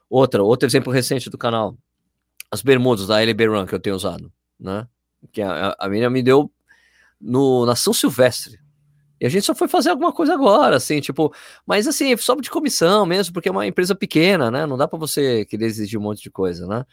outra, 0.09 0.41
outro 0.41 0.67
exemplo 0.67 0.91
recente 0.91 1.29
do 1.29 1.37
canal, 1.37 1.77
as 2.49 2.63
bermudas 2.63 3.05
da 3.05 3.21
LB 3.21 3.45
Run 3.45 3.67
que 3.67 3.75
eu 3.75 3.79
tenho 3.79 3.95
usado, 3.95 4.33
né? 4.59 4.87
Que 5.31 5.43
a, 5.43 5.75
a 5.77 5.87
me 5.87 6.23
deu 6.23 6.51
no, 7.21 7.67
na 7.67 7.75
São 7.75 7.93
Silvestre. 7.93 8.59
E 9.21 9.27
a 9.27 9.29
gente 9.29 9.45
só 9.45 9.53
foi 9.53 9.67
fazer 9.67 9.91
alguma 9.91 10.11
coisa 10.11 10.33
agora, 10.33 10.77
assim, 10.77 10.99
tipo, 10.99 11.31
mas 11.67 11.87
assim, 11.87 12.17
só 12.17 12.33
de 12.35 12.49
comissão 12.49 13.05
mesmo, 13.05 13.31
porque 13.31 13.47
é 13.47 13.51
uma 13.51 13.67
empresa 13.67 13.93
pequena, 13.93 14.49
né? 14.49 14.65
Não 14.65 14.75
dá 14.75 14.87
para 14.87 14.97
você 14.97 15.45
querer 15.45 15.67
exigir 15.67 15.99
um 15.99 16.03
monte 16.03 16.23
de 16.23 16.31
coisa, 16.31 16.65
né? 16.65 16.83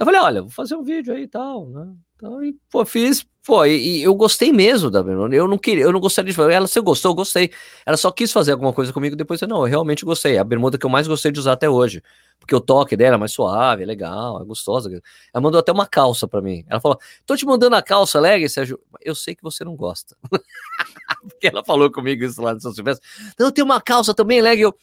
Eu 0.00 0.06
falei, 0.06 0.18
olha, 0.18 0.40
vou 0.40 0.50
fazer 0.50 0.74
um 0.76 0.82
vídeo 0.82 1.12
aí 1.14 1.24
e 1.24 1.28
tal, 1.28 1.68
né? 1.68 1.92
Então, 2.16 2.42
e, 2.42 2.56
pô, 2.70 2.86
fiz, 2.86 3.22
pô, 3.44 3.66
e, 3.66 3.98
e, 3.98 4.02
eu 4.02 4.14
gostei 4.14 4.50
mesmo 4.50 4.90
da 4.90 5.02
Verona. 5.02 5.34
Eu 5.34 5.46
não 5.46 5.58
queria, 5.58 5.84
eu 5.84 5.92
não 5.92 6.00
gostaria 6.00 6.30
de 6.30 6.34
fazer. 6.34 6.54
Ela, 6.54 6.66
você 6.66 6.80
gostou, 6.80 7.10
eu 7.10 7.14
gostei. 7.14 7.50
Ela 7.84 7.98
só 7.98 8.10
quis 8.10 8.32
fazer 8.32 8.52
alguma 8.52 8.72
coisa 8.72 8.94
comigo, 8.94 9.14
depois 9.14 9.42
eu, 9.42 9.48
não, 9.48 9.58
eu 9.58 9.64
realmente 9.64 10.02
gostei. 10.02 10.36
É 10.36 10.38
a 10.38 10.44
bermuda 10.44 10.78
que 10.78 10.86
eu 10.86 10.90
mais 10.90 11.06
gostei 11.06 11.30
de 11.30 11.38
usar 11.38 11.52
até 11.52 11.68
hoje. 11.68 12.02
Porque 12.38 12.54
o 12.54 12.60
toque 12.62 12.96
dela 12.96 13.16
é 13.16 13.18
mais 13.18 13.32
suave, 13.32 13.82
é 13.82 13.86
legal, 13.86 14.40
é 14.40 14.44
gostosa. 14.46 14.90
Ela 14.90 15.42
mandou 15.42 15.60
até 15.60 15.70
uma 15.70 15.86
calça 15.86 16.26
para 16.26 16.40
mim. 16.40 16.64
Ela 16.66 16.80
falou: 16.80 16.98
tô 17.26 17.36
te 17.36 17.44
mandando 17.44 17.76
a 17.76 17.82
calça 17.82 18.18
leg, 18.18 18.48
Sérgio. 18.48 18.80
Eu 19.02 19.14
sei 19.14 19.34
que 19.34 19.42
você 19.42 19.64
não 19.64 19.76
gosta. 19.76 20.16
porque 21.28 21.48
ela 21.48 21.62
falou 21.62 21.92
comigo 21.92 22.24
isso 22.24 22.40
lá 22.40 22.54
no 22.54 22.60
São 22.62 22.72
Silvestre. 22.72 23.06
Eu 23.38 23.52
tenho 23.52 23.66
uma 23.66 23.82
calça 23.82 24.14
também 24.14 24.40
leg. 24.40 24.62
Eu, 24.62 24.74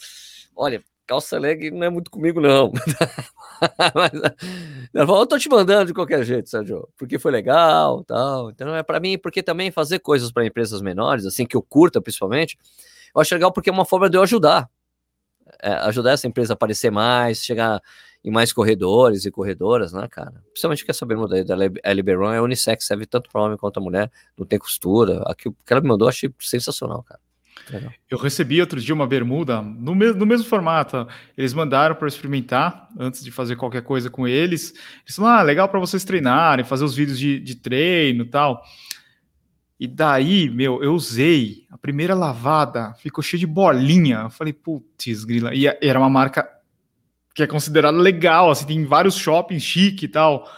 olha, 0.56 0.84
calça 1.08 1.40
leg 1.40 1.72
não 1.72 1.84
é 1.84 1.90
muito 1.90 2.12
comigo, 2.12 2.42
não. 2.42 2.72
Mas, 3.96 4.12
eu 4.94 5.26
tô 5.26 5.40
te 5.40 5.50
mandando 5.50 5.88
de 5.88 5.94
qualquer 5.94 6.24
jeito, 6.24 6.50
Sérgio, 6.50 6.88
porque 6.98 7.18
foi 7.18 7.32
legal, 7.32 8.04
tal. 8.04 8.52
Então 8.52 8.76
é 8.76 8.84
para 8.84 9.00
mim, 9.00 9.18
porque 9.18 9.42
também 9.42 9.72
fazer 9.72 10.00
coisas 10.00 10.32
para 10.32 10.46
empresas 10.46 10.82
menores, 10.82 11.26
assim, 11.26 11.46
que 11.46 11.56
eu 11.56 11.62
curta 11.62 12.02
principalmente, 12.02 12.58
eu 13.16 13.22
acho 13.22 13.34
legal 13.34 13.52
porque 13.52 13.70
é 13.70 13.74
uma 13.74 13.86
forma 13.86 14.10
de 14.10 14.18
eu 14.18 14.22
ajudar. 14.22 14.70
É, 15.64 15.72
ajudar 15.74 16.12
essa 16.12 16.28
empresa 16.28 16.54
a 16.54 16.56
aparecer 16.56 16.92
mais, 16.92 17.44
chegar 17.44 17.82
em 18.24 18.30
mais 18.30 18.52
corredores 18.52 19.26
e 19.26 19.32
corredoras, 19.32 19.94
né, 19.94 20.08
cara? 20.12 20.44
Principalmente 20.52 20.84
que 20.84 20.92
essa 20.92 21.06
bermuda 21.06 21.36
aí 21.38 21.44
da 21.46 21.56
Liberon 21.94 22.34
é 22.34 22.42
unissex, 22.42 22.86
serve 22.86 23.06
tanto 23.06 23.30
para 23.32 23.42
homem 23.42 23.58
quanto 23.58 23.76
para 23.76 23.84
mulher, 23.84 24.12
não 24.38 24.46
tem 24.46 24.60
costura. 24.60 25.24
Aqui, 25.26 25.48
o 25.48 25.54
que 25.54 25.72
ela 25.74 25.82
me 25.82 25.88
mandou, 25.88 26.08
achei 26.10 26.30
sensacional, 26.40 27.04
cara. 27.04 27.22
Legal. 27.72 27.92
Eu 28.10 28.18
recebi 28.18 28.60
outro 28.62 28.80
dia 28.80 28.94
uma 28.94 29.08
bermuda 29.08 29.62
no, 29.62 29.94
me 29.94 30.12
no 30.14 30.26
mesmo 30.26 30.48
formato. 30.48 31.08
Eles 31.38 31.54
mandaram 31.54 31.96
para 31.96 32.08
experimentar 32.08 32.88
antes 32.98 33.24
de 33.24 33.32
fazer 33.32 33.56
qualquer 33.56 33.82
coisa 33.82 34.10
com 34.10 34.28
eles. 34.28 34.74
Eles 35.04 35.16
falaram: 35.16 35.40
ah, 35.40 35.44
legal 35.44 35.70
para 35.70 35.80
vocês 35.80 36.04
treinarem, 36.04 36.66
fazer 36.66 36.84
os 36.84 36.96
vídeos 36.96 37.20
de, 37.20 37.40
de 37.40 37.56
treino 37.56 38.24
e 38.24 38.28
tal. 38.28 38.64
E 39.80 39.88
daí, 39.88 40.50
meu, 40.50 40.84
eu 40.84 40.94
usei 40.94 41.66
a 41.70 41.78
primeira 41.78 42.16
lavada, 42.16 42.94
ficou 42.96 43.24
cheio 43.24 43.40
de 43.40 43.46
bolinha. 43.46 44.22
Eu 44.24 44.30
falei, 44.30 44.52
putz, 44.52 45.24
grila. 45.24 45.54
E 45.54 45.68
era 45.68 46.00
uma 46.00 46.10
marca 46.10 46.50
que 47.36 47.44
é 47.44 47.48
considerada 47.48 47.96
legal, 47.96 48.50
assim, 48.50 48.66
tem 48.66 48.84
vários 48.84 49.16
shoppings 49.16 49.62
chique 49.62 50.06
e 50.06 50.08
tal. 50.08 50.50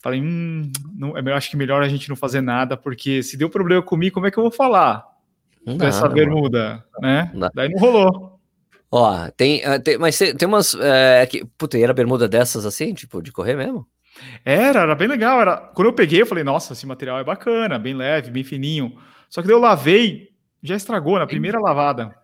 Falei, 0.00 0.20
hum, 0.20 0.72
não, 0.92 1.16
eu 1.16 1.34
acho 1.36 1.48
que 1.48 1.56
melhor 1.56 1.82
a 1.82 1.88
gente 1.88 2.08
não 2.08 2.16
fazer 2.16 2.40
nada, 2.40 2.76
porque 2.76 3.22
se 3.22 3.36
deu 3.36 3.48
problema 3.48 3.80
comigo, 3.80 4.14
como 4.14 4.26
é 4.26 4.30
que 4.32 4.36
eu 4.36 4.42
vou 4.42 4.50
falar? 4.50 5.06
Não 5.66 5.76
dá, 5.76 5.86
essa 5.86 6.08
bermuda, 6.08 6.84
né? 7.00 7.30
Não 7.34 7.50
Daí 7.54 7.70
não 7.70 7.78
rolou. 7.78 8.40
Ó, 8.90 9.28
tem, 9.36 9.60
eh, 9.64 9.78
tem 9.78 9.98
mas 9.98 10.18
tem 10.18 10.46
umas. 10.46 10.74
É, 10.74 11.26
que, 11.26 11.44
puta, 11.58 11.78
era 11.78 11.92
bermuda 11.92 12.28
dessas 12.28 12.64
assim, 12.64 12.94
tipo, 12.94 13.20
de 13.20 13.32
correr 13.32 13.56
mesmo? 13.56 13.86
Era, 14.44 14.82
era 14.82 14.94
bem 14.94 15.08
legal. 15.08 15.40
Era... 15.40 15.56
Quando 15.56 15.88
eu 15.88 15.92
peguei, 15.92 16.22
eu 16.22 16.26
falei, 16.26 16.44
nossa, 16.44 16.72
esse 16.72 16.86
material 16.86 17.18
é 17.18 17.24
bacana, 17.24 17.78
bem 17.78 17.94
leve, 17.94 18.30
bem 18.30 18.44
fininho. 18.44 18.96
Só 19.28 19.40
que 19.40 19.48
daí 19.48 19.56
eu 19.56 19.60
lavei, 19.60 20.28
já 20.62 20.76
estragou 20.76 21.18
na 21.18 21.26
primeira 21.26 21.58
lavada. 21.58 22.14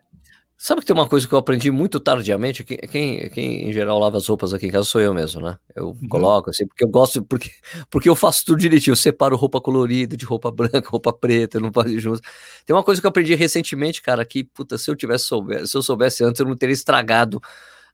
Sabe 0.62 0.82
que 0.82 0.86
tem 0.88 0.94
uma 0.94 1.08
coisa 1.08 1.26
que 1.26 1.32
eu 1.32 1.38
aprendi 1.38 1.70
muito 1.70 1.98
tardiamente? 1.98 2.62
Quem, 2.62 3.30
quem, 3.30 3.70
em 3.70 3.72
geral 3.72 3.98
lava 3.98 4.18
as 4.18 4.26
roupas 4.26 4.52
aqui 4.52 4.66
em 4.66 4.70
casa 4.70 4.84
sou 4.84 5.00
eu 5.00 5.14
mesmo, 5.14 5.40
né? 5.40 5.58
Eu 5.74 5.86
uhum. 5.86 6.06
coloco 6.06 6.50
assim, 6.50 6.66
porque 6.66 6.84
eu 6.84 6.88
gosto, 6.88 7.24
porque, 7.24 7.50
porque 7.88 8.10
eu 8.10 8.14
faço 8.14 8.44
tudo 8.44 8.58
direitinho. 8.58 8.92
Eu 8.92 8.96
separo 8.96 9.36
roupa 9.36 9.58
colorida 9.58 10.18
de 10.18 10.26
roupa 10.26 10.50
branca, 10.50 10.82
roupa 10.90 11.14
preta, 11.14 11.56
eu 11.56 11.62
não 11.62 11.72
faço 11.72 11.98
junto. 11.98 12.20
Tem 12.66 12.76
uma 12.76 12.84
coisa 12.84 13.00
que 13.00 13.06
eu 13.06 13.08
aprendi 13.08 13.34
recentemente, 13.34 14.02
cara, 14.02 14.22
que, 14.22 14.44
puta, 14.44 14.76
se 14.76 14.90
eu 14.90 14.94
tivesse 14.94 15.24
soubesse, 15.24 15.68
se 15.68 15.78
eu 15.78 15.82
soubesse 15.82 16.22
antes, 16.22 16.40
eu 16.40 16.46
não 16.46 16.54
teria 16.54 16.74
estragado 16.74 17.40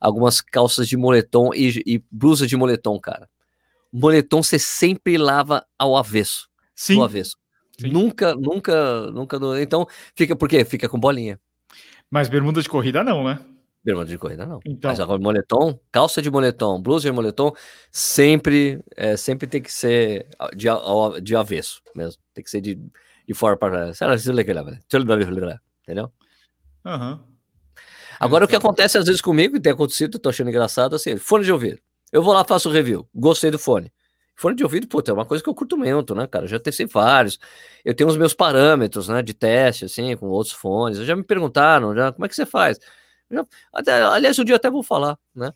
algumas 0.00 0.40
calças 0.40 0.88
de 0.88 0.96
moletom 0.96 1.55
e, 1.55 1.81
e 1.87 2.02
blusa 2.11 2.48
de 2.48 2.57
moletom, 2.57 2.98
cara. 2.98 3.29
Moletom 3.92 4.42
você 4.42 4.59
sempre 4.59 5.16
lava 5.16 5.64
ao 5.79 5.96
avesso. 5.96 6.48
Sim. 6.74 6.98
Ao 6.98 7.05
avesso. 7.05 7.37
Sim. 7.81 7.90
Nunca, 7.90 8.35
nunca, 8.35 9.02
nunca. 9.12 9.62
Então, 9.62 9.87
fica 10.16 10.35
por 10.35 10.48
quê? 10.48 10.64
Fica 10.64 10.88
com 10.88 10.98
bolinha. 10.98 11.38
Mas 12.11 12.29
bermuda 12.29 12.62
de 12.62 12.69
corrida 12.69 13.03
não, 13.03 13.25
né? 13.25 13.38
Bermuda 13.85 14.09
de 14.09 14.19
corrida 14.19 14.47
não. 14.47 14.61
Então. 14.64 14.90
Mas 14.90 15.01
agora 15.01 15.21
moletom, 15.21 15.79
calça 15.92 16.21
de 16.21 16.31
moletom, 16.31 16.81
blusa 16.81 17.09
de 17.09 17.12
moletom, 17.12 17.53
sempre, 17.90 18.83
é, 18.97 19.16
sempre 19.16 19.47
tem 19.47 19.62
que 19.62 19.73
ser 19.73 20.27
de, 20.55 20.69
de 21.23 21.37
avesso 21.37 21.81
mesmo. 21.95 22.21
Tem 22.35 22.42
que 22.42 22.51
ser 22.51 22.61
de, 22.61 22.79
de 23.27 23.35
fora 23.35 23.57
para 23.57 23.92
entendeu? 25.83 26.11
Uhum. 26.85 27.19
Agora 28.19 28.45
o 28.45 28.49
que 28.49 28.57
acontece 28.57 28.99
às 28.99 29.07
vezes 29.07 29.21
comigo, 29.21 29.57
e 29.57 29.61
tem 29.61 29.73
acontecido, 29.73 30.19
tô 30.19 30.31
achando 30.31 30.49
engraçado, 30.49 30.97
assim, 30.97 31.16
fone 31.16 31.45
de 31.45 31.53
ouvido. 31.53 31.79
Eu 32.11 32.23
vou 32.23 32.33
lá, 32.33 32.45
faço 32.45 32.69
o 32.69 32.73
review, 32.73 33.09
gostei 33.14 33.51
do 33.51 33.59
fone. 33.59 33.92
Fone 34.37 34.55
de 34.55 34.62
ouvido, 34.62 34.87
puta, 34.87 35.11
é 35.11 35.14
uma 35.14 35.25
coisa 35.25 35.42
que 35.42 35.49
eu 35.49 35.55
curto 35.55 35.79
muito, 35.79 36.14
né, 36.14 36.27
cara? 36.27 36.44
Eu 36.44 36.49
já 36.49 36.61
testei 36.61 36.87
vários. 36.87 37.38
Eu 37.83 37.94
tenho 37.94 38.09
os 38.11 38.16
meus 38.18 38.35
parâmetros, 38.35 39.09
né, 39.09 39.22
de 39.22 39.33
teste, 39.33 39.87
assim, 39.87 40.14
com 40.16 40.27
outros 40.27 40.55
fones. 40.55 40.99
Já 40.99 41.16
me 41.16 41.25
perguntaram, 41.25 41.94
já, 41.94 42.12
como 42.12 42.27
é 42.27 42.29
que 42.29 42.37
você 42.37 42.44
faz? 42.44 42.79
Já, 43.31 43.46
até, 43.72 44.03
aliás, 44.03 44.38
um 44.38 44.44
dia 44.44 44.57
até 44.57 44.70
vou 44.70 44.83
falar, 44.83 45.18
né? 45.35 45.53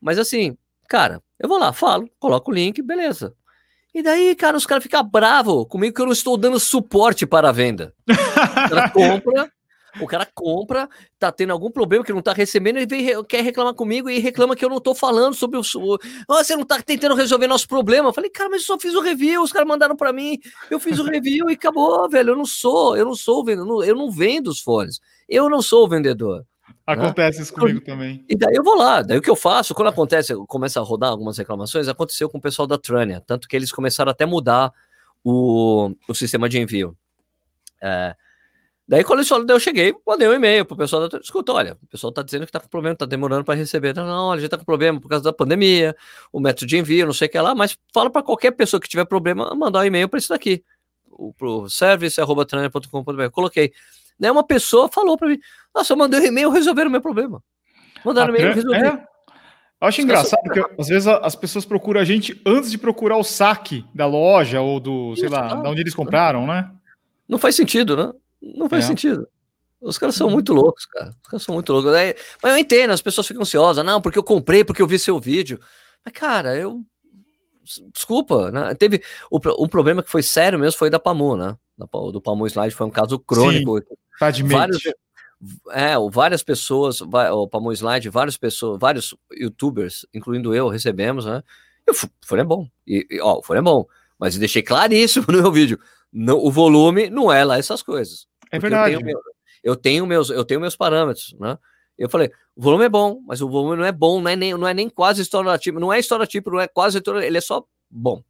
Mas 0.00 0.18
assim, 0.18 0.56
cara, 0.88 1.22
eu 1.38 1.48
vou 1.48 1.58
lá, 1.58 1.72
falo, 1.72 2.08
coloco 2.18 2.50
o 2.50 2.54
link, 2.54 2.82
beleza. 2.82 3.34
E 3.94 4.02
daí, 4.02 4.34
cara, 4.34 4.56
os 4.56 4.66
caras 4.66 4.82
ficam 4.82 5.02
bravos 5.02 5.66
comigo 5.66 5.94
que 5.94 6.00
eu 6.00 6.06
não 6.06 6.12
estou 6.12 6.36
dando 6.36 6.60
suporte 6.60 7.26
para 7.26 7.48
a 7.48 7.52
venda. 7.52 7.94
Ela 8.70 8.90
compra, 8.92 9.50
o 10.00 10.06
cara 10.06 10.26
compra, 10.34 10.88
tá 11.18 11.32
tendo 11.32 11.52
algum 11.52 11.70
problema 11.70 12.04
que 12.04 12.12
não 12.12 12.22
tá 12.22 12.32
recebendo, 12.32 12.76
ele 12.76 12.86
vem, 12.86 13.24
quer 13.24 13.42
reclamar 13.42 13.74
comigo 13.74 14.08
e 14.08 14.18
reclama 14.18 14.54
que 14.54 14.64
eu 14.64 14.68
não 14.68 14.80
tô 14.80 14.94
falando 14.94 15.34
sobre 15.34 15.58
o. 15.58 15.62
oh, 15.62 16.34
você 16.34 16.56
não 16.56 16.64
tá 16.64 16.80
tentando 16.82 17.14
resolver 17.14 17.46
nosso 17.46 17.66
problema. 17.66 18.08
Eu 18.08 18.12
falei, 18.12 18.30
cara, 18.30 18.50
mas 18.50 18.60
eu 18.62 18.66
só 18.66 18.78
fiz 18.78 18.94
o 18.94 19.00
review, 19.00 19.42
os 19.42 19.52
caras 19.52 19.68
mandaram 19.68 19.96
para 19.96 20.12
mim, 20.12 20.38
eu 20.70 20.78
fiz 20.78 20.98
o 20.98 21.04
review 21.04 21.50
e 21.50 21.54
acabou, 21.54 22.08
velho. 22.08 22.30
Eu 22.30 22.36
não 22.36 22.46
sou, 22.46 22.96
eu 22.96 23.04
não 23.04 23.14
sou 23.14 23.44
vendedor, 23.44 23.84
eu 23.84 23.94
não 23.94 24.10
vendo 24.10 24.48
os 24.48 24.60
fones. 24.60 25.00
Eu 25.28 25.48
não 25.48 25.60
sou 25.60 25.84
o 25.84 25.88
vendedor. 25.88 26.44
Acontece 26.86 27.38
né? 27.38 27.42
isso 27.44 27.52
comigo 27.52 27.80
também. 27.80 28.24
E 28.28 28.36
daí 28.36 28.54
eu 28.54 28.62
vou 28.62 28.76
lá, 28.76 29.02
daí 29.02 29.18
o 29.18 29.22
que 29.22 29.30
eu 29.30 29.36
faço, 29.36 29.74
quando 29.74 29.88
acontece, 29.88 30.34
começa 30.46 30.80
a 30.80 30.82
rodar 30.82 31.10
algumas 31.10 31.36
reclamações, 31.36 31.88
aconteceu 31.88 32.28
com 32.28 32.38
o 32.38 32.40
pessoal 32.40 32.66
da 32.66 32.78
Trânia, 32.78 33.22
tanto 33.26 33.46
que 33.46 33.54
eles 33.54 33.70
começaram 33.70 34.10
até 34.10 34.24
mudar 34.24 34.72
o, 35.22 35.90
o 36.08 36.14
sistema 36.14 36.48
de 36.48 36.58
envio. 36.58 36.96
É, 37.82 38.14
Daí, 38.88 39.04
quando 39.04 39.22
eu 39.50 39.60
cheguei, 39.60 39.94
mandei 40.06 40.26
um 40.26 40.32
e-mail 40.32 40.64
pro 40.64 40.74
pessoal 40.74 41.10
da 41.10 41.18
escuta, 41.18 41.52
olha, 41.52 41.76
o 41.82 41.86
pessoal 41.88 42.10
tá 42.10 42.22
dizendo 42.22 42.46
que 42.46 42.52
tá 42.52 42.58
com 42.58 42.68
problema, 42.68 42.96
tá 42.96 43.04
demorando 43.04 43.44
para 43.44 43.54
receber. 43.54 43.94
Não, 43.94 44.06
não, 44.06 44.32
a 44.32 44.38
gente 44.38 44.48
tá 44.48 44.56
com 44.56 44.64
problema 44.64 44.98
por 44.98 45.10
causa 45.10 45.22
da 45.22 45.32
pandemia, 45.32 45.94
o 46.32 46.40
método 46.40 46.66
de 46.66 46.78
envio, 46.78 47.04
não 47.04 47.12
sei 47.12 47.28
o 47.28 47.30
que 47.30 47.38
lá, 47.38 47.54
mas 47.54 47.76
fala 47.92 48.08
para 48.08 48.22
qualquer 48.22 48.52
pessoa 48.52 48.80
que 48.80 48.88
tiver 48.88 49.04
problema, 49.04 49.54
mandar 49.54 49.80
um 49.80 49.84
e-mail 49.84 50.08
para 50.08 50.18
isso 50.18 50.30
daqui, 50.30 50.64
pro 51.36 51.68
service.trainer.com.br. 51.68 53.30
Coloquei. 53.30 53.74
Daí 54.18 54.30
uma 54.30 54.46
pessoa 54.46 54.88
falou 54.88 55.18
para 55.18 55.28
mim, 55.28 55.38
nossa, 55.74 55.92
eu 55.92 55.96
mandei 55.98 56.20
um 56.20 56.24
e-mail, 56.24 56.48
resolveram 56.48 56.88
o 56.88 56.92
meu 56.92 57.02
problema. 57.02 57.42
Mandaram 58.02 58.32
um 58.32 58.36
e-mail, 58.36 58.54
resolveram. 58.54 58.96
É. 58.96 59.06
Eu 59.82 59.86
acho 59.86 60.00
engraçado 60.00 60.50
que 60.50 60.64
às 60.78 60.88
vezes 60.88 61.06
as 61.06 61.36
pessoas 61.36 61.66
procuram 61.66 62.00
a 62.00 62.04
gente 62.04 62.40
antes 62.46 62.70
de 62.70 62.78
procurar 62.78 63.18
o 63.18 63.22
saque 63.22 63.84
da 63.94 64.06
loja 64.06 64.62
ou 64.62 64.80
do, 64.80 65.14
sei 65.14 65.28
lá, 65.28 65.56
de 65.56 65.68
onde 65.68 65.82
eles 65.82 65.94
compraram, 65.94 66.46
né? 66.46 66.70
Não 67.28 67.38
faz 67.38 67.54
sentido, 67.54 67.94
né? 67.94 68.12
Não 68.40 68.68
faz 68.68 68.84
é. 68.84 68.88
sentido. 68.88 69.28
Os 69.80 69.96
caras 69.96 70.16
são 70.16 70.26
uhum. 70.26 70.32
muito 70.32 70.52
loucos, 70.52 70.86
cara. 70.86 71.10
Os 71.22 71.30
caras 71.30 71.42
são 71.42 71.54
muito 71.54 71.72
loucos. 71.72 71.92
É, 71.94 72.16
mas 72.42 72.52
eu 72.52 72.58
entendo, 72.58 72.90
as 72.92 73.02
pessoas 73.02 73.26
ficam 73.26 73.42
ansiosas. 73.42 73.84
Não, 73.84 74.00
porque 74.00 74.18
eu 74.18 74.24
comprei, 74.24 74.64
porque 74.64 74.82
eu 74.82 74.86
vi 74.86 74.98
seu 74.98 75.20
vídeo. 75.20 75.60
Mas, 76.04 76.12
cara, 76.12 76.56
eu. 76.56 76.82
desculpa, 77.92 78.50
né? 78.50 78.74
Teve 78.74 79.02
o, 79.30 79.36
o 79.36 79.68
problema 79.68 80.02
que 80.02 80.10
foi 80.10 80.22
sério 80.22 80.58
mesmo 80.58 80.78
foi 80.78 80.90
da 80.90 80.98
Pamu, 80.98 81.36
né? 81.36 81.56
do 82.12 82.20
Pamu 82.20 82.46
Slide 82.46 82.74
foi 82.74 82.86
um 82.86 82.90
caso 82.90 83.18
crônico. 83.20 83.78
Sim, 83.78 84.44
vários, 84.44 84.78
é, 85.70 85.94
várias 86.10 86.42
pessoas, 86.42 87.00
o 87.00 87.46
Pamu 87.46 87.72
Slide, 87.72 88.08
várias 88.08 88.36
pessoas, 88.36 88.78
vários 88.80 89.14
youtubers, 89.32 90.04
incluindo 90.12 90.52
eu, 90.52 90.68
recebemos, 90.68 91.24
né? 91.24 91.42
E 91.86 91.92
o 91.92 92.36
é 92.36 92.44
bom. 92.44 92.68
E, 92.86 93.06
e, 93.08 93.20
ó, 93.20 93.40
o 93.46 93.54
é 93.54 93.62
bom. 93.62 93.86
Mas 94.18 94.34
eu 94.34 94.40
deixei 94.40 94.62
claríssimo 94.62 95.26
no 95.30 95.42
meu 95.42 95.52
vídeo. 95.52 95.78
Não, 96.12 96.38
o 96.38 96.50
volume 96.50 97.10
não 97.10 97.32
é 97.32 97.44
lá 97.44 97.58
essas 97.58 97.82
coisas. 97.82 98.26
É 98.50 98.58
verdade. 98.58 98.94
Eu 98.94 99.00
tenho, 99.00 99.20
eu 99.62 99.76
tenho, 99.76 100.06
meus, 100.06 100.30
eu 100.30 100.44
tenho 100.44 100.60
meus 100.60 100.76
parâmetros, 100.76 101.34
né? 101.38 101.58
Eu 101.96 102.08
falei, 102.08 102.30
o 102.54 102.62
volume 102.62 102.84
é 102.84 102.88
bom, 102.88 103.20
mas 103.26 103.42
o 103.42 103.48
volume 103.48 103.76
não 103.76 103.84
é 103.84 103.90
bom, 103.90 104.20
não 104.20 104.30
é 104.30 104.36
nem, 104.36 104.54
não 104.56 104.68
é 104.68 104.72
nem 104.72 104.88
quase 104.88 105.20
história 105.20 105.46
não 105.72 105.92
é 105.92 105.98
história 105.98 106.28
não 106.46 106.60
é 106.60 106.68
quase 106.68 107.02
ele 107.24 107.38
é 107.38 107.40
só 107.40 107.64
bom. 107.90 108.22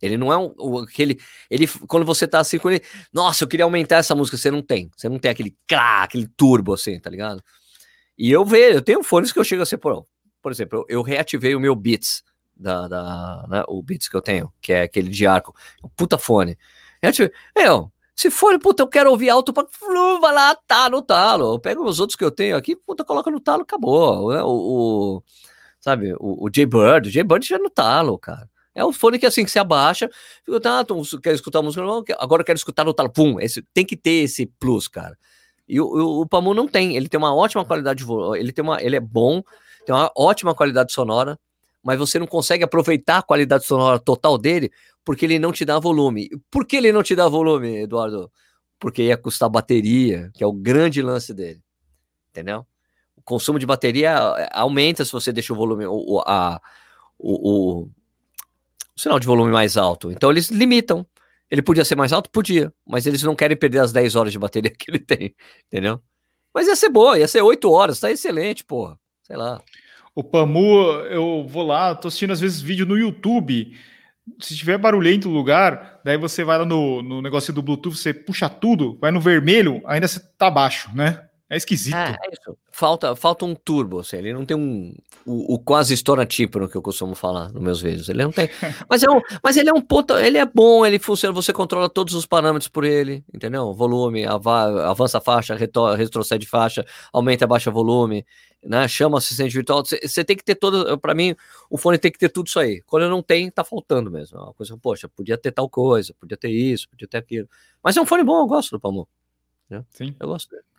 Ele 0.00 0.16
não 0.16 0.32
é 0.32 0.38
um, 0.38 0.78
aquele. 0.78 1.18
Ele, 1.50 1.66
quando 1.86 2.06
você 2.06 2.26
tá 2.26 2.40
assim 2.40 2.58
com 2.58 2.70
ele, 2.70 2.82
nossa, 3.12 3.44
eu 3.44 3.48
queria 3.48 3.64
aumentar 3.64 3.96
essa 3.96 4.14
música, 4.14 4.36
você 4.36 4.50
não 4.50 4.62
tem. 4.62 4.90
Você 4.96 5.08
não 5.08 5.18
tem 5.18 5.30
aquele 5.30 5.54
crá, 5.66 6.04
aquele 6.04 6.26
turbo 6.26 6.72
assim, 6.72 6.98
tá 6.98 7.10
ligado? 7.10 7.42
E 8.16 8.30
eu 8.30 8.44
vejo, 8.44 8.78
eu 8.78 8.82
tenho 8.82 9.02
fones 9.02 9.32
que 9.32 9.38
eu 9.38 9.44
chego 9.44 9.62
a 9.62 9.66
ser, 9.66 9.76
por, 9.78 10.06
por 10.40 10.52
exemplo, 10.52 10.78
eu, 10.88 10.98
eu 10.98 11.02
reativei 11.02 11.54
o 11.54 11.60
meu 11.60 11.74
Beats, 11.74 12.22
da, 12.56 12.88
da 12.88 13.46
né, 13.48 13.64
o 13.68 13.82
Beats 13.82 14.08
que 14.08 14.16
eu 14.16 14.22
tenho, 14.22 14.52
que 14.60 14.72
é 14.72 14.82
aquele 14.82 15.10
de 15.10 15.26
arco, 15.26 15.54
um 15.84 15.88
puta 15.88 16.16
fone. 16.16 16.56
Reativei, 17.02 17.32
eu, 17.56 17.90
se 18.14 18.30
for, 18.30 18.58
puta, 18.58 18.82
eu 18.82 18.86
quero 18.86 19.10
ouvir 19.10 19.30
alto, 19.30 19.52
pra, 19.52 19.64
vai 20.20 20.34
lá, 20.34 20.54
tá 20.54 20.90
no 20.90 21.00
talo. 21.00 21.54
Eu 21.54 21.58
pego 21.58 21.84
os 21.84 22.00
outros 22.00 22.16
que 22.16 22.24
eu 22.24 22.30
tenho 22.30 22.56
aqui, 22.56 22.76
puta, 22.76 23.04
coloca 23.04 23.30
no 23.30 23.40
talo, 23.40 23.62
acabou. 23.62 24.30
Né? 24.30 24.42
O, 24.42 24.48
o 24.48 25.22
sabe, 25.80 26.12
o, 26.20 26.44
o 26.44 26.50
J-Bird, 26.50 27.08
o 27.08 27.10
J-Bird 27.10 27.46
já 27.48 27.56
é 27.56 27.58
no 27.58 27.70
talo, 27.70 28.18
cara. 28.18 28.48
É 28.74 28.84
o 28.84 28.92
fone 28.92 29.18
que 29.18 29.26
assim 29.26 29.44
que 29.44 29.50
se 29.50 29.58
abaixa, 29.58 30.08
fica, 30.44 30.60
tá, 30.60 30.84
quero 31.22 31.34
escutar 31.34 31.62
música, 31.62 31.82
agora 32.18 32.42
eu 32.42 32.46
quero 32.46 32.56
escutar 32.56 32.84
no 32.84 32.94
talo, 32.94 33.10
pum, 33.10 33.40
esse, 33.40 33.62
tem 33.74 33.84
que 33.84 33.96
ter 33.96 34.22
esse 34.24 34.46
plus, 34.46 34.86
cara. 34.86 35.18
E 35.66 35.80
o, 35.80 35.86
o, 35.86 36.20
o 36.20 36.26
Pamu 36.26 36.54
não 36.54 36.68
tem, 36.68 36.96
ele 36.96 37.08
tem 37.08 37.18
uma 37.18 37.34
ótima 37.34 37.64
qualidade 37.64 38.04
de 38.04 38.12
ele 38.38 38.52
tem 38.52 38.62
uma, 38.62 38.82
ele 38.82 38.96
é 38.96 39.00
bom, 39.00 39.42
tem 39.86 39.94
uma 39.94 40.10
ótima 40.16 40.54
qualidade 40.54 40.92
sonora, 40.92 41.38
mas 41.82 41.98
você 41.98 42.18
não 42.18 42.26
consegue 42.26 42.64
aproveitar 42.64 43.18
a 43.18 43.22
qualidade 43.22 43.64
sonora 43.64 43.98
total 43.98 44.36
dele 44.36 44.70
porque 45.04 45.24
ele 45.24 45.38
não 45.38 45.52
te 45.52 45.64
dá 45.64 45.78
volume. 45.78 46.28
Por 46.50 46.66
que 46.66 46.76
ele 46.76 46.92
não 46.92 47.02
te 47.02 47.14
dá 47.14 47.28
volume, 47.28 47.82
Eduardo? 47.82 48.30
Porque 48.78 49.02
ia 49.02 49.16
custar 49.16 49.48
bateria, 49.48 50.30
que 50.34 50.42
é 50.42 50.46
o 50.46 50.52
grande 50.52 51.02
lance 51.02 51.34
dele. 51.34 51.62
Entendeu? 52.30 52.66
O 53.16 53.22
consumo 53.22 53.58
de 53.58 53.66
bateria 53.66 54.16
aumenta 54.52 55.04
se 55.04 55.12
você 55.12 55.32
deixa 55.32 55.52
o 55.52 55.56
volume, 55.56 55.86
o, 55.86 56.22
a, 56.26 56.60
o, 57.18 57.50
o, 57.50 57.82
o 57.82 59.00
sinal 59.00 59.18
de 59.18 59.26
volume 59.26 59.50
mais 59.52 59.76
alto. 59.76 60.10
Então 60.10 60.30
eles 60.30 60.48
limitam. 60.48 61.06
Ele 61.50 61.62
podia 61.62 61.84
ser 61.84 61.96
mais 61.96 62.12
alto? 62.12 62.30
Podia, 62.30 62.72
mas 62.86 63.06
eles 63.06 63.22
não 63.24 63.34
querem 63.34 63.56
perder 63.56 63.80
as 63.80 63.92
10 63.92 64.14
horas 64.14 64.32
de 64.32 64.38
bateria 64.38 64.70
que 64.76 64.90
ele 64.90 65.00
tem, 65.00 65.34
entendeu? 65.66 66.00
Mas 66.54 66.68
ia 66.68 66.76
ser 66.76 66.88
boa, 66.88 67.18
ia 67.18 67.26
ser 67.26 67.42
8 67.42 67.70
horas, 67.70 68.00
tá 68.00 68.10
excelente, 68.10 68.64
porra. 68.64 68.98
Sei 69.24 69.36
lá. 69.36 69.60
O 70.14 70.24
Pamu, 70.24 70.90
eu 71.08 71.46
vou 71.48 71.64
lá, 71.64 71.94
tô 71.94 72.08
assistindo 72.08 72.32
às 72.32 72.40
vezes 72.40 72.60
vídeo 72.60 72.86
no 72.86 72.96
YouTube. 72.96 73.76
Se 74.38 74.56
tiver 74.56 74.78
barulhento 74.78 75.28
o 75.28 75.32
lugar, 75.32 76.00
daí 76.04 76.16
você 76.16 76.44
vai 76.44 76.58
lá 76.58 76.64
no, 76.64 77.02
no 77.02 77.22
negócio 77.22 77.52
do 77.52 77.62
Bluetooth, 77.62 77.96
você 77.96 78.12
puxa 78.12 78.48
tudo, 78.48 78.98
vai 79.00 79.10
no 79.10 79.20
vermelho, 79.20 79.82
ainda 79.86 80.06
você 80.06 80.20
tá 80.36 80.50
baixo, 80.50 80.90
né? 80.94 81.29
É 81.50 81.56
esquisito. 81.56 81.96
É, 81.96 82.16
é 82.22 82.30
isso. 82.32 82.56
Falta, 82.70 83.16
falta 83.16 83.44
um 83.44 83.56
turbo, 83.56 83.98
assim, 83.98 84.16
ele 84.18 84.32
não 84.32 84.46
tem 84.46 84.56
um 84.56 84.94
o, 85.26 85.54
o 85.54 85.58
quase 85.58 85.92
estouratípero 85.92 86.68
que 86.68 86.76
eu 86.76 86.82
costumo 86.82 87.14
falar 87.14 87.52
nos 87.52 87.62
meus 87.62 87.80
vídeos. 87.82 88.08
Ele 88.08 88.22
não 88.22 88.30
tem. 88.30 88.48
Mas, 88.88 89.02
é 89.02 89.10
um, 89.10 89.20
mas 89.42 89.56
ele 89.56 89.68
é 89.68 89.72
um 89.72 89.80
ponto, 89.80 90.16
ele 90.16 90.38
é 90.38 90.46
bom, 90.46 90.84
ele 90.86 90.98
funciona, 90.98 91.34
você 91.34 91.52
controla 91.52 91.88
todos 91.88 92.14
os 92.14 92.26
parâmetros 92.26 92.68
por 92.68 92.84
ele, 92.84 93.24
entendeu? 93.32 93.72
Volume, 93.74 94.24
avança 94.26 95.18
a 95.18 95.20
faixa, 95.20 95.54
retrocede 95.54 96.46
faixa, 96.46 96.84
aumenta, 97.12 97.46
baixa 97.46 97.70
volume, 97.70 98.24
né? 98.64 98.86
Chama 98.88 99.18
assistente 99.18 99.52
virtual. 99.52 99.84
Você 99.84 100.24
tem 100.24 100.36
que 100.36 100.44
ter 100.44 100.54
todo. 100.54 100.98
Para 100.98 101.14
mim, 101.14 101.34
o 101.68 101.76
fone 101.76 101.98
tem 101.98 102.10
que 102.10 102.18
ter 102.18 102.28
tudo 102.28 102.46
isso 102.46 102.58
aí. 102.58 102.82
Quando 102.86 103.08
não 103.08 103.22
tem, 103.22 103.50
tá 103.50 103.64
faltando 103.64 104.10
mesmo. 104.10 104.38
É 104.38 104.42
uma 104.42 104.54
coisa, 104.54 104.76
poxa, 104.76 105.08
podia 105.08 105.38
ter 105.38 105.52
tal 105.52 105.68
coisa, 105.68 106.14
podia 106.18 106.36
ter 106.36 106.50
isso, 106.50 106.88
podia 106.88 107.08
ter 107.08 107.18
aquilo. 107.18 107.48
Mas 107.82 107.96
é 107.96 108.00
um 108.00 108.06
fone 108.06 108.24
bom, 108.24 108.40
eu 108.40 108.46
gosto 108.46 108.70
do 108.70 108.80
Palmo. 108.80 109.08
Né? 109.68 109.84
Sim. 109.90 110.14
Eu 110.18 110.28
gosto 110.28 110.50
dele. 110.50 110.69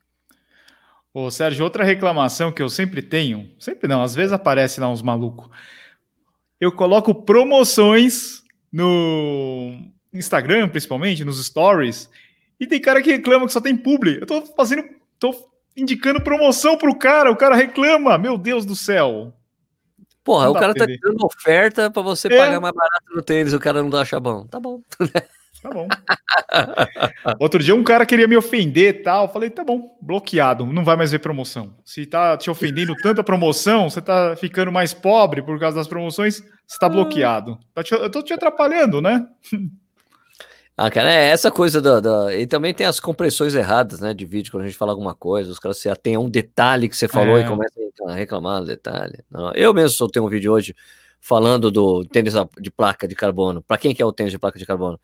Ô, 1.14 1.30
Sérgio, 1.30 1.64
outra 1.64 1.84
reclamação 1.84 2.52
que 2.52 2.62
eu 2.62 2.70
sempre 2.70 3.02
tenho, 3.02 3.52
sempre 3.60 3.88
não, 3.88 4.02
às 4.02 4.16
vezes 4.16 4.32
aparece 4.32 4.80
lá 4.80 4.90
uns 4.90 5.02
malucos. 5.02 5.50
Eu 6.60 6.72
coloco 6.72 7.14
promoções 7.14 8.44
no 8.72 9.78
Instagram, 10.14 10.70
principalmente, 10.70 11.26
nos 11.26 11.44
stories, 11.46 12.10
e 12.60 12.66
tem 12.66 12.80
cara 12.80 13.02
que 13.02 13.12
reclama 13.12 13.46
que 13.46 13.52
só 13.52 13.60
tem 13.60 13.76
publi. 13.76 14.20
Eu 14.22 14.26
tô 14.26 14.46
fazendo, 14.56 14.86
tô 15.20 15.36
indicando 15.76 16.22
promoção 16.22 16.78
pro 16.78 16.96
cara, 16.96 17.32
o 17.32 17.36
cara 17.36 17.56
reclama. 17.56 18.18
Meu 18.18 18.38
Deus 18.38 18.66
do 18.66 18.76
céu. 18.76 19.34
Porra, 20.24 20.46
não 20.46 20.52
o 20.52 20.56
cara 20.56 20.74
tá 20.74 20.86
dando 20.86 21.26
oferta 21.26 21.90
para 21.90 22.02
você 22.04 22.28
é. 22.28 22.38
pagar 22.38 22.60
mais 22.62 22.74
barato 22.74 23.16
no 23.16 23.22
tênis, 23.22 23.54
o 23.54 23.60
cara 23.60 23.82
não 23.82 23.90
dá 23.90 24.04
bom. 24.20 24.46
Tá 24.46 24.60
bom. 24.60 24.82
Tá 25.62 25.70
bom. 25.70 25.88
Outro 27.40 27.62
dia 27.62 27.76
um 27.76 27.84
cara 27.84 28.06
queria 28.06 28.28
me 28.28 28.36
ofender 28.36 28.96
e 28.96 29.04
tal. 29.04 29.32
Falei, 29.32 29.50
tá 29.50 29.64
bom, 29.64 29.98
bloqueado, 30.02 30.66
não 30.66 30.84
vai 30.84 30.96
mais 30.96 31.12
ver 31.12 31.20
promoção. 31.20 31.76
Se 31.86 32.06
tá 32.06 32.36
te 32.36 32.50
ofendendo 32.50 32.96
tanta 32.96 33.24
promoção, 33.24 33.90
você 33.90 34.02
tá 34.02 34.36
ficando 34.36 34.72
mais 34.72 34.94
pobre 34.94 35.42
por 35.42 35.60
causa 35.60 35.78
das 35.78 35.88
promoções, 35.88 36.42
você 36.66 36.80
tá 36.80 36.90
bloqueado. 36.90 37.60
Tá 37.74 37.84
eu 37.92 38.10
tô 38.10 38.24
te 38.24 38.34
atrapalhando, 38.34 39.02
né? 39.02 39.26
Ah, 40.78 40.90
cara, 40.90 41.14
é 41.14 41.30
essa 41.30 41.52
coisa 41.52 41.80
da, 41.80 42.00
da, 42.00 42.36
E 42.36 42.48
também 42.48 42.74
tem 42.74 42.88
as 42.88 43.00
compressões 43.00 43.54
erradas, 43.54 44.00
né? 44.00 44.16
De 44.16 44.26
vídeo, 44.26 44.52
quando 44.52 44.64
a 44.64 44.66
gente 44.66 44.78
fala 44.78 44.92
alguma 44.92 45.14
coisa, 45.14 45.52
os 45.52 45.60
caras 45.60 45.78
se 45.78 45.88
atêm 45.88 46.16
a 46.16 46.20
um 46.20 46.30
detalhe 46.30 46.90
que 46.90 46.98
você 46.98 47.08
falou 47.08 47.38
é. 47.38 47.42
e 47.42 47.48
começa 47.48 47.80
a 48.08 48.16
reclamar 48.16 48.62
do 48.62 48.68
detalhe. 48.68 49.20
Não, 49.30 49.54
eu 49.54 49.74
mesmo 49.76 49.96
soltei 49.96 50.20
um 50.20 50.28
vídeo 50.28 50.52
hoje 50.52 50.74
falando 51.20 51.70
do 51.70 52.04
tênis 52.06 52.34
de 52.60 52.72
placa 52.72 53.08
de 53.08 53.14
carbono. 53.14 53.62
Para 53.62 53.78
quem 53.78 53.94
que 53.94 54.02
é 54.02 54.06
o 54.06 54.12
tênis 54.12 54.32
de 54.32 54.40
placa 54.40 54.58
de 54.58 54.66
carbono? 54.66 55.00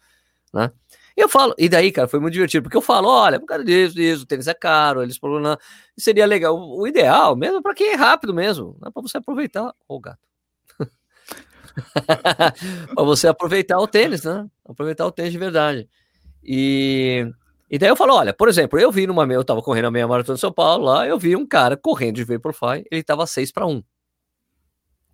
Né? 0.58 0.72
E 1.16 1.22
eu 1.22 1.30
falo, 1.30 1.56
e 1.58 1.68
daí, 1.68 1.92
cara, 1.92 2.08
foi 2.08 2.20
muito 2.20 2.34
divertido, 2.34 2.64
porque 2.64 2.78
eu 2.78 2.82
falo, 2.82 3.08
olha, 3.08 3.40
por 3.40 3.48
causa 3.48 3.64
disso, 3.64 3.96
disso, 3.96 4.24
o 4.24 4.26
tênis 4.28 4.48
é 4.48 4.54
caro, 4.54 5.02
eles 5.02 5.20
não, 5.22 5.58
seria 5.98 6.26
legal, 6.26 6.56
o, 6.56 6.82
o 6.82 6.88
ideal, 6.88 7.36
mesmo 7.36 7.62
para 7.62 7.74
quem 7.74 7.94
é 7.94 7.96
rápido 7.96 8.34
mesmo, 8.34 8.78
né, 8.82 8.90
para 8.94 9.02
você 9.02 9.18
aproveitar, 9.18 9.74
oh, 9.88 10.00
gato. 10.00 10.20
para 12.94 13.04
você 13.04 13.28
aproveitar 13.28 13.80
o 13.80 13.88
tênis, 13.88 14.24
né? 14.24 14.48
Aproveitar 14.66 15.06
o 15.06 15.12
tênis 15.12 15.32
de 15.32 15.38
verdade. 15.38 15.88
E, 16.44 17.28
e 17.70 17.78
daí 17.78 17.90
eu 17.90 17.96
falo, 17.96 18.16
olha, 18.16 18.34
por 18.34 18.48
exemplo, 18.48 18.80
eu 18.80 18.92
vi 18.92 19.06
numa 19.06 19.26
meia, 19.26 19.38
eu 19.38 19.44
tava 19.44 19.62
correndo 19.62 19.86
a 19.86 19.92
meia 19.92 20.08
maratona 20.08 20.36
de 20.36 20.42
São 20.42 20.52
Paulo 20.52 20.86
lá, 20.86 21.08
eu 21.08 21.18
vi 21.20 21.36
um 21.36 21.46
cara 21.46 21.78
correndo 21.78 22.16
de 22.16 22.24
Vaporfly, 22.24 22.84
ele 22.92 23.04
tava 23.04 23.28
6 23.28 23.52
para 23.52 23.68
1. 23.68 23.84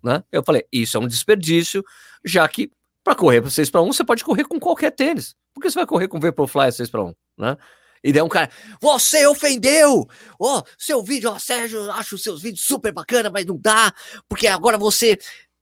Né? 0.02 0.22
Eu 0.30 0.42
falei, 0.42 0.66
isso 0.72 0.96
é 0.96 1.00
um 1.00 1.06
desperdício, 1.06 1.82
já 2.24 2.46
que 2.46 2.70
para 3.04 3.14
correr 3.14 3.42
para 3.42 3.50
6 3.50 3.70
para 3.70 3.82
1, 3.82 3.92
você 3.92 4.02
pode 4.02 4.24
correr 4.24 4.44
com 4.44 4.58
qualquer 4.58 4.90
tênis. 4.90 5.36
Por 5.52 5.60
que 5.60 5.70
você 5.70 5.78
vai 5.78 5.86
correr 5.86 6.08
com 6.08 6.18
Vaporfly 6.18 6.72
6 6.72 6.90
para 6.90 7.04
1, 7.04 7.14
né? 7.38 7.56
E 8.02 8.12
daí 8.12 8.22
um 8.22 8.28
cara, 8.28 8.50
você 8.80 9.26
ofendeu! 9.26 10.06
Ó, 10.38 10.58
oh, 10.58 10.62
seu 10.76 11.02
vídeo, 11.02 11.30
ó, 11.30 11.36
oh, 11.36 11.38
Sérgio, 11.38 11.90
acho 11.92 12.18
seus 12.18 12.42
vídeos 12.42 12.64
super 12.64 12.92
bacana, 12.92 13.30
mas 13.30 13.46
não 13.46 13.56
dá, 13.56 13.94
porque 14.28 14.46
agora 14.46 14.76
você 14.76 15.18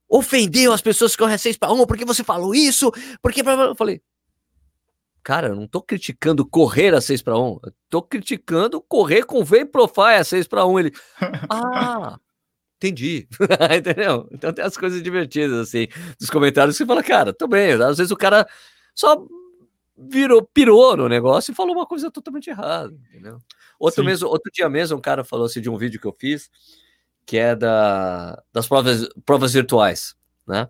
ofendeu 0.08 0.72
as 0.72 0.80
pessoas 0.80 1.12
que 1.12 1.22
correm 1.22 1.38
6 1.38 1.56
para 1.56 1.72
1, 1.72 1.86
porque 1.86 2.04
você 2.04 2.24
falou 2.24 2.54
isso, 2.54 2.92
porque 3.20 3.42
eu 3.42 3.74
falei, 3.76 4.00
cara, 5.22 5.48
eu 5.48 5.56
não 5.56 5.66
tô 5.66 5.80
criticando 5.82 6.46
correr 6.46 6.94
a 6.94 7.00
6 7.00 7.22
para 7.22 7.38
1, 7.38 7.60
eu 7.64 7.72
tô 7.88 8.02
criticando 8.02 8.80
correr 8.80 9.24
com 9.24 9.44
Vaporfly 9.44 10.16
a 10.16 10.24
6 10.24 10.46
para 10.46 10.66
1. 10.66 10.80
Ele, 10.80 10.92
ah, 11.50 12.18
entendi. 12.82 13.28
Entendeu? 13.78 14.28
Então 14.32 14.52
tem 14.52 14.64
as 14.64 14.76
coisas 14.76 15.02
divertidas, 15.02 15.58
assim, 15.58 15.86
dos 16.18 16.30
comentários 16.30 16.76
que 16.76 16.82
você 16.82 16.86
fala, 16.86 17.02
cara, 17.02 17.32
tô 17.32 17.46
bem. 17.46 17.72
Às 17.72 17.98
vezes 17.98 18.10
o 18.10 18.16
cara 18.16 18.46
só 18.94 19.24
virou, 19.96 20.42
pirou 20.42 20.96
no 20.96 21.08
negócio 21.08 21.52
e 21.52 21.54
falou 21.54 21.76
uma 21.76 21.86
coisa 21.86 22.10
totalmente 22.10 22.50
errada, 22.50 22.92
entendeu? 23.08 23.38
Outro, 23.78 24.04
mesmo, 24.04 24.28
outro 24.28 24.50
dia 24.52 24.68
mesmo, 24.68 24.98
um 24.98 25.00
cara 25.00 25.24
falou 25.24 25.46
assim 25.46 25.60
de 25.60 25.70
um 25.70 25.76
vídeo 25.76 26.00
que 26.00 26.06
eu 26.06 26.16
fiz, 26.18 26.50
que 27.24 27.36
é 27.36 27.54
da, 27.54 28.42
das 28.52 28.66
provas, 28.66 29.08
provas 29.24 29.52
virtuais, 29.52 30.14
né? 30.46 30.68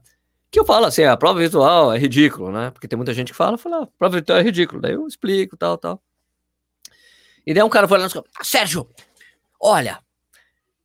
Que 0.51 0.61
eu 0.61 0.67
falo 0.67 0.85
assim, 0.85 1.05
a 1.05 1.17
prova 1.17 1.39
virtual 1.39 1.95
é 1.95 1.99
ridículo, 1.99 2.53
né? 2.53 2.71
Porque 2.71 2.87
tem 2.87 2.97
muita 2.97 3.15
gente 3.15 3.33
que 3.33 3.37
fala, 3.37 3.57
fala, 3.57 3.85
ah, 3.85 3.89
prova 3.99 4.17
virtual 4.17 4.39
é 4.39 4.43
ridículo. 4.43 4.83
Daí 4.83 4.93
eu 4.93 5.07
explico, 5.07 5.57
tal, 5.57 5.79
tal. 5.79 6.03
E 7.47 7.55
daí 7.55 7.63
um 7.63 7.71
cara 7.71 7.89
falando, 7.89 8.23
Sérgio, 8.43 8.87
olha, 9.59 9.99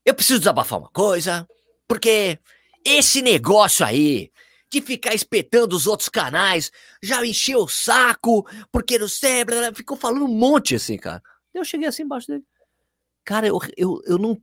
eu 0.08 0.16
preciso 0.16 0.40
desabafar 0.40 0.80
uma 0.80 0.90
coisa, 0.90 1.46
porque 1.86 2.40
esse 2.86 3.22
negócio 3.22 3.86
aí 3.86 4.32
de 4.72 4.82
ficar 4.82 5.14
espetando 5.14 5.76
os 5.76 5.86
outros 5.86 6.08
canais 6.08 6.72
já 7.04 7.26
encheu 7.26 7.60
o 7.60 7.68
saco, 7.68 8.48
porque 8.72 8.98
no 8.98 9.10
cérebro 9.10 9.76
ficou 9.76 9.98
falando 9.98 10.24
um 10.24 10.30
monte 10.30 10.76
assim, 10.76 10.98
cara. 10.98 11.22
Eu 11.54 11.66
cheguei 11.66 11.90
assim 11.90 12.04
embaixo 12.04 12.28
dele. 12.28 12.44
Cara, 13.26 13.48
eu, 13.48 13.60
eu, 13.76 14.02
eu 14.06 14.18
não 14.18 14.42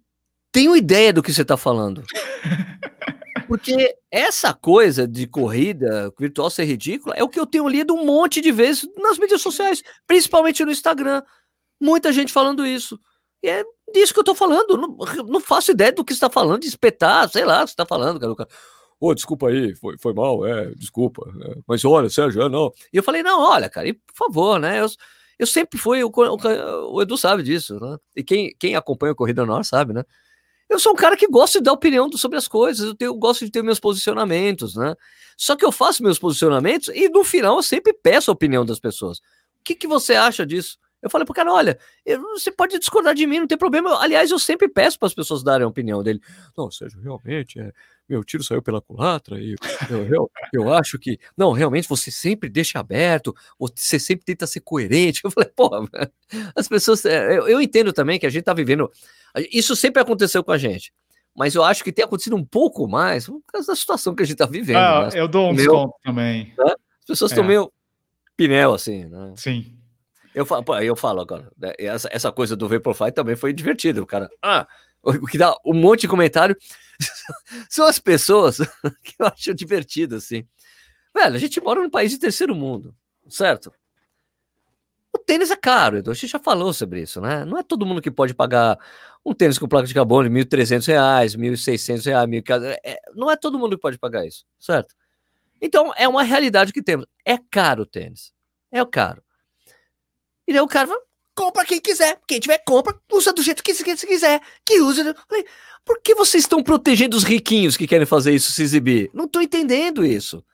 tenho 0.53 0.77
ideia 0.77 1.15
do 1.15 1.23
que 1.23 1.33
você 1.33 1.43
tá 1.43 1.57
falando. 1.57 2.05
Porque 3.49 3.97
essa 4.11 4.53
coisa 4.53 5.09
de 5.09 5.27
corrida 5.27 6.13
virtual 6.19 6.51
ser 6.51 6.65
ridícula 6.65 7.15
é 7.17 7.23
o 7.23 7.29
que 7.29 7.41
eu 7.41 7.47
tenho 7.47 7.69
lido 7.69 7.95
um 7.95 8.05
monte 8.05 8.41
de 8.41 8.53
vezes 8.53 8.87
nas 8.99 9.19
mídias 9.19 9.41
sociais, 9.41 9.83
principalmente 10.07 10.65
no 10.65 10.71
Instagram. 10.71 11.23
Muita 11.81 12.13
gente 12.13 12.33
falando 12.33 12.67
isso. 12.67 12.99
É 13.47 13.65
disso 13.93 14.15
que 14.15 14.21
eu 14.21 14.25
tô 14.25 14.35
falando. 14.35 14.77
Não, 14.77 14.97
não 15.27 15.41
faço 15.41 15.71
ideia 15.71 15.93
do 15.93 16.05
que 16.05 16.13
está 16.13 16.31
falando, 16.31 16.63
de 16.63 16.69
espetar, 16.69 17.29
sei 17.29 17.45
lá 17.45 17.63
o 17.63 17.65
que 17.65 17.71
está 17.71 17.87
falando, 17.87 18.19
cara. 18.21 18.49
Ô, 19.01 19.09
oh, 19.09 19.15
desculpa 19.15 19.49
aí, 19.49 19.75
foi, 19.75 19.97
foi 19.99 20.15
mal, 20.15 20.47
é, 20.47 20.71
desculpa. 20.75 21.31
É, 21.43 21.59
mas 21.67 21.85
olha, 21.85 22.09
Sérgio, 22.09 22.43
é, 22.43 22.49
não. 22.49 22.73
E 22.93 22.97
eu 22.97 23.03
falei, 23.03 23.23
não, 23.23 23.41
olha, 23.41 23.69
cara, 23.69 23.89
e, 23.89 23.93
por 23.93 24.15
favor, 24.17 24.59
né? 24.59 24.81
Eu, 24.81 24.87
eu 25.39 25.47
sempre 25.47 25.79
fui, 25.79 26.03
o, 26.03 26.09
o, 26.09 26.95
o, 26.95 27.03
Edu 27.03 27.19
sabe 27.19 27.43
disso, 27.43 27.79
né? 27.79 27.99
E 28.17 28.23
quem, 28.23 28.55
quem 28.59 28.77
acompanha 28.77 29.13
a 29.13 29.17
Corrida 29.17 29.45
Nós 29.45 29.69
sabe, 29.69 29.93
né? 29.93 30.05
Eu 30.71 30.79
sou 30.79 30.93
um 30.93 30.97
cara 30.97 31.17
que 31.17 31.27
gosta 31.27 31.59
de 31.59 31.65
dar 31.65 31.73
opinião 31.73 32.11
sobre 32.13 32.39
as 32.39 32.49
coisas, 32.49 32.87
eu, 32.87 32.95
tenho, 32.95 33.11
eu 33.11 33.15
gosto 33.15 33.45
de 33.45 33.51
ter 33.51 33.63
meus 33.63 33.79
posicionamentos, 33.79 34.75
né? 34.75 34.95
Só 35.37 35.57
que 35.57 35.65
eu 35.65 35.73
faço 35.73 36.03
meus 36.03 36.19
posicionamentos 36.19 36.89
e 36.89 37.09
no 37.09 37.25
final 37.25 37.57
eu 37.57 37.63
sempre 37.63 37.93
peço 37.93 38.31
a 38.31 38.35
opinião 38.35 38.65
das 38.65 38.81
pessoas. 38.81 39.19
O 39.19 39.65
que, 39.65 39.75
que 39.75 39.87
você 39.87 40.15
acha 40.15 40.47
disso? 40.47 40.79
Eu 41.05 41.11
falei 41.11 41.27
pro 41.27 41.35
cara, 41.35 41.53
olha, 41.53 41.79
eu, 42.07 42.19
você 42.33 42.51
pode 42.51 42.79
discordar 42.79 43.15
de 43.15 43.27
mim, 43.27 43.39
não 43.39 43.47
tem 43.47 43.59
problema. 43.59 44.01
Aliás, 44.01 44.31
eu 44.31 44.39
sempre 44.39 44.71
peço 44.71 44.99
para 44.99 45.07
as 45.07 45.13
pessoas 45.13 45.43
darem 45.43 45.67
a 45.67 45.69
opinião 45.69 46.03
dele. 46.03 46.19
Não, 46.57 46.71
Sérgio, 46.71 46.99
realmente, 46.99 47.61
é, 47.61 47.71
meu 48.09 48.25
tiro 48.25 48.43
saiu 48.43 48.63
pela 48.63 48.81
culatra 48.81 49.39
e 49.39 49.55
eu, 49.91 50.07
eu, 50.07 50.31
eu, 50.51 50.73
acho 50.73 50.99
que, 50.99 51.21
não, 51.37 51.53
realmente 51.53 51.87
você 51.87 52.11
sempre 52.11 52.49
deixa 52.49 52.79
aberto, 52.79 53.37
você 53.59 53.99
sempre 53.99 54.25
tenta 54.25 54.47
ser 54.47 54.61
coerente. 54.61 55.21
Eu 55.23 55.31
falei, 55.31 55.51
pô, 55.55 55.71
as 56.57 56.67
pessoas, 56.67 57.05
é, 57.05 57.37
eu, 57.37 57.49
eu 57.49 57.61
entendo 57.61 57.93
também 57.93 58.19
que 58.19 58.25
a 58.25 58.31
gente 58.31 58.45
tá 58.45 58.55
vivendo, 58.55 58.91
isso 59.53 59.77
sempre 59.77 60.01
aconteceu 60.01 60.43
com 60.43 60.53
a 60.53 60.59
gente, 60.59 60.91
mas 61.37 61.55
eu 61.55 61.63
acho 61.63 61.85
que 61.85 61.93
tem 61.93 62.07
acontecido 62.07 62.35
um 62.35 62.45
pouco 62.47 62.89
mais 62.89 63.27
por 63.27 63.43
causa 63.53 63.67
da 63.67 63.77
situação 63.77 64.15
que 64.15 64.23
a 64.23 64.27
gente 64.27 64.39
tá 64.39 64.47
vivendo. 64.47 64.79
Ah, 64.79 65.11
né? 65.13 65.21
Eu 65.21 65.29
dou 65.29 65.51
um 65.51 65.55
desconto 65.55 65.93
também. 66.03 66.55
Né? 66.57 66.75
As 67.01 67.07
pessoas 67.07 67.31
estão 67.31 67.45
é. 67.45 67.49
meio 67.49 67.71
pinel, 68.35 68.73
assim, 68.73 69.05
né? 69.05 69.35
Sim. 69.37 69.84
Eu 70.35 70.45
falo, 70.45 70.65
eu 70.83 70.97
falo 70.97 71.21
agora, 71.21 71.51
né, 71.57 71.73
essa, 71.79 72.09
essa 72.11 72.33
coisa 72.33 72.57
do 72.57 72.69
Vaporfly 72.69 73.13
também 73.13 73.37
foi 73.37 73.53
divertido, 73.53 74.03
o 74.03 74.07
cara. 74.07 74.29
Ah, 74.43 74.67
o 75.03 75.27
que 75.27 75.39
dá 75.39 75.55
um 75.65 75.75
monte 75.75 76.03
de 76.03 76.09
comentário 76.09 76.57
são 77.69 77.87
as 77.87 77.99
pessoas 77.99 78.59
que 79.03 79.15
eu 79.19 79.27
acho 79.27 79.55
divertido, 79.55 80.17
assim. 80.17 80.45
Velho, 81.15 81.37
a 81.37 81.39
gente 81.39 81.61
mora 81.61 81.81
num 81.81 81.91
país 81.91 82.11
de 82.11 82.19
terceiro 82.19 82.55
mundo, 82.55 82.95
certo? 83.29 83.73
O 85.15 85.19
tênis 85.19 85.51
é 85.51 85.57
caro, 85.57 85.99
Edu. 85.99 86.11
A 86.11 86.15
gente 86.15 86.27
já 86.27 86.41
falou 86.41 86.73
sobre 86.73 87.03
isso, 87.03 87.21
né? 87.21 87.45
Não 87.45 87.57
é 87.57 87.63
todo 87.63 87.87
mundo 87.87 88.03
que 88.03 88.11
pode 88.11 88.35
pagar 88.35 88.77
um 89.25 89.33
tênis 89.33 89.59
com 89.59 89.69
placa 89.69 89.87
de 89.87 89.95
carbono 89.95 90.29
de 90.29 90.35
R$ 90.35 90.45
1.300, 90.45 90.89
R$ 90.89 91.53
1.600, 91.53 92.07
R$ 92.07 92.43
1.000. 92.43 92.79
É, 92.85 92.99
não 93.15 93.31
é 93.31 93.37
todo 93.37 93.59
mundo 93.59 93.77
que 93.77 93.83
pode 93.83 93.97
pagar 93.99 94.27
isso, 94.27 94.45
certo? 94.59 94.95
Então, 95.63 95.93
é 95.97 96.09
uma 96.09 96.25
realidade 96.25 96.73
que 96.73 96.83
temos. 96.83 97.07
É 97.25 97.39
caro 97.39 97.85
o 97.85 97.87
tênis. 97.87 98.33
É 98.73 98.85
caro. 98.85 99.24
E 100.47 100.53
daí 100.53 100.63
o 100.63 100.69
cara 100.69 100.89
fala, 100.89 101.01
compra 101.35 101.65
quem 101.65 101.81
quiser. 101.81 102.21
Quem 102.27 102.41
tiver, 102.41 102.59
compra, 102.59 102.95
usa 103.13 103.33
do 103.33 103.43
jeito 103.43 103.63
que 103.63 103.75
você 103.75 104.07
quiser. 104.07 104.41
Que 104.65 104.81
usa. 104.81 105.15
Falei, 105.29 105.45
por 105.85 106.01
que 106.03 106.15
vocês 106.15 106.45
estão 106.45 106.63
protegendo 106.63 107.17
os 107.17 107.25
riquinhos 107.25 107.77
que 107.77 107.87
querem 107.87 108.07
fazer 108.07 108.35
isso 108.35 108.53
se 108.53 108.63
exibir? 108.63 109.11
Não 109.13 109.25
estou 109.25 109.43
entendendo 109.43 110.05
isso. 110.05 110.45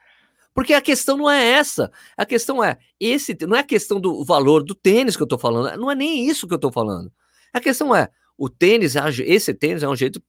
Porque 0.53 0.75
a 0.75 0.81
questão 0.81 1.17
não 1.17 1.31
é 1.31 1.53
essa. 1.53 1.91
A 2.17 2.27
questão 2.27 2.63
é, 2.63 2.77
esse 2.99 3.37
não 3.47 3.57
é 3.57 3.61
a 3.61 3.65
questão 3.65 4.01
do 4.01 4.25
valor 4.25 4.63
do 4.63 4.75
tênis 4.75 5.17
que 5.17 5.23
eu 5.23 5.27
estou 5.27 5.39
falando. 5.39 5.77
Não 5.79 5.91
é 5.91 5.95
nem 5.95 6.29
isso 6.29 6.47
que 6.47 6.53
eu 6.53 6.57
estou 6.57 6.73
falando. 6.73 7.13
A 7.53 7.61
questão 7.61 7.95
é, 7.95 8.09
o 8.37 8.49
tênis, 8.49 8.95
esse 9.25 9.55
tênis 9.55 9.83
é 9.83 9.89
um 9.89 9.95
jeito, 9.95 10.23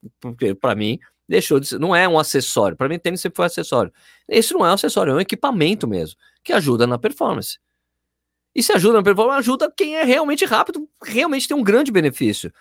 para 0.59 0.75
mim, 0.75 0.99
deixou 1.27 1.59
de 1.59 1.67
ser, 1.67 1.79
não 1.79 1.95
é 1.95 2.07
um 2.07 2.19
acessório. 2.19 2.77
Para 2.77 2.89
mim, 2.89 2.99
tênis 2.99 3.21
sempre 3.21 3.37
foi 3.37 3.45
acessório. 3.45 3.91
Esse 4.27 4.53
não 4.53 4.65
é 4.65 4.69
um 4.69 4.73
acessório, 4.73 5.11
é 5.11 5.15
um 5.15 5.19
equipamento 5.19 5.87
mesmo, 5.87 6.17
que 6.43 6.53
ajuda 6.53 6.85
na 6.85 6.99
performance. 6.99 7.57
E 8.53 8.61
se 8.61 8.73
ajuda 8.73 8.97
na 8.97 9.03
performance, 9.03 9.39
ajuda 9.39 9.73
quem 9.75 9.95
é 9.95 10.03
realmente 10.03 10.45
rápido, 10.45 10.87
realmente 11.01 11.47
tem 11.47 11.55
um 11.55 11.63
grande 11.63 11.91
benefício. 11.91 12.51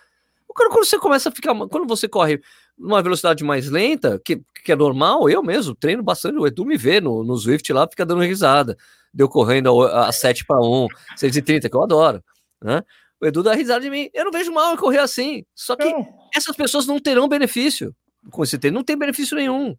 Quando, 0.46 0.70
quando 0.70 0.84
você 0.84 0.98
começa 0.98 1.28
a 1.28 1.32
ficar. 1.32 1.54
Quando 1.68 1.86
você 1.86 2.08
corre 2.08 2.40
numa 2.78 3.02
velocidade 3.02 3.44
mais 3.44 3.68
lenta, 3.68 4.20
que, 4.24 4.40
que 4.64 4.72
é 4.72 4.76
normal, 4.76 5.28
eu 5.28 5.42
mesmo 5.42 5.74
treino 5.74 6.02
bastante. 6.02 6.38
O 6.38 6.46
Edu 6.46 6.64
me 6.64 6.76
vê 6.76 7.00
no, 7.00 7.22
no 7.22 7.36
Swift 7.36 7.72
lá, 7.72 7.86
fica 7.88 8.06
dando 8.06 8.22
risada. 8.22 8.76
Deu 9.12 9.28
correndo 9.28 9.82
a, 9.82 10.08
a 10.08 10.12
7 10.12 10.44
para 10.44 10.60
1, 10.60 10.88
630, 11.16 11.68
que 11.68 11.76
eu 11.76 11.82
adoro. 11.82 12.22
Né? 12.62 12.82
O 13.20 13.26
Edu 13.26 13.42
dá 13.42 13.54
risada 13.54 13.80
de 13.80 13.90
mim. 13.90 14.08
Eu 14.14 14.24
não 14.24 14.32
vejo 14.32 14.52
mal 14.52 14.74
em 14.74 14.76
correr 14.76 14.98
assim. 14.98 15.44
Só 15.54 15.76
que 15.76 15.84
não. 15.84 16.06
essas 16.34 16.56
pessoas 16.56 16.86
não 16.86 16.98
terão 16.98 17.28
benefício 17.28 17.94
com 18.30 18.42
esse 18.42 18.58
treino. 18.58 18.76
Não 18.76 18.84
tem 18.84 18.96
benefício 18.96 19.36
nenhum. 19.36 19.76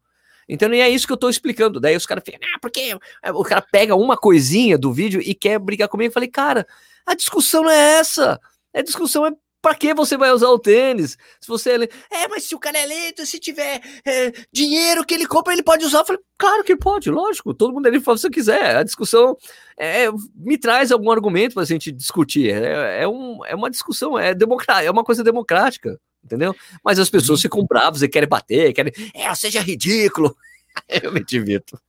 Então, 0.48 0.74
e 0.74 0.80
é 0.82 0.90
isso 0.90 1.08
que 1.08 1.14
eu 1.14 1.18
tô 1.18 1.30
explicando. 1.30 1.80
Daí 1.80 1.96
os 1.96 2.06
caras 2.06 2.24
ficam, 2.26 2.40
ah, 2.44 2.60
porque 2.60 2.98
o 3.34 3.44
cara 3.44 3.62
pega 3.62 3.96
uma 3.96 4.18
coisinha 4.18 4.78
do 4.78 4.92
vídeo 4.92 5.22
e 5.24 5.34
quer 5.34 5.60
brigar 5.60 5.88
comigo. 5.88 6.10
Eu 6.10 6.14
falei, 6.14 6.30
cara, 6.30 6.68
a 7.06 7.16
discussão 7.16 7.64
não 7.64 7.72
é 7.72 8.00
essa. 8.00 8.40
A 8.74 8.82
discussão 8.82 9.26
é 9.26 9.32
para 9.62 9.76
que 9.76 9.94
você 9.94 10.18
vai 10.18 10.32
usar 10.32 10.50
o 10.50 10.58
tênis? 10.58 11.18
Se 11.40 11.48
você 11.48 11.88
é, 12.10 12.28
mas 12.28 12.44
se 12.44 12.56
o 12.56 12.60
cara 12.60 12.80
é 12.80 12.86
lento, 12.86 13.26
se 13.26 13.40
tiver 13.40 13.80
é, 14.04 14.32
dinheiro 14.52 15.06
que 15.06 15.14
ele 15.14 15.28
compra, 15.28 15.54
ele 15.54 15.62
pode 15.62 15.86
usar. 15.86 16.00
Eu 16.00 16.06
falei, 16.06 16.22
claro 16.38 16.64
que 16.64 16.76
pode, 16.76 17.12
lógico. 17.12 17.54
Todo 17.54 17.74
mundo 17.74 17.86
ele 17.86 18.00
fala 18.00 18.18
se 18.18 18.30
quiser. 18.30 18.78
A 18.78 18.84
discussão 18.84 19.38
é, 19.78 20.08
me 20.36 20.58
traz 20.58 20.92
algum 20.92 21.12
argumento 21.12 21.54
para 21.54 21.64
a 21.64 21.66
gente 21.66 21.92
discutir. 21.92 22.50
É, 22.52 23.04
é, 23.04 23.08
um, 23.08 23.46
é 23.46 23.56
uma 23.56 23.70
discussão, 23.70 24.18
é, 24.18 24.34
democrática, 24.34 24.88
é 24.88 24.92
uma 24.92 25.04
coisa 25.04 25.24
democrática 25.24 26.00
entendeu? 26.24 26.56
Mas 26.84 27.00
as 27.00 27.10
pessoas 27.10 27.40
uhum. 27.40 27.44
ficam 27.44 27.66
bravas 27.66 28.02
e 28.02 28.10
querem 28.10 28.30
bater, 28.30 28.74
querem, 28.74 28.94
é, 29.14 29.34
seja 29.36 29.62
ridículo. 29.62 30.36
Eu 31.04 31.12
me 31.12 31.24
divirto. 31.24 31.80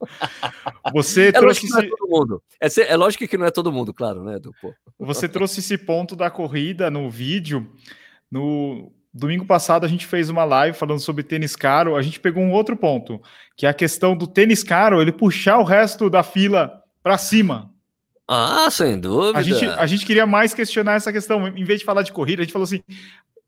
Você 0.92 1.28
é 1.28 1.32
trouxe 1.32 1.66
esse... 1.66 1.78
é 1.78 1.88
todo 1.88 2.08
mundo. 2.08 2.42
É, 2.60 2.66
é, 2.92 2.96
lógico 2.96 3.26
que 3.26 3.38
não 3.38 3.46
é 3.46 3.50
todo 3.50 3.72
mundo, 3.72 3.94
claro, 3.94 4.24
né? 4.24 4.38
Do, 4.38 4.54
Você 4.98 5.28
trouxe 5.28 5.60
esse 5.60 5.78
ponto 5.78 6.16
da 6.16 6.30
corrida 6.30 6.90
no 6.90 7.08
vídeo. 7.10 7.70
No 8.30 8.92
domingo 9.12 9.44
passado 9.44 9.84
a 9.84 9.88
gente 9.88 10.06
fez 10.06 10.30
uma 10.30 10.44
live 10.44 10.76
falando 10.76 11.00
sobre 11.00 11.22
tênis 11.22 11.54
caro. 11.54 11.96
A 11.96 12.02
gente 12.02 12.18
pegou 12.18 12.42
um 12.42 12.52
outro 12.52 12.76
ponto, 12.76 13.20
que 13.56 13.66
é 13.66 13.68
a 13.68 13.74
questão 13.74 14.16
do 14.16 14.26
tênis 14.26 14.62
caro, 14.62 15.00
ele 15.00 15.12
puxar 15.12 15.58
o 15.58 15.64
resto 15.64 16.08
da 16.08 16.22
fila 16.22 16.82
para 17.02 17.18
cima. 17.18 17.70
Ah, 18.26 18.70
sem 18.70 18.98
dúvida. 18.98 19.38
A 19.38 19.42
gente, 19.42 19.66
a 19.66 19.86
gente 19.86 20.06
queria 20.06 20.26
mais 20.26 20.54
questionar 20.54 20.94
essa 20.94 21.12
questão. 21.12 21.46
Em 21.48 21.64
vez 21.64 21.80
de 21.80 21.84
falar 21.84 22.02
de 22.02 22.12
corrida, 22.12 22.40
a 22.40 22.44
gente 22.44 22.52
falou 22.52 22.64
assim: 22.64 22.82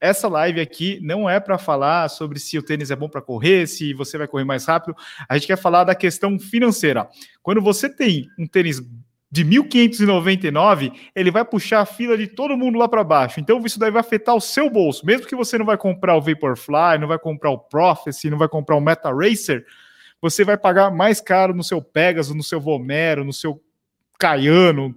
essa 0.04 0.28
live 0.28 0.60
aqui 0.60 1.00
não 1.02 1.28
é 1.28 1.40
para 1.40 1.56
falar 1.56 2.08
sobre 2.10 2.38
se 2.38 2.58
o 2.58 2.62
tênis 2.62 2.90
é 2.90 2.96
bom 2.96 3.08
para 3.08 3.22
correr, 3.22 3.66
se 3.66 3.94
você 3.94 4.18
vai 4.18 4.28
correr 4.28 4.44
mais 4.44 4.66
rápido. 4.66 4.94
A 5.26 5.38
gente 5.38 5.46
quer 5.46 5.56
falar 5.56 5.84
da 5.84 5.94
questão 5.94 6.38
financeira. 6.38 7.08
Quando 7.42 7.62
você 7.62 7.88
tem 7.88 8.28
um 8.38 8.46
tênis 8.46 8.82
de 9.30 9.44
1.599, 9.46 10.92
ele 11.16 11.30
vai 11.30 11.42
puxar 11.42 11.80
a 11.80 11.86
fila 11.86 12.18
de 12.18 12.26
todo 12.26 12.56
mundo 12.56 12.78
lá 12.78 12.86
para 12.86 13.02
baixo. 13.02 13.40
Então 13.40 13.64
isso 13.64 13.78
daí 13.78 13.90
vai 13.90 14.00
afetar 14.00 14.34
o 14.34 14.40
seu 14.40 14.68
bolso. 14.68 15.06
Mesmo 15.06 15.26
que 15.26 15.34
você 15.34 15.56
não 15.56 15.64
vai 15.64 15.78
comprar 15.78 16.16
o 16.16 16.20
Vaporfly, 16.20 16.98
não 17.00 17.08
vai 17.08 17.18
comprar 17.18 17.50
o 17.50 17.58
Prophecy, 17.58 18.28
não 18.28 18.36
vai 18.36 18.48
comprar 18.48 18.76
o 18.76 18.80
Meta 18.82 19.10
Racer, 19.10 19.64
você 20.20 20.44
vai 20.44 20.58
pagar 20.58 20.90
mais 20.90 21.18
caro 21.18 21.54
no 21.54 21.64
seu 21.64 21.80
Pegasus, 21.80 22.34
no 22.34 22.42
seu 22.42 22.60
Vomero, 22.60 23.24
no 23.24 23.32
seu 23.32 23.58
Caiano, 24.18 24.94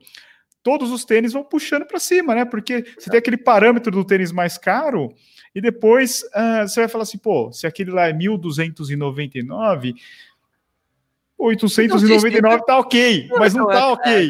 todos 0.67 0.91
os 0.91 1.05
tênis 1.05 1.31
vão 1.31 1.45
puxando 1.45 1.85
para 1.85 1.97
cima, 1.97 2.35
né? 2.35 2.43
Porque 2.43 2.83
você 2.99 3.09
tem 3.09 3.19
aquele 3.19 3.37
parâmetro 3.37 3.89
do 3.89 4.03
tênis 4.03 4.33
mais 4.33 4.57
caro 4.57 5.13
e 5.55 5.61
depois 5.61 6.23
uh, 6.23 6.67
você 6.67 6.81
vai 6.81 6.89
falar 6.89 7.03
assim, 7.03 7.17
pô, 7.17 7.53
se 7.53 7.65
aquele 7.65 7.89
lá 7.89 8.09
é 8.09 8.13
1.299, 8.13 9.95
899 11.37 12.65
tá 12.65 12.79
ok, 12.79 13.29
mas 13.39 13.53
não 13.53 13.65
tá 13.65 13.93
ok. 13.93 14.29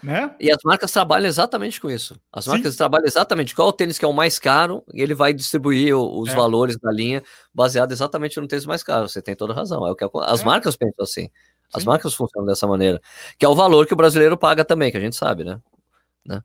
Né? 0.00 0.32
E 0.38 0.48
as 0.48 0.58
marcas 0.64 0.92
trabalham 0.92 1.26
exatamente 1.26 1.80
com 1.80 1.90
isso. 1.90 2.14
As 2.32 2.46
marcas 2.46 2.74
Sim. 2.74 2.78
trabalham 2.78 3.06
exatamente 3.06 3.52
qual 3.52 3.66
o 3.66 3.72
tênis 3.72 3.98
que 3.98 4.04
é 4.04 4.08
o 4.08 4.12
mais 4.12 4.38
caro, 4.38 4.84
e 4.94 5.02
ele 5.02 5.12
vai 5.12 5.34
distribuir 5.34 5.92
os 5.96 6.28
é. 6.28 6.36
valores 6.36 6.78
da 6.78 6.92
linha 6.92 7.20
baseado 7.52 7.90
exatamente 7.90 8.38
no 8.38 8.46
tênis 8.46 8.64
mais 8.64 8.84
caro. 8.84 9.08
Você 9.08 9.20
tem 9.20 9.34
toda 9.34 9.52
razão. 9.52 9.84
É 9.84 9.90
o 9.90 9.96
que 9.96 10.08
as 10.22 10.40
é. 10.40 10.44
marcas 10.44 10.76
pensam 10.76 11.02
assim. 11.02 11.28
As 11.72 11.82
Sim. 11.82 11.88
marcas 11.88 12.14
funcionam 12.14 12.46
dessa 12.46 12.66
maneira. 12.66 13.00
Que 13.38 13.44
é 13.44 13.48
o 13.48 13.54
valor 13.54 13.86
que 13.86 13.92
o 13.92 13.96
brasileiro 13.96 14.36
paga 14.36 14.64
também, 14.64 14.90
que 14.90 14.96
a 14.96 15.00
gente 15.00 15.16
sabe, 15.16 15.44
né? 15.44 15.60
né? 16.24 16.42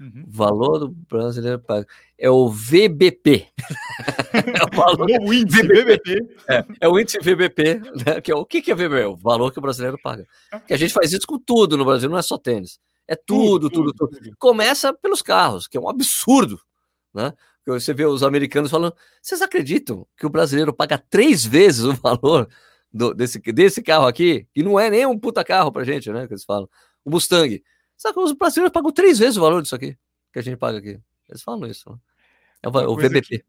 Uhum. 0.00 0.24
O 0.26 0.30
valor 0.30 0.78
do 0.78 0.88
brasileiro 0.88 1.58
paga. 1.58 1.86
É 2.16 2.30
o 2.30 2.48
VBP. 2.48 3.48
é 4.32 4.64
o, 4.64 4.76
valor... 4.76 5.08
o 5.20 5.32
índice 5.32 5.62
VBP. 5.62 6.36
É, 6.48 6.64
é, 6.82 6.88
o 6.88 6.98
índice 6.98 7.18
VBP, 7.18 7.80
né? 8.06 8.20
Que 8.20 8.30
é 8.30 8.34
o 8.34 8.44
que, 8.44 8.62
que 8.62 8.70
é 8.70 8.74
VBP? 8.74 9.04
O 9.06 9.16
valor 9.16 9.52
que 9.52 9.58
o 9.58 9.62
brasileiro 9.62 9.98
paga. 10.02 10.26
Que 10.66 10.74
a 10.74 10.76
gente 10.76 10.92
faz 10.92 11.12
isso 11.12 11.26
com 11.26 11.38
tudo 11.38 11.76
no 11.76 11.84
Brasil, 11.84 12.08
não 12.08 12.18
é 12.18 12.22
só 12.22 12.38
tênis. 12.38 12.78
É 13.06 13.16
tudo, 13.16 13.70
tudo, 13.70 13.92
tudo. 13.92 14.18
tudo. 14.18 14.36
Começa 14.38 14.92
pelos 14.92 15.22
carros, 15.22 15.66
que 15.66 15.78
é 15.78 15.80
um 15.80 15.88
absurdo, 15.88 16.60
né? 17.14 17.32
Você 17.66 17.92
vê 17.92 18.06
os 18.06 18.22
americanos 18.22 18.70
falando, 18.70 18.94
vocês 19.20 19.42
acreditam 19.42 20.06
que 20.16 20.24
o 20.24 20.30
brasileiro 20.30 20.72
paga 20.72 20.96
três 20.96 21.44
vezes 21.44 21.84
o 21.84 21.92
valor 21.92 22.48
do, 22.98 23.14
desse, 23.14 23.38
desse 23.52 23.82
carro 23.82 24.06
aqui, 24.06 24.46
que 24.52 24.62
não 24.62 24.78
é 24.78 24.90
nem 24.90 25.06
um 25.06 25.18
puta 25.18 25.42
carro 25.44 25.72
pra 25.72 25.84
gente, 25.84 26.10
né? 26.12 26.26
Que 26.26 26.34
eles 26.34 26.44
falam. 26.44 26.68
O 27.04 27.10
Mustang. 27.10 27.62
Sabe 27.96 28.14
que 28.14 28.20
os 28.20 28.32
brasileiros 28.32 28.72
pagam 28.72 28.92
três 28.92 29.18
vezes 29.18 29.36
o 29.36 29.40
valor 29.40 29.62
disso 29.62 29.74
aqui 29.74 29.96
que 30.32 30.38
a 30.38 30.42
gente 30.42 30.56
paga 30.56 30.78
aqui. 30.78 30.98
Eles 31.28 31.42
falam 31.42 31.66
isso. 31.66 31.90
Né? 31.90 31.96
É 32.62 32.68
o, 32.68 32.92
o 32.92 32.96
VBP. 32.96 33.44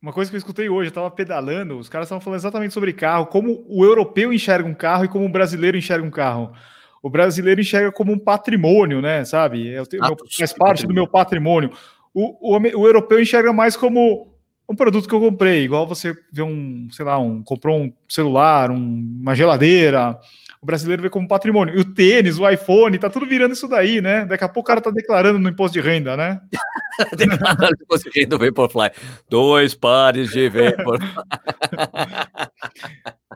Uma 0.00 0.12
coisa 0.12 0.30
que 0.30 0.36
eu 0.36 0.38
escutei 0.38 0.68
hoje, 0.68 0.90
eu 0.90 0.94
tava 0.94 1.10
pedalando, 1.10 1.78
os 1.78 1.88
caras 1.88 2.06
estavam 2.06 2.20
falando 2.20 2.40
exatamente 2.40 2.74
sobre 2.74 2.92
carro, 2.92 3.26
como 3.26 3.64
o 3.68 3.84
europeu 3.84 4.32
enxerga 4.32 4.68
um 4.68 4.74
carro 4.74 5.04
e 5.04 5.08
como 5.08 5.24
o 5.24 5.28
brasileiro 5.28 5.76
enxerga 5.76 6.04
um 6.04 6.10
carro. 6.10 6.52
O 7.00 7.08
brasileiro 7.08 7.60
enxerga 7.60 7.92
como 7.92 8.12
um 8.12 8.18
patrimônio, 8.18 9.00
né? 9.00 9.24
Sabe? 9.24 9.68
Eu 9.68 9.86
tenho, 9.86 10.02
Ah, 10.04 10.08
meu- 10.08 10.16
faz 10.36 10.52
parte 10.52 10.86
do 10.86 10.94
meu 10.94 11.06
patrimônio. 11.06 11.70
O, 12.12 12.54
o, 12.54 12.58
o 12.58 12.86
europeu 12.86 13.20
enxerga 13.20 13.52
mais 13.52 13.76
como 13.76 14.31
um 14.68 14.74
produto 14.76 15.08
que 15.08 15.14
eu 15.14 15.20
comprei, 15.20 15.64
igual 15.64 15.86
você 15.86 16.14
vê 16.32 16.42
um, 16.42 16.88
sei 16.90 17.04
lá, 17.04 17.18
um 17.18 17.42
comprou 17.42 17.78
um 17.80 17.92
celular, 18.08 18.70
um- 18.70 19.18
uma 19.20 19.34
geladeira. 19.34 20.18
O 20.62 20.66
brasileiro 20.66 21.02
vê 21.02 21.10
como 21.10 21.26
patrimônio. 21.26 21.76
E 21.76 21.80
o 21.80 21.84
tênis, 21.84 22.38
o 22.38 22.48
iPhone, 22.48 22.96
tá 22.96 23.10
tudo 23.10 23.26
virando 23.26 23.52
isso 23.52 23.66
daí, 23.66 24.00
né? 24.00 24.24
Daqui 24.24 24.44
a 24.44 24.48
pouco 24.48 24.60
o 24.60 24.68
cara 24.68 24.80
tá 24.80 24.92
declarando 24.92 25.36
no 25.40 25.48
imposto 25.48 25.72
de 25.74 25.80
renda, 25.84 26.16
né? 26.16 26.40
Declarando 27.18 27.76
que 27.76 27.84
você 27.88 28.24
do 28.26 28.38
Vaporfly. 28.38 28.90
Dois 29.28 29.74
pares 29.74 30.30
de 30.30 30.48
Vaporfly. 30.48 31.08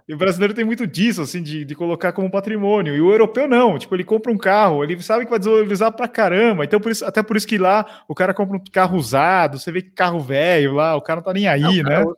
E 0.09 0.15
o 0.15 0.17
brasileiro 0.17 0.55
tem 0.55 0.65
muito 0.65 0.87
disso, 0.87 1.21
assim, 1.21 1.43
de, 1.43 1.65
de 1.65 1.75
colocar 1.75 2.13
como 2.13 2.31
patrimônio. 2.31 2.95
E 2.95 3.01
o 3.01 3.11
europeu 3.11 3.49
não. 3.49 3.77
Tipo, 3.77 3.97
ele 3.97 4.05
compra 4.05 4.31
um 4.31 4.39
carro, 4.39 4.85
ele 4.85 5.03
sabe 5.03 5.25
que 5.25 5.31
vai 5.31 5.39
desvalorizar 5.41 5.91
pra 5.91 6.07
caramba. 6.07 6.65
Então, 6.65 6.79
por 6.79 6.93
isso, 6.93 7.05
até 7.05 7.25
por 7.25 7.37
isso 7.37 7.47
que 7.47 7.59
lá 7.59 8.05
o 8.07 8.15
cara 8.15 8.33
compra 8.33 8.57
um 8.57 8.63
carro 8.71 8.97
usado, 8.97 9.59
você 9.59 9.73
vê 9.73 9.83
que 9.83 9.91
carro 9.91 10.21
velho 10.21 10.75
lá, 10.75 10.95
o 10.95 11.03
cara 11.03 11.17
não 11.19 11.25
tá 11.25 11.33
nem 11.33 11.49
aí, 11.49 11.83
Não, 11.83 11.91
né? 11.91 12.05
usa- 12.05 12.17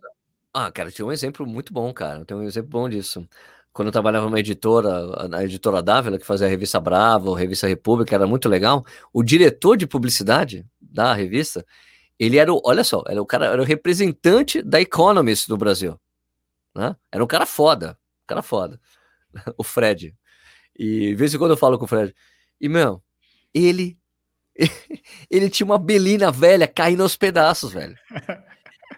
Ah, 0.53 0.71
cara, 0.71 0.91
tinha 0.91 1.07
um 1.07 1.13
exemplo 1.13 1.47
muito 1.47 1.73
bom, 1.73 1.91
cara. 1.95 2.27
Tem 2.27 2.37
um 2.37 2.43
exemplo 2.43 2.69
bom 2.69 2.91
disso. 2.91 3.27
Quando 3.79 3.91
eu 3.91 3.93
trabalhava 3.93 4.25
numa 4.25 4.41
editora, 4.41 5.29
na 5.29 5.45
editora 5.45 5.81
Dávila, 5.81 6.19
que 6.19 6.27
fazia 6.27 6.49
a 6.49 6.51
revista 6.51 6.81
Brava, 6.81 7.33
a 7.33 7.39
revista 7.39 7.69
República, 7.69 8.13
era 8.13 8.27
muito 8.27 8.49
legal. 8.49 8.85
O 9.13 9.23
diretor 9.23 9.77
de 9.77 9.87
publicidade 9.87 10.67
da 10.81 11.15
revista, 11.15 11.65
ele 12.19 12.39
era 12.39 12.53
o, 12.53 12.61
olha 12.65 12.83
só, 12.83 13.05
era 13.07 13.23
o 13.23 13.25
cara, 13.25 13.47
era 13.47 13.63
o 13.63 13.65
representante 13.65 14.63
da 14.63 14.81
Economist 14.81 15.47
do 15.47 15.57
Brasil. 15.57 15.97
Né? 16.75 16.97
Era 17.13 17.23
um 17.23 17.27
cara 17.29 17.47
foda, 17.47 17.97
um 18.25 18.27
cara 18.27 18.43
foda. 18.43 18.81
O 19.57 19.63
Fred. 19.63 20.13
E 20.77 21.11
de 21.11 21.15
vez 21.15 21.33
em 21.33 21.39
quando 21.39 21.53
eu 21.53 21.57
falo 21.57 21.79
com 21.79 21.85
o 21.85 21.89
Fred. 21.89 22.13
E, 22.61 22.69
meu, 22.69 23.01
ele. 23.55 23.97
Ele 25.31 25.49
tinha 25.49 25.65
uma 25.65 25.79
belina 25.79 26.33
velha 26.33 26.67
caindo 26.67 27.05
aos 27.05 27.17
pedaços, 27.17 27.73
velho. 27.73 27.95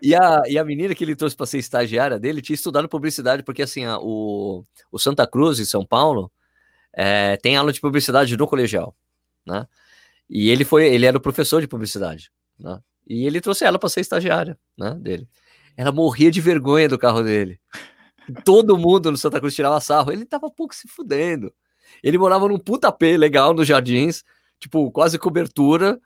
E 0.02 0.14
a, 0.14 0.42
e 0.48 0.58
a 0.58 0.64
menina 0.64 0.94
que 0.94 1.04
ele 1.04 1.14
trouxe 1.16 1.36
para 1.36 1.46
ser 1.46 1.58
estagiária 1.58 2.18
dele 2.18 2.40
tinha 2.42 2.54
estudado 2.54 2.88
publicidade, 2.88 3.42
porque 3.42 3.62
assim, 3.62 3.84
a- 3.84 3.98
o, 4.00 4.64
o 4.90 4.98
Santa 4.98 5.26
Cruz, 5.26 5.60
em 5.60 5.64
São 5.64 5.84
Paulo, 5.84 6.32
é, 6.92 7.36
tem 7.38 7.56
aula 7.56 7.72
de 7.72 7.80
publicidade 7.80 8.36
no 8.36 8.46
colegial, 8.48 8.96
né? 9.46 9.66
E 10.30 10.50
ele 10.50 10.64
foi, 10.64 10.86
ele 10.88 11.06
era 11.06 11.16
o 11.18 11.20
professor 11.20 11.60
de 11.60 11.68
publicidade, 11.68 12.30
né? 12.58 12.80
E 13.08 13.26
ele 13.26 13.40
trouxe 13.40 13.64
ela 13.64 13.78
para 13.78 13.88
ser 13.88 14.00
estagiária, 14.02 14.58
né, 14.78 14.94
dele. 14.94 15.28
Ela 15.76 15.92
morria 15.92 16.30
de 16.30 16.40
vergonha 16.40 16.88
do 16.88 16.98
carro 16.98 17.22
dele. 17.22 17.60
Todo 18.44 18.78
mundo 18.78 19.10
no 19.10 19.16
Santa 19.16 19.40
Cruz 19.40 19.54
tirava 19.54 19.80
sarro, 19.80 20.12
ele 20.12 20.24
tava 20.24 20.50
pouco 20.50 20.74
se 20.74 20.86
fudendo. 20.88 21.52
Ele 22.02 22.18
morava 22.18 22.48
num 22.48 22.58
puta 22.58 22.92
P 22.92 23.16
legal 23.16 23.52
nos 23.54 23.66
jardins, 23.66 24.24
tipo, 24.60 24.90
quase 24.92 25.18
cobertura, 25.18 26.00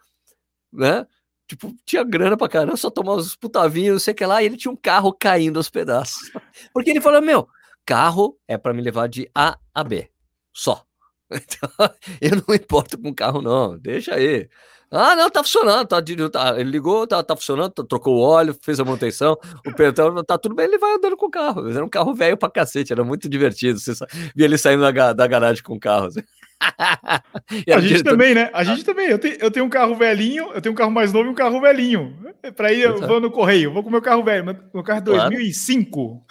né? 0.72 1.07
Tipo, 1.47 1.74
tinha 1.84 2.03
grana 2.03 2.36
pra 2.36 2.49
caramba, 2.49 2.76
só 2.76 2.90
tomava 2.90 3.18
os 3.18 3.36
putavinhos, 3.36 3.92
não 3.92 3.99
sei 4.01 4.12
o 4.12 4.16
que 4.16 4.24
lá, 4.24 4.42
e 4.42 4.47
ele 4.47 4.57
tinha 4.57 4.72
um 4.72 4.76
carro 4.76 5.12
caindo 5.12 5.59
aos 5.59 5.68
pedaços. 5.68 6.30
Porque 6.72 6.90
ele 6.90 7.01
falou: 7.01 7.20
meu, 7.20 7.47
carro 7.84 8.38
é 8.49 8.57
pra 8.57 8.72
me 8.72 8.80
levar 8.82 9.09
de 9.09 9.28
A 9.34 9.59
a 9.74 9.84
B, 9.84 10.09
só. 10.53 10.84
Então, 11.30 11.70
eu 12.20 12.30
não 12.36 12.45
me 12.49 12.57
importo 12.57 12.97
com 12.99 13.12
carro, 13.12 13.42
não, 13.42 13.76
deixa 13.78 14.14
aí. 14.14 14.49
Ah, 14.90 15.16
não, 15.16 15.28
tá 15.28 15.42
funcionando, 15.42 15.88
tá, 15.88 16.01
tá- 16.30 16.61
ele 16.61 16.70
ligou, 16.70 17.05
tá, 17.07 17.20
tá 17.22 17.34
funcionando, 17.34 17.72
tá- 17.72 17.82
trocou 17.82 18.16
o 18.16 18.20
óleo, 18.20 18.57
fez 18.62 18.78
a 18.78 18.84
manutenção, 18.84 19.36
o 19.66 19.74
pelotão, 19.74 20.22
tá 20.22 20.38
tudo 20.38 20.55
bem, 20.55 20.66
ele 20.66 20.78
vai 20.78 20.92
andando 20.92 21.16
com 21.16 21.26
o 21.26 21.30
carro. 21.30 21.68
Era 21.68 21.84
um 21.84 21.88
carro 21.88 22.14
velho 22.14 22.36
pra 22.36 22.49
cacete, 22.51 22.92
era 22.92 23.03
muito 23.03 23.28
divertido. 23.28 23.80
Você 23.80 23.92
via 24.36 24.45
ele 24.45 24.57
saindo 24.59 24.82
da, 24.92 25.12
da 25.12 25.26
garagem 25.26 25.62
com 25.64 25.74
o 25.74 25.80
carro. 25.80 26.07
assim. 26.07 26.20
A 27.75 27.81
gente 27.81 27.89
diretor- 27.89 28.11
também, 28.11 28.35
né? 28.35 28.51
A 28.53 28.65
gente 28.65 28.85
também. 28.85 29.09
Eu 29.09 29.19
tenho, 29.19 29.37
eu 29.41 29.51
tenho 29.51 29.67
um 29.67 29.69
carro 29.69 29.95
velhinho, 29.95 30.51
eu 30.55 30.61
tenho 30.61 30.73
um 30.73 30.77
carro 30.77 30.91
mais 30.91 31.12
novo 31.12 31.29
e 31.29 31.33
um 31.33 31.35
carro 31.35 31.61
velhinho. 31.61 32.17
Pra 32.57 32.73
ir, 32.73 32.83
eu 32.83 32.99
vou 32.99 33.21
no 33.21 33.31
correio, 33.31 33.73
vou 33.73 33.83
com 33.83 33.89
o 33.89 33.93
meu 33.93 34.03
carro 34.03 34.23
velho. 34.23 34.45
Meu, 34.45 34.83
carro 34.83 34.99
é 35.01 35.03
Claro. 35.03 35.31
2005. 35.31 36.25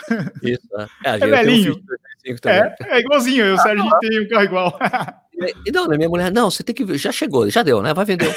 Isso, 0.43 0.67
é. 0.77 0.87
É, 1.21 1.25
um 1.25 1.29
velhinho. 1.29 1.63
filho 1.63 1.75
de 1.75 1.85
2005 1.85 2.41
também. 2.41 2.59
É, 2.59 2.75
é 2.97 2.99
igualzinho. 2.99 3.45
Eu 3.45 3.55
o 3.55 3.57
Sérgio 3.59 3.89
tem 3.99 4.21
um 4.21 4.27
carro 4.27 4.43
igual. 4.45 4.79
E 5.65 5.71
não, 5.71 5.87
né, 5.87 5.97
minha 5.97 6.07
mulher, 6.07 6.31
não, 6.31 6.49
você 6.49 6.63
tem 6.63 6.75
que 6.75 6.85
ver, 6.85 6.97
já 6.97 7.11
chegou, 7.11 7.49
já 7.49 7.63
deu, 7.63 7.81
né? 7.81 7.91
Vai 7.93 8.05
vender. 8.05 8.33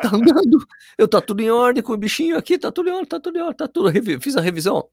Tá 0.00 0.08
andando, 0.14 0.64
eu 0.96 1.08
tá 1.08 1.20
tudo 1.20 1.40
em 1.42 1.50
ordem 1.50 1.82
com 1.82 1.92
o 1.92 1.96
bichinho 1.96 2.38
aqui, 2.38 2.56
tá 2.56 2.70
tudo 2.70 2.88
em 2.88 2.92
ordem, 2.92 3.06
tá 3.08 3.18
tudo 3.18 3.36
em 3.36 3.42
ordem, 3.42 3.56
tá 3.56 3.66
tudo. 3.68 3.90
Fiz 4.20 4.36
a 4.36 4.40
revisão, 4.40 4.88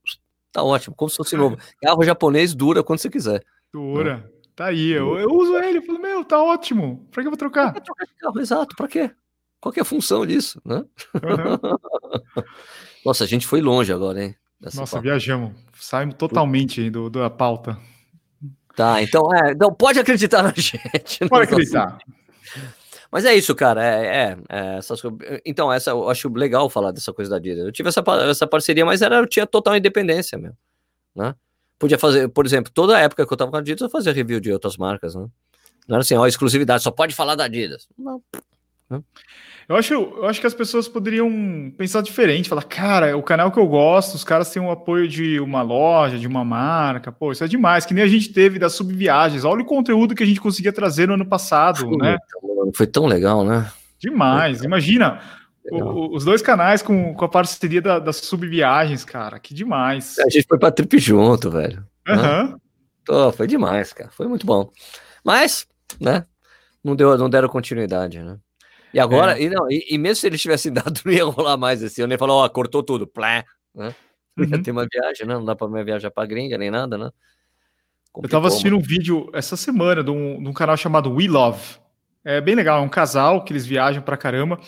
tá 0.52 0.64
ótimo, 0.64 0.96
como 0.96 1.08
se 1.08 1.16
fosse 1.16 1.36
novo. 1.36 1.56
Carro 1.80 2.02
japonês 2.02 2.54
dura 2.54 2.82
quando 2.82 2.98
você 2.98 3.08
quiser. 3.08 3.40
Dura. 3.72 4.28
Tá 4.56 4.66
aí. 4.66 4.90
Eu, 4.90 5.16
eu 5.18 5.30
uso 5.30 5.56
ele. 5.58 5.80
Eu 6.16 6.20
meu, 6.20 6.24
tá 6.24 6.42
ótimo. 6.42 7.06
Pra 7.10 7.22
que 7.22 7.26
eu 7.26 7.30
vou 7.30 7.38
trocar? 7.38 7.72
Vai 7.72 7.80
trocar 7.80 8.06
carro, 8.18 8.40
exato, 8.40 8.74
pra 8.74 8.88
quê? 8.88 9.10
Qual 9.60 9.72
que 9.72 9.80
é 9.80 9.82
a 9.82 9.86
função 9.86 10.24
disso, 10.24 10.60
né? 10.64 10.84
Uhum. 11.14 12.44
Nossa, 13.04 13.24
a 13.24 13.26
gente 13.26 13.46
foi 13.46 13.60
longe 13.60 13.92
agora, 13.92 14.24
hein? 14.24 14.36
Nossa, 14.60 14.78
pauta. 14.78 15.00
viajamos. 15.00 15.52
Saímos 15.78 16.14
totalmente 16.14 16.88
do, 16.90 17.10
da 17.10 17.28
pauta. 17.28 17.78
Tá, 18.74 19.02
então, 19.02 19.32
é, 19.34 19.52
então 19.52 19.72
pode 19.72 19.98
acreditar 19.98 20.42
na 20.42 20.52
gente. 20.56 21.28
Pode 21.28 21.50
nos 21.50 21.70
nossos 21.70 21.74
acreditar. 21.74 21.98
Mas 23.10 23.24
é 23.24 23.34
isso, 23.34 23.54
cara. 23.54 23.84
É, 23.84 24.06
é, 24.06 24.36
é, 24.48 24.78
essas. 24.78 25.00
Então, 25.44 25.72
essa 25.72 25.90
eu 25.90 26.08
acho 26.08 26.28
legal 26.32 26.68
falar 26.68 26.90
dessa 26.90 27.12
coisa 27.12 27.30
da 27.30 27.36
Adidas. 27.36 27.64
Eu 27.64 27.72
tive 27.72 27.88
essa, 27.88 28.02
essa 28.28 28.46
parceria, 28.46 28.84
mas 28.84 29.02
era, 29.02 29.16
eu 29.16 29.26
tinha 29.26 29.46
total 29.46 29.76
independência, 29.76 30.38
meu. 30.38 30.52
Né? 31.14 31.34
Podia 31.78 31.98
fazer, 31.98 32.28
por 32.28 32.44
exemplo, 32.44 32.72
toda 32.72 32.96
a 32.96 33.00
época 33.00 33.26
que 33.26 33.32
eu 33.32 33.36
tava 33.36 33.50
com 33.50 33.56
a 33.56 33.60
Adidas, 33.60 33.82
eu 33.82 33.90
fazia 33.90 34.12
review 34.12 34.40
de 34.40 34.52
outras 34.52 34.76
marcas, 34.76 35.14
né? 35.14 35.26
Não 35.88 35.96
era 35.96 36.02
assim, 36.02 36.14
ó, 36.14 36.26
exclusividade, 36.26 36.82
só 36.82 36.90
pode 36.90 37.14
falar 37.14 37.34
da 37.34 37.44
Adidas. 37.44 37.86
Não. 37.98 38.22
Eu 39.68 39.74
acho, 39.74 39.92
eu 39.94 40.26
acho 40.26 40.40
que 40.40 40.46
as 40.46 40.54
pessoas 40.54 40.86
poderiam 40.86 41.28
pensar 41.76 42.00
diferente, 42.00 42.48
falar, 42.48 42.62
cara, 42.62 43.16
o 43.16 43.22
canal 43.22 43.50
que 43.50 43.58
eu 43.58 43.66
gosto, 43.66 44.14
os 44.14 44.22
caras 44.22 44.48
têm 44.50 44.62
o 44.62 44.70
apoio 44.70 45.08
de 45.08 45.40
uma 45.40 45.60
loja, 45.60 46.18
de 46.18 46.26
uma 46.26 46.44
marca, 46.44 47.10
pô, 47.10 47.32
isso 47.32 47.42
é 47.42 47.48
demais, 47.48 47.84
que 47.84 47.92
nem 47.92 48.04
a 48.04 48.06
gente 48.06 48.32
teve 48.32 48.60
das 48.60 48.74
subviagens. 48.74 49.42
Olha 49.44 49.62
o 49.62 49.66
conteúdo 49.66 50.14
que 50.14 50.22
a 50.22 50.26
gente 50.26 50.40
conseguia 50.40 50.72
trazer 50.72 51.08
no 51.08 51.14
ano 51.14 51.26
passado, 51.26 51.96
né? 51.98 52.16
Então, 52.26 52.70
Foi 52.74 52.86
tão 52.86 53.06
legal, 53.06 53.44
né? 53.44 53.68
Demais. 53.98 54.62
Imagina 54.62 55.20
o- 55.68 56.14
os 56.14 56.24
dois 56.24 56.40
canais 56.42 56.80
com, 56.80 57.12
com 57.12 57.24
a 57.24 57.28
parceria 57.28 57.82
da- 57.82 57.98
das 57.98 58.16
subviagens, 58.18 59.04
cara, 59.04 59.40
que 59.40 59.52
demais. 59.52 60.16
A 60.20 60.28
gente 60.30 60.46
foi 60.46 60.58
pra 60.60 60.70
trip 60.70 60.96
junto, 60.98 61.50
velho. 61.50 61.84
Aham. 62.06 62.56
Pô, 63.04 63.32
foi 63.32 63.48
demais, 63.48 63.92
cara. 63.92 64.10
Foi 64.12 64.28
muito 64.28 64.46
bom. 64.46 64.70
Mas, 65.24 65.66
né? 66.00 66.26
Não, 66.82 66.94
deu, 66.94 67.16
não 67.18 67.28
deram 67.28 67.48
continuidade, 67.48 68.22
né? 68.22 68.38
E 68.94 69.00
agora, 69.00 69.38
e, 69.38 69.50
não, 69.50 69.70
e, 69.70 69.84
e 69.90 69.98
mesmo 69.98 70.20
se 70.20 70.26
eles 70.26 70.40
tivessem 70.40 70.72
dado, 70.72 71.00
não 71.04 71.12
ia 71.12 71.24
rolar 71.24 71.56
mais 71.56 71.82
esse 71.82 72.00
ano. 72.00 72.12
Ele 72.12 72.18
falou, 72.18 72.42
ó, 72.42 72.48
cortou 72.48 72.82
tudo. 72.82 73.06
Plá, 73.06 73.44
né? 73.74 73.94
Não 74.36 74.44
ia 74.44 74.56
Uhum. 74.56 74.62
ter 74.62 74.70
uma 74.70 74.86
viagem, 74.90 75.26
né? 75.26 75.34
Não 75.34 75.44
dá 75.44 75.56
pra 75.56 75.68
mais 75.68 75.84
viajar 75.84 76.10
pra 76.10 76.26
gringa 76.26 76.56
nem 76.58 76.70
nada, 76.70 76.96
né? 76.96 77.10
Eu 78.22 78.28
tava 78.28 78.48
assistindo 78.48 78.76
um 78.76 78.80
vídeo 78.80 79.28
essa 79.34 79.56
semana 79.56 80.02
de 80.02 80.10
um, 80.10 80.42
de 80.42 80.48
um 80.48 80.52
canal 80.52 80.76
chamado 80.76 81.12
We 81.12 81.26
Love. 81.28 81.78
É 82.24 82.40
bem 82.40 82.54
legal, 82.54 82.78
é 82.78 82.82
um 82.82 82.88
casal 82.88 83.44
que 83.44 83.52
eles 83.52 83.66
viajam 83.66 84.02
pra 84.02 84.16
caramba. 84.16 84.58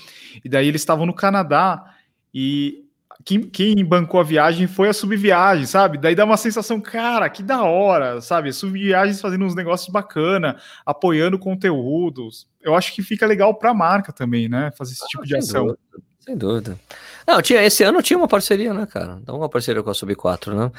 E 0.44 0.48
daí 0.48 0.68
eles 0.68 0.82
estavam 0.82 1.06
no 1.06 1.14
Canadá 1.14 1.94
e 2.32 2.84
quem, 3.24 3.42
quem 3.42 3.84
bancou 3.84 4.20
a 4.20 4.24
viagem 4.24 4.66
foi 4.66 4.88
a 4.88 4.92
Subviagem, 4.92 5.66
sabe? 5.66 5.98
Daí 5.98 6.14
dá 6.14 6.24
uma 6.24 6.36
sensação, 6.36 6.80
cara, 6.80 7.28
que 7.28 7.42
da 7.42 7.62
hora, 7.62 8.20
sabe? 8.20 8.52
Subviagens 8.52 9.20
fazendo 9.20 9.44
uns 9.44 9.54
negócios 9.54 9.88
bacana, 9.90 10.56
apoiando 10.86 11.38
conteúdos. 11.38 12.46
Eu 12.60 12.74
acho 12.74 12.94
que 12.94 13.02
fica 13.02 13.26
legal 13.26 13.54
pra 13.54 13.74
marca 13.74 14.12
também, 14.12 14.48
né? 14.48 14.70
Fazer 14.76 14.92
esse 14.92 15.06
tipo 15.08 15.24
de 15.26 15.36
ação. 15.36 15.66
dúvida, 15.66 15.78
sem 16.20 16.36
dúvida. 16.36 16.78
Não, 17.26 17.42
tinha, 17.42 17.62
esse 17.62 17.82
ano 17.82 18.02
tinha 18.02 18.16
uma 18.18 18.28
parceria, 18.28 18.72
né, 18.72 18.86
cara? 18.86 19.18
Então, 19.22 19.36
uma 19.36 19.48
parceria 19.48 19.82
com 19.82 19.90
a 19.90 19.94
Sub 19.94 20.14
4, 20.14 20.54
né? 20.56 20.70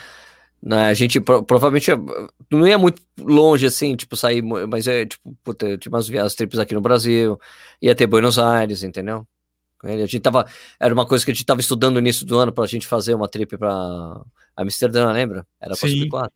Né, 0.62 0.88
A 0.90 0.94
gente 0.94 1.22
pro- 1.22 1.42
provavelmente 1.42 1.90
não 2.52 2.68
ia 2.68 2.78
muito 2.78 3.02
longe 3.18 3.66
assim, 3.66 3.96
tipo, 3.96 4.18
sair, 4.18 4.42
mas 4.42 4.88
é 4.88 5.06
tipo, 5.06 5.34
puta, 5.42 5.78
tinha 5.78 5.90
umas 5.90 6.06
viagens 6.08 6.36
trips 6.36 6.60
aqui 6.60 6.74
no 6.74 6.82
Brasil, 6.82 7.40
ia 7.82 7.96
ter 7.96 8.06
Buenos 8.08 8.38
Aires, 8.38 8.84
entendeu? 8.84 9.26
A 9.84 10.06
gente 10.06 10.20
tava, 10.20 10.46
era 10.80 10.94
uma 10.94 11.06
coisa 11.06 11.24
que 11.24 11.32
a 11.32 11.34
gente 11.34 11.46
tava 11.46 11.62
estudando 11.62 11.94
no 11.94 12.00
início 12.00 12.26
do 12.26 12.38
ano 12.38 12.52
pra 12.52 12.66
gente 12.66 12.86
fazer 12.86 13.14
uma 13.14 13.28
trip 13.28 13.58
pra 13.58 14.22
Amsterdã, 14.56 15.12
lembra? 15.12 15.48
Era 15.60 15.76
pra 15.76 15.88
Sim. 15.88 16.00
Sub 16.00 16.10
4. 16.10 16.34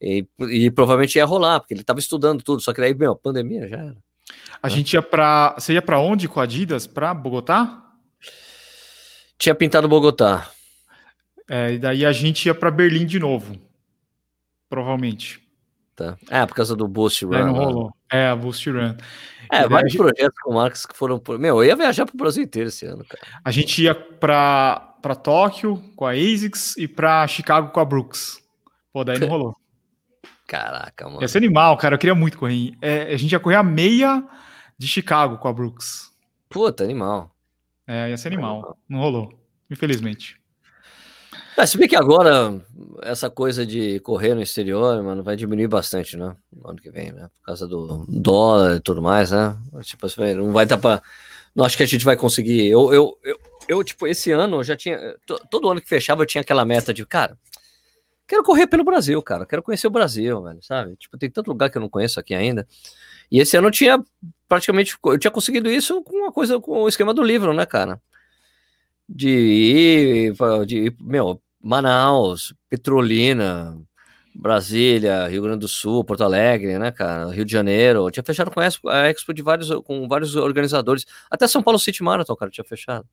E, 0.00 0.26
e 0.50 0.70
provavelmente 0.70 1.16
ia 1.16 1.24
rolar, 1.24 1.60
porque 1.60 1.74
ele 1.74 1.82
tava 1.82 1.98
estudando 1.98 2.42
tudo, 2.42 2.60
só 2.60 2.72
que 2.72 2.80
daí, 2.80 2.94
meu, 2.94 3.16
pandemia 3.16 3.68
já 3.68 3.78
era. 3.78 3.96
A 4.62 4.68
gente 4.68 4.94
ia 4.94 5.02
pra. 5.02 5.54
Você 5.58 5.74
ia 5.74 5.82
pra 5.82 5.98
onde 5.98 6.28
com 6.28 6.40
a 6.40 6.44
Adidas? 6.44 6.86
Pra 6.86 7.12
Bogotá? 7.12 7.92
Tinha 9.38 9.54
pintado 9.54 9.88
Bogotá. 9.88 10.50
É, 11.48 11.74
e 11.74 11.78
daí 11.78 12.06
a 12.06 12.12
gente 12.12 12.46
ia 12.46 12.54
pra 12.54 12.70
Berlim 12.70 13.04
de 13.04 13.18
novo. 13.18 13.60
Provavelmente. 14.68 15.43
Tá? 15.96 16.16
É, 16.28 16.44
por 16.44 16.54
causa 16.56 16.74
do 16.74 16.88
Boost 16.88 17.24
Run. 17.24 17.30
Daí 17.30 17.44
não 17.44 17.52
lá. 17.52 17.64
rolou. 17.64 17.96
É, 18.10 18.26
a 18.28 18.34
Boost 18.36 18.68
Run. 18.68 18.96
É, 19.52 19.62
E 19.62 19.68
vários 19.68 19.92
gente- 19.92 19.98
projetos 20.02 20.38
com 20.42 20.54
marcas 20.54 20.84
que 20.86 20.96
foram. 20.96 21.18
por- 21.20 21.38
Meu, 21.38 21.58
eu 21.62 21.64
ia 21.64 21.76
viajar 21.76 22.04
pro 22.04 22.16
Brasil 22.16 22.42
inteiro 22.42 22.68
esse 22.68 22.84
ano, 22.84 23.04
cara. 23.04 23.22
A 23.44 23.50
gente 23.52 23.80
ia 23.82 23.94
pra, 23.94 24.96
para 25.00 25.14
Tóquio 25.14 25.80
com 25.94 26.04
a 26.04 26.10
ASICS 26.12 26.76
e 26.78 26.88
para 26.88 27.26
Chicago 27.28 27.70
com 27.70 27.78
a 27.78 27.84
Brooks. 27.84 28.42
Pô, 28.92 29.04
daí 29.04 29.18
não 29.20 29.28
rolou. 29.28 29.56
Caraca, 30.46 31.06
mano. 31.08 31.22
Ia 31.22 31.28
ser 31.28 31.38
animal, 31.38 31.76
cara. 31.76 31.94
Eu 31.94 31.98
queria 31.98 32.14
muito 32.14 32.38
correr. 32.38 32.72
É, 32.82 33.14
a 33.14 33.16
gente 33.16 33.32
ia 33.32 33.40
correr 33.40 33.56
a 33.56 33.62
meia 33.62 34.24
de 34.78 34.88
Chicago 34.88 35.38
com 35.38 35.48
a 35.48 35.52
Brooks. 35.52 36.10
Puta, 36.48 36.82
animal. 36.84 37.30
É, 37.86 38.10
ia 38.10 38.16
ser 38.16 38.28
animal. 38.28 38.76
Não 38.88 38.98
rolou, 39.00 39.32
infelizmente. 39.70 40.36
É, 41.56 41.66
se 41.66 41.78
bem 41.78 41.88
que 41.88 41.94
agora 41.94 42.60
essa 43.02 43.30
coisa 43.30 43.64
de 43.64 44.00
correr 44.00 44.34
no 44.34 44.42
exterior, 44.42 45.00
mano, 45.02 45.22
vai 45.22 45.36
diminuir 45.36 45.68
bastante, 45.68 46.16
né? 46.16 46.34
No 46.52 46.70
ano 46.70 46.80
que 46.80 46.90
vem, 46.90 47.12
né? 47.12 47.28
Por 47.38 47.46
causa 47.46 47.68
do 47.68 48.04
dólar 48.08 48.76
e 48.76 48.80
tudo 48.80 49.00
mais, 49.00 49.30
né? 49.30 49.56
Tipo, 49.82 50.06
assim, 50.06 50.34
não 50.34 50.52
vai 50.52 50.66
dar 50.66 50.78
pra. 50.78 51.00
Não 51.54 51.64
acho 51.64 51.76
que 51.76 51.84
a 51.84 51.86
gente 51.86 52.04
vai 52.04 52.16
conseguir. 52.16 52.66
Eu, 52.66 52.92
eu, 52.92 53.18
eu, 53.22 53.38
eu 53.68 53.84
tipo, 53.84 54.06
esse 54.06 54.32
ano 54.32 54.56
eu 54.56 54.64
já 54.64 54.76
tinha. 54.76 54.98
Todo 55.48 55.70
ano 55.70 55.80
que 55.80 55.88
fechava 55.88 56.22
eu 56.22 56.26
tinha 56.26 56.42
aquela 56.42 56.64
meta 56.64 56.92
de, 56.92 57.06
cara, 57.06 57.38
quero 58.26 58.42
correr 58.42 58.66
pelo 58.66 58.82
Brasil, 58.82 59.22
cara. 59.22 59.46
Quero 59.46 59.62
conhecer 59.62 59.86
o 59.86 59.90
Brasil, 59.90 60.42
velho, 60.42 60.62
sabe? 60.62 60.96
Tipo, 60.96 61.16
tem 61.16 61.30
tanto 61.30 61.48
lugar 61.48 61.70
que 61.70 61.78
eu 61.78 61.82
não 61.82 61.88
conheço 61.88 62.18
aqui 62.18 62.34
ainda. 62.34 62.66
E 63.30 63.38
esse 63.38 63.56
ano 63.56 63.68
eu 63.68 63.72
tinha 63.72 64.02
praticamente. 64.48 64.96
Eu 65.04 65.18
tinha 65.18 65.30
conseguido 65.30 65.70
isso 65.70 66.02
com 66.02 66.16
uma 66.16 66.32
coisa, 66.32 66.58
com 66.58 66.82
o 66.82 66.88
esquema 66.88 67.14
do 67.14 67.22
livro, 67.22 67.54
né, 67.54 67.64
cara? 67.64 68.00
De 69.08 69.28
ir, 69.28 70.34
de 70.66 70.96
meu, 71.00 71.40
Manaus, 71.60 72.54
Petrolina, 72.70 73.78
Brasília, 74.34 75.28
Rio 75.28 75.42
Grande 75.42 75.60
do 75.60 75.68
Sul, 75.68 76.02
Porto 76.04 76.24
Alegre, 76.24 76.78
né, 76.78 76.90
cara, 76.90 77.30
Rio 77.30 77.44
de 77.44 77.52
Janeiro, 77.52 78.00
eu 78.00 78.10
tinha 78.10 78.24
fechado 78.24 78.50
com 78.50 78.60
a 78.60 78.66
Expo, 79.08 79.32
de 79.32 79.42
vários, 79.42 79.70
com 79.84 80.08
vários 80.08 80.34
organizadores, 80.34 81.06
até 81.30 81.46
São 81.46 81.62
Paulo 81.62 81.78
City 81.78 82.02
Marathon, 82.02 82.34
cara, 82.34 82.50
tinha 82.50 82.64
fechado, 82.64 83.06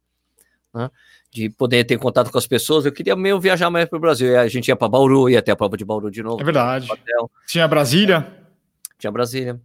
né, 0.73 0.89
de 1.31 1.49
poder 1.49 1.83
ter 1.83 1.99
contato 1.99 2.31
com 2.31 2.37
as 2.37 2.47
pessoas, 2.47 2.85
eu 2.85 2.91
queria 2.91 3.15
meio 3.15 3.39
viajar 3.39 3.69
mais 3.69 3.87
para 3.87 3.97
o 3.97 3.99
Brasil, 3.99 4.37
a 4.39 4.47
gente 4.47 4.69
ia 4.69 4.75
para 4.75 4.89
Bauru, 4.89 5.29
ia 5.29 5.39
até 5.39 5.51
a 5.51 5.55
prova 5.55 5.77
de 5.77 5.85
Bauru 5.85 6.09
de 6.09 6.23
novo. 6.23 6.41
É 6.41 6.43
verdade. 6.43 6.87
Tinha 7.47 7.67
Brasília? 7.67 8.27
Tinha 8.97 9.11
Brasília, 9.11 9.61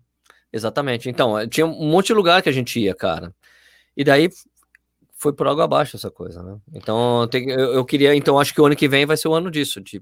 exatamente, 0.53 1.09
então, 1.09 1.49
tinha 1.49 1.67
um 1.67 1.89
monte 1.89 2.09
de 2.09 2.15
lugar 2.15 2.43
que 2.43 2.51
a 2.51 2.53
gente 2.53 2.79
ia, 2.79 2.95
cara, 2.95 3.35
e 3.97 4.05
daí 4.05 4.29
foi 5.27 5.33
por 5.33 5.49
água 5.49 5.65
abaixo 5.65 5.97
essa 5.97 6.09
coisa, 6.09 6.41
né? 6.41 6.57
Então 6.73 7.27
tem, 7.29 7.51
eu, 7.51 7.75
eu, 7.75 7.85
queria, 7.85 8.15
então 8.15 8.39
acho 8.39 8.55
que 8.55 8.61
o 8.61 8.67
ano 8.67 8.77
que 8.77 8.87
vem 8.87 9.05
vai 9.05 9.17
ser 9.17 9.27
o 9.27 9.35
ano 9.35 9.51
disso, 9.51 9.81
de 9.81 10.01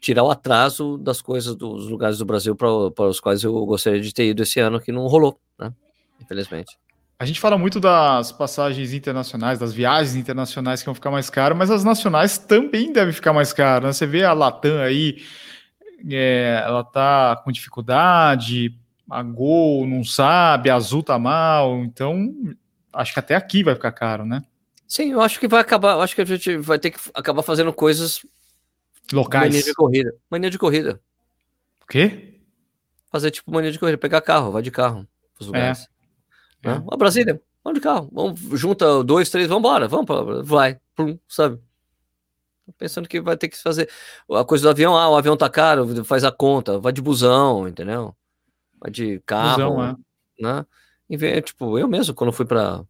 tirar 0.00 0.22
o 0.22 0.30
atraso 0.30 0.96
das 0.96 1.20
coisas 1.20 1.54
dos 1.54 1.86
lugares 1.86 2.16
do 2.16 2.24
Brasil 2.24 2.56
para 2.56 3.06
os 3.06 3.20
quais 3.20 3.44
eu 3.44 3.52
gostaria 3.66 4.00
de 4.00 4.12
ter 4.12 4.26
ido 4.26 4.42
esse 4.42 4.58
ano, 4.58 4.80
que 4.80 4.90
não 4.90 5.06
rolou, 5.06 5.38
né? 5.58 5.70
Infelizmente. 6.18 6.78
A 7.18 7.26
gente 7.26 7.38
fala 7.38 7.58
muito 7.58 7.78
das 7.78 8.32
passagens 8.32 8.94
internacionais, 8.94 9.58
das 9.58 9.74
viagens 9.74 10.16
internacionais 10.16 10.80
que 10.80 10.86
vão 10.86 10.94
ficar 10.94 11.10
mais 11.10 11.28
caras, 11.28 11.56
mas 11.56 11.70
as 11.70 11.84
nacionais 11.84 12.38
também 12.38 12.90
devem 12.90 13.12
ficar 13.12 13.34
mais 13.34 13.52
caras. 13.52 13.84
Né? 13.84 13.92
Você 13.92 14.06
vê 14.06 14.24
a 14.24 14.32
Latam 14.32 14.80
aí, 14.80 15.22
é, 16.10 16.62
ela 16.64 16.82
tá 16.82 17.36
com 17.44 17.52
dificuldade, 17.52 18.74
a 19.10 19.22
Gol 19.22 19.86
não 19.86 20.02
sabe, 20.02 20.70
a 20.70 20.76
Azul 20.76 21.02
tá 21.02 21.18
mal, 21.18 21.80
então 21.80 22.34
acho 22.92 23.12
que 23.12 23.18
até 23.18 23.34
aqui 23.34 23.62
vai 23.62 23.74
ficar 23.74 23.92
caro, 23.92 24.24
né? 24.24 24.42
Sim, 24.86 25.12
eu 25.12 25.20
acho 25.20 25.40
que 25.40 25.48
vai 25.48 25.60
acabar. 25.60 25.98
acho 26.00 26.14
que 26.14 26.20
a 26.20 26.24
gente 26.24 26.56
vai 26.58 26.78
ter 26.78 26.90
que 26.90 27.00
acabar 27.14 27.42
fazendo 27.42 27.72
coisas 27.72 28.24
locais. 29.12 29.48
Mania 29.48 29.62
de 29.62 29.74
corrida. 29.74 30.14
Mania 30.30 30.50
de 30.50 30.58
corrida. 30.58 31.00
O 31.82 31.86
quê? 31.86 32.40
Fazer 33.10 33.30
tipo 33.30 33.50
mania 33.50 33.72
de 33.72 33.78
corrida, 33.78 33.98
pegar 33.98 34.20
carro, 34.20 34.52
vai 34.52 34.62
de 34.62 34.70
carro 34.70 35.06
pros 35.34 35.46
lugares. 35.46 35.88
É. 36.62 36.68
Né? 36.68 36.84
É. 36.92 36.96
Brasília, 36.96 37.40
vamos 37.64 37.78
de 37.78 37.82
carro. 37.82 38.08
Vamos, 38.12 38.40
junta 38.58 39.02
dois, 39.02 39.30
três, 39.30 39.48
vamos 39.48 39.60
embora, 39.60 39.88
vamos 39.88 40.06
pra, 40.06 40.42
vai, 40.42 40.80
plum, 40.94 41.18
sabe? 41.28 41.58
Pensando 42.78 43.08
que 43.08 43.20
vai 43.20 43.36
ter 43.36 43.48
que 43.48 43.58
fazer 43.58 43.88
a 44.30 44.44
coisa 44.44 44.64
do 44.64 44.70
avião, 44.70 44.96
ah, 44.96 45.08
o 45.10 45.16
avião 45.16 45.36
tá 45.36 45.48
caro, 45.48 46.04
faz 46.04 46.24
a 46.24 46.30
conta, 46.30 46.78
vai 46.78 46.92
de 46.92 47.02
busão, 47.02 47.66
entendeu? 47.66 48.14
Vai 48.80 48.90
de 48.90 49.20
carro, 49.26 49.74
busão, 49.74 49.84
é. 49.84 49.96
né? 50.38 50.66
Ver, 51.08 51.42
tipo, 51.42 51.78
eu 51.78 51.86
mesmo, 51.86 52.14
quando 52.14 52.32
fui 52.32 52.46
para 52.46 52.84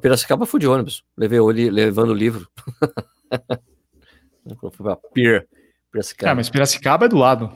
Piracicaba, 0.00 0.46
fui 0.46 0.60
de 0.60 0.66
ônibus, 0.66 1.04
levei 1.16 1.40
levando 1.70 2.10
o 2.10 2.14
livro. 2.14 2.48
quando 4.58 4.74
fui 4.74 4.84
para 4.84 4.96
Pir, 5.12 5.48
Piracicaba. 5.90 6.32
Ah, 6.32 6.34
mas 6.34 6.48
Piracicaba 6.48 7.06
é 7.06 7.08
do 7.08 7.16
lado. 7.16 7.52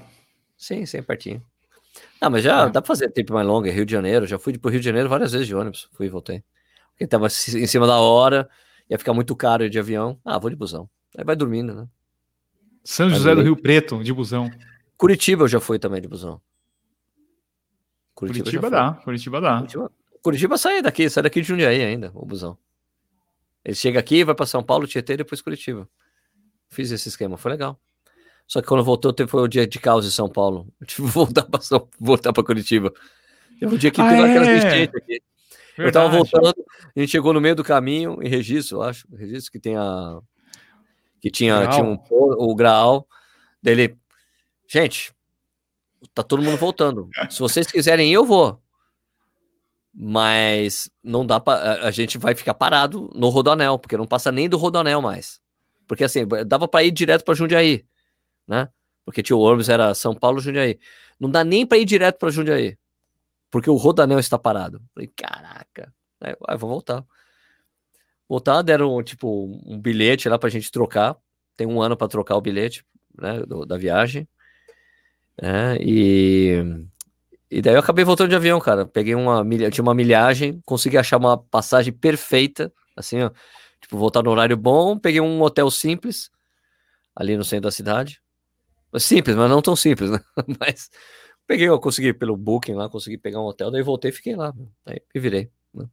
Sim, 0.57 0.85
sim, 0.87 0.99
é 0.99 1.03
pertinho. 1.03 1.43
Ah, 2.21 2.29
mas 2.29 2.43
já 2.43 2.63
é. 2.63 2.71
dá 2.71 2.83
para 2.83 2.87
fazer 2.87 3.11
tempo 3.11 3.33
mais 3.33 3.47
longo, 3.47 3.67
é 3.67 3.71
Rio 3.71 3.87
de 3.87 3.93
Janeiro, 3.93 4.27
já 4.27 4.39
fui 4.39 4.57
pro 4.59 4.71
Rio 4.71 4.81
de 4.81 4.87
Janeiro 4.87 5.09
várias 5.09 5.33
vezes 5.33 5.47
de 5.47 5.55
ônibus, 5.55 5.89
fui 5.93 6.07
e 6.07 6.11
voltei. 6.11 6.43
Porque 6.91 7.07
tava 7.07 7.27
em 7.27 7.67
cima 7.67 7.87
da 7.87 7.99
hora, 7.99 8.49
ia 8.89 8.99
ficar 8.99 9.13
muito 9.13 9.37
caro 9.37 9.69
de 9.69 9.79
avião. 9.79 10.19
Ah, 10.25 10.39
vou 10.39 10.51
de 10.51 10.57
busão. 10.57 10.89
Aí 11.17 11.25
vai 11.25 11.37
dormindo, 11.37 11.75
né? 11.75 11.87
São 12.83 13.11
José 13.11 13.35
do 13.35 13.43
Rio 13.43 13.57
Preto, 13.57 14.03
de 14.03 14.13
busão. 14.13 14.51
Curitiba 14.97 15.45
eu 15.45 15.49
já 15.49 15.61
fui 15.61 15.79
também 15.79 16.01
de 16.01 16.09
busão. 16.09 16.41
Curitiba, 18.17 18.45
Curitiba 18.45 18.71
dá, 18.71 18.93
Curitiba 19.05 19.41
dá. 19.43 19.57
Curitiba, 19.59 19.93
Curitiba 20.23 20.59
sai 20.59 20.81
daqui, 20.81 21.09
sai 21.11 21.23
daqui 21.23 21.43
de 21.43 21.47
Jundiaí 21.47 21.83
ainda, 21.85 22.11
o 22.15 22.25
busão. 22.25 22.57
Ele 23.63 23.75
chega 23.75 24.01
aqui, 24.01 24.25
vai 24.25 24.35
para 24.35 24.47
São 24.47 24.63
Paulo, 24.63 24.87
Tietê 24.87 25.13
e 25.13 25.17
depois 25.19 25.43
Curitiba. 25.43 25.87
Fiz 26.71 26.91
esse 26.91 27.11
esquema, 27.11 27.37
foi 27.37 27.53
legal. 27.53 27.79
Só 28.47 28.63
que 28.63 28.69
quando 28.69 28.83
voltou, 28.83 29.15
foi 29.29 29.43
o 29.43 29.47
dia 29.47 29.67
de 29.67 29.79
caos 29.79 30.07
em 30.07 30.11
São 30.11 30.31
Paulo. 30.31 30.67
Eu 30.81 30.87
tive 30.87 31.09
que 31.09 31.13
voltar 31.13 31.43
para 31.43 31.61
voltar 32.01 32.33
para 32.33 32.43
Curitiba. 32.43 32.91
Teve 33.61 33.75
um 33.75 33.79
dia 33.79 33.91
que 33.91 34.01
ah, 34.01 34.09
teve 34.09 34.23
é? 34.23 34.31
aquelas 34.31 34.65
enchentes 34.65 34.95
aqui. 34.95 35.23
Verdade. 35.77 35.89
Eu 35.89 35.93
tava 35.93 36.09
voltando, 36.09 36.65
a 36.97 37.01
gente 37.01 37.11
chegou 37.11 37.35
no 37.35 37.41
meio 37.41 37.55
do 37.55 37.63
caminho, 37.63 38.23
em 38.23 38.29
registro, 38.29 38.79
eu 38.79 38.83
acho. 38.83 39.07
Registro 39.15 39.53
que 39.53 39.59
tem 39.59 39.77
a. 39.77 40.21
Que 41.21 41.31
tinha, 41.31 41.67
tinha 41.69 41.85
um, 41.85 41.99
o 42.11 42.55
grau. 42.55 43.07
Dele. 43.63 43.99
Gente, 44.67 45.13
tá 46.15 46.23
todo 46.23 46.43
mundo 46.43 46.57
voltando. 46.57 47.09
Se 47.31 47.41
vocês 47.41 47.71
quiserem 47.71 48.13
eu 48.13 48.25
vou. 48.25 48.61
Mas 49.99 50.91
não 51.03 51.25
dá 51.25 51.41
para 51.41 51.87
a 51.87 51.91
gente 51.91 52.19
vai 52.19 52.35
ficar 52.35 52.53
parado 52.53 53.11
no 53.15 53.31
Rodoanel, 53.31 53.79
porque 53.79 53.97
não 53.97 54.07
passa 54.07 54.31
nem 54.31 54.49
do 54.49 54.59
Rodoanel 54.59 55.01
mais. 55.01 55.41
Porque 55.87 56.05
assim, 56.05 56.27
dava 56.47 56.69
para 56.69 56.85
ir 56.85 56.91
direto 56.91 57.25
para 57.25 57.35
Jundiaí, 57.35 57.85
né? 58.47 58.69
Porque 59.05 59.23
tio 59.23 59.39
Ormes 59.39 59.69
era 59.69 59.95
São 59.95 60.15
Paulo, 60.15 60.41
Jundiaí. 60.41 60.79
Não 61.19 61.31
dá 61.31 61.45
nem 61.45 61.65
para 61.65 61.79
ir 61.79 61.85
direto 61.85 62.19
para 62.19 62.31
Jundiaí. 62.31 62.77
Porque 63.51 63.71
o 63.71 63.77
Rodoanel 63.77 64.19
está 64.19 64.39
parado. 64.39 64.83
Falei, 64.93 65.11
caraca. 65.17 65.95
Aí, 66.21 66.35
ah, 66.47 66.57
vou 66.57 66.69
voltar. 66.69 67.05
Voltar, 68.29 68.63
deram 68.63 69.03
tipo 69.03 69.61
um 69.65 69.81
bilhete 69.81 70.29
lá 70.29 70.39
pra 70.39 70.51
gente 70.51 70.71
trocar. 70.71 71.17
Tem 71.57 71.67
um 71.67 71.81
ano 71.81 71.97
para 71.97 72.09
trocar 72.09 72.37
o 72.37 72.41
bilhete, 72.41 72.85
né, 73.17 73.41
do, 73.41 73.65
da 73.65 73.79
viagem. 73.79 74.29
É, 75.41 75.77
e, 75.81 76.65
e 77.51 77.61
daí 77.61 77.75
eu 77.75 77.81
acabei 77.81 78.05
voltando 78.05 78.31
de 78.31 78.37
avião, 78.37 78.61
cara. 78.61 78.87
Peguei 78.87 79.15
uma 79.15 79.45
milha, 79.45 79.71
tinha 79.71 79.83
uma 79.83 79.95
milhagem, 79.95 80.61
consegui 80.65 80.97
achar 80.97 81.19
uma 81.19 81.37
passagem 81.37 81.93
perfeita, 81.93 82.73
assim, 82.97 83.23
ó, 83.23 83.31
tipo, 83.81 83.99
voltar 83.99 84.23
no 84.23 84.31
horário 84.31 84.57
bom, 84.57 84.99
peguei 84.99 85.21
um 85.21 85.41
hotel 85.43 85.71
simples 85.71 86.31
ali 87.15 87.37
no 87.37 87.45
centro 87.45 87.65
da 87.65 87.71
cidade. 87.71 88.21
Simples, 88.99 89.37
mas 89.37 89.51
não 89.51 89.61
tão 89.61 89.77
simples, 89.77 90.11
né? 90.11 90.21
Mas 90.59 90.91
peguei, 91.47 91.69
eu 91.69 91.79
consegui 91.79 92.15
pelo 92.15 92.35
booking 92.35 92.73
lá, 92.73 92.89
consegui 92.89 93.19
pegar 93.19 93.41
um 93.41 93.45
hotel, 93.45 93.71
daí 93.71 93.83
voltei 93.83 94.11
e 94.11 94.15
fiquei 94.15 94.35
lá. 94.35 94.55
Aí 94.87 95.03
me 95.15 95.21
virei. 95.21 95.51
Né? 95.75 95.87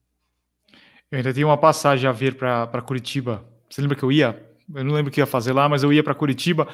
Eu 1.12 1.18
ainda 1.18 1.34
tenho 1.34 1.48
uma 1.48 1.58
passagem 1.58 2.10
a 2.10 2.14
ver 2.14 2.36
para 2.38 2.82
Curitiba. 2.82 3.44
Você 3.70 3.82
lembra 3.82 3.98
que 3.98 4.04
eu 4.04 4.12
ia? 4.12 4.41
Eu 4.74 4.86
não 4.86 4.94
lembro 4.94 5.12
o 5.12 5.14
que 5.14 5.20
ia 5.20 5.26
fazer 5.26 5.52
lá, 5.52 5.68
mas 5.68 5.84
eu 5.84 5.91
ia 5.91 6.04
para 6.04 6.16
Curitiba 6.16 6.74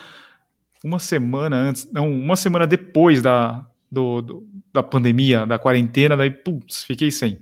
uma 0.84 1.00
semana 1.00 1.56
antes, 1.56 1.90
não, 1.92 2.12
uma 2.12 2.36
semana 2.36 2.66
depois 2.66 3.22
da, 3.22 3.66
do, 3.92 4.22
do, 4.22 4.48
da 4.74 4.84
pandemia, 4.84 5.46
da 5.46 5.60
quarentena, 5.60 6.16
daí, 6.16 6.32
putz, 6.32 6.84
fiquei 6.84 7.12
sem. 7.12 7.40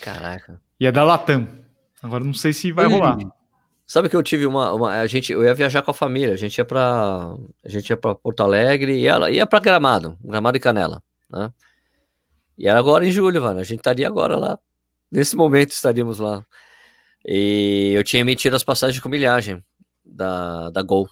Caraca. 0.00 0.60
E 0.78 0.86
é 0.86 0.92
da 0.92 1.04
Latam. 1.04 1.48
Agora 2.02 2.24
não 2.24 2.34
sei 2.34 2.52
se 2.52 2.72
vai 2.72 2.86
rolar. 2.86 3.18
Sabe 3.86 4.08
que 4.08 4.16
eu 4.16 4.22
tive 4.22 4.46
uma, 4.46 4.72
uma, 4.72 5.00
a 5.00 5.06
gente, 5.06 5.32
eu 5.32 5.44
ia 5.44 5.54
viajar 5.54 5.82
com 5.82 5.90
a 5.90 5.94
família, 5.94 6.34
a 6.34 6.36
gente 6.36 6.56
ia 6.56 6.64
para, 6.64 7.36
a 7.64 7.68
gente 7.68 7.90
ia 7.90 7.96
para 7.96 8.14
Porto 8.14 8.42
Alegre 8.42 8.98
e 8.98 9.06
ela 9.06 9.30
ia 9.30 9.46
para 9.46 9.60
Gramado, 9.60 10.16
Gramado 10.24 10.56
e 10.56 10.60
Canela, 10.60 11.02
né? 11.30 11.52
E 12.56 12.68
era 12.68 12.78
agora 12.78 13.06
em 13.06 13.10
julho, 13.10 13.42
mano. 13.42 13.60
A 13.60 13.64
gente 13.64 13.80
estaria 13.80 14.06
agora 14.06 14.36
lá. 14.36 14.58
Nesse 15.10 15.36
momento 15.36 15.70
estaríamos 15.70 16.18
lá. 16.18 16.44
E 17.26 17.92
eu 17.94 18.04
tinha 18.04 18.20
emitido 18.20 18.56
as 18.56 18.64
passagens 18.64 19.00
com 19.00 19.08
milhagem 19.08 19.62
da, 20.04 20.70
da 20.70 20.82
Gol? 20.82 21.08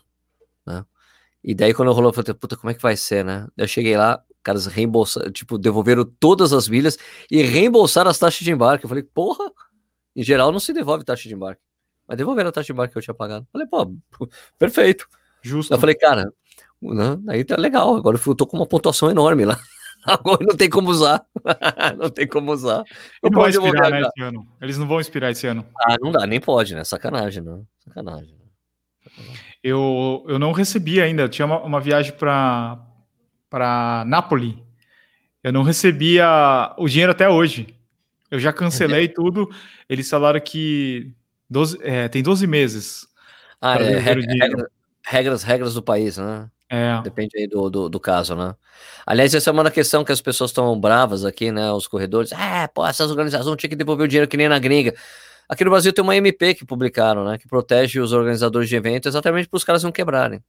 E 1.42 1.54
daí, 1.54 1.72
quando 1.72 1.92
rolou, 1.92 2.10
eu 2.10 2.14
falei, 2.14 2.34
puta, 2.34 2.56
como 2.56 2.70
é 2.70 2.74
que 2.74 2.82
vai 2.82 2.96
ser, 2.96 3.24
né? 3.24 3.46
Eu 3.56 3.66
cheguei 3.66 3.96
lá, 3.96 4.22
caras 4.42 4.66
reembolsaram, 4.66 5.30
tipo, 5.30 5.58
devolveram 5.58 6.04
todas 6.04 6.52
as 6.52 6.68
milhas 6.68 6.98
e 7.30 7.42
reembolsaram 7.42 8.10
as 8.10 8.18
taxas 8.18 8.40
de 8.40 8.50
embarque. 8.50 8.84
Eu 8.84 8.88
falei, 8.88 9.04
porra, 9.04 9.50
em 10.14 10.22
geral 10.22 10.52
não 10.52 10.60
se 10.60 10.72
devolve 10.72 11.04
taxa 11.04 11.28
de 11.28 11.34
embarque. 11.34 11.62
Mas 12.06 12.18
devolveram 12.18 12.50
a 12.50 12.52
taxa 12.52 12.66
de 12.66 12.72
embarque 12.72 12.92
que 12.92 12.98
eu 12.98 13.02
tinha 13.02 13.14
pagado. 13.14 13.46
Eu 13.46 13.52
falei, 13.52 13.66
pô, 13.66 13.94
perfeito. 14.58 15.06
Justo. 15.42 15.72
Eu 15.72 15.78
falei, 15.78 15.94
cara, 15.94 16.30
né? 16.82 17.18
aí 17.28 17.44
tá 17.44 17.56
legal. 17.56 17.94
Agora 17.96 18.18
eu 18.24 18.34
tô 18.34 18.46
com 18.46 18.56
uma 18.56 18.66
pontuação 18.66 19.10
enorme 19.10 19.44
lá. 19.44 19.58
Agora 20.04 20.44
não 20.44 20.56
tem 20.56 20.68
como 20.68 20.90
usar. 20.90 21.24
não 21.98 22.10
tem 22.10 22.26
como 22.26 22.52
usar. 22.52 22.84
Não, 23.22 23.30
não 23.30 23.30
pode 23.30 23.56
inspirar, 23.56 23.90
né, 23.90 24.00
esse 24.00 24.22
ano. 24.22 24.48
Eles 24.60 24.78
não 24.78 24.88
vão 24.88 25.00
inspirar 25.00 25.30
esse 25.30 25.46
ano. 25.46 25.66
Ah, 25.78 25.96
não 26.00 26.10
dá, 26.10 26.26
nem 26.26 26.40
pode, 26.40 26.74
né? 26.74 26.84
Sacanagem, 26.84 27.42
não. 27.42 27.66
Sacanagem. 27.84 28.39
Eu, 29.62 30.24
eu 30.28 30.38
não 30.38 30.52
recebi 30.52 31.00
ainda. 31.00 31.28
tinha 31.28 31.46
uma, 31.46 31.60
uma 31.60 31.80
viagem 31.80 32.12
para 32.12 32.78
para 33.48 34.04
Nápoles. 34.06 34.54
Eu 35.42 35.52
não 35.52 35.62
recebia 35.62 36.72
o 36.78 36.88
dinheiro 36.88 37.10
até 37.10 37.28
hoje. 37.28 37.74
Eu 38.30 38.38
já 38.38 38.52
cancelei 38.52 39.08
tudo. 39.08 39.50
Eles 39.88 40.08
falaram 40.08 40.40
que 40.40 41.12
12, 41.48 41.78
é, 41.82 42.08
tem 42.08 42.22
12 42.22 42.46
meses. 42.46 43.08
Ah, 43.60 43.76
é, 43.76 43.98
regra, 43.98 44.70
regras, 45.04 45.42
regras 45.42 45.74
do 45.74 45.82
país, 45.82 46.16
né? 46.16 46.48
É. 46.68 47.02
Depende 47.02 47.36
aí 47.36 47.48
do, 47.48 47.68
do, 47.68 47.88
do, 47.88 47.98
caso, 47.98 48.36
né? 48.36 48.54
Aliás, 49.04 49.34
essa 49.34 49.50
é 49.50 49.52
uma 49.52 49.68
questão 49.72 50.04
que 50.04 50.12
as 50.12 50.20
pessoas 50.20 50.50
estão 50.50 50.78
bravas 50.78 51.24
aqui, 51.24 51.50
né? 51.50 51.72
Os 51.72 51.88
corredores. 51.88 52.30
É, 52.30 52.68
pô, 52.68 52.86
essas 52.86 53.10
organizações 53.10 53.56
tinham 53.56 53.70
que 53.70 53.76
devolver 53.76 54.04
o 54.04 54.08
dinheiro 54.08 54.28
que 54.28 54.36
nem 54.36 54.48
na 54.48 54.58
gringa. 54.60 54.94
Aqui 55.50 55.64
no 55.64 55.70
Brasil 55.72 55.92
tem 55.92 56.04
uma 56.04 56.14
MP 56.14 56.54
que 56.54 56.64
publicaram, 56.64 57.24
né? 57.24 57.36
Que 57.36 57.48
protege 57.48 57.98
os 57.98 58.12
organizadores 58.12 58.68
de 58.68 58.76
eventos 58.76 59.08
exatamente 59.08 59.48
para 59.48 59.56
os 59.56 59.64
caras 59.64 59.82
não 59.82 59.90
quebrarem. 59.90 60.40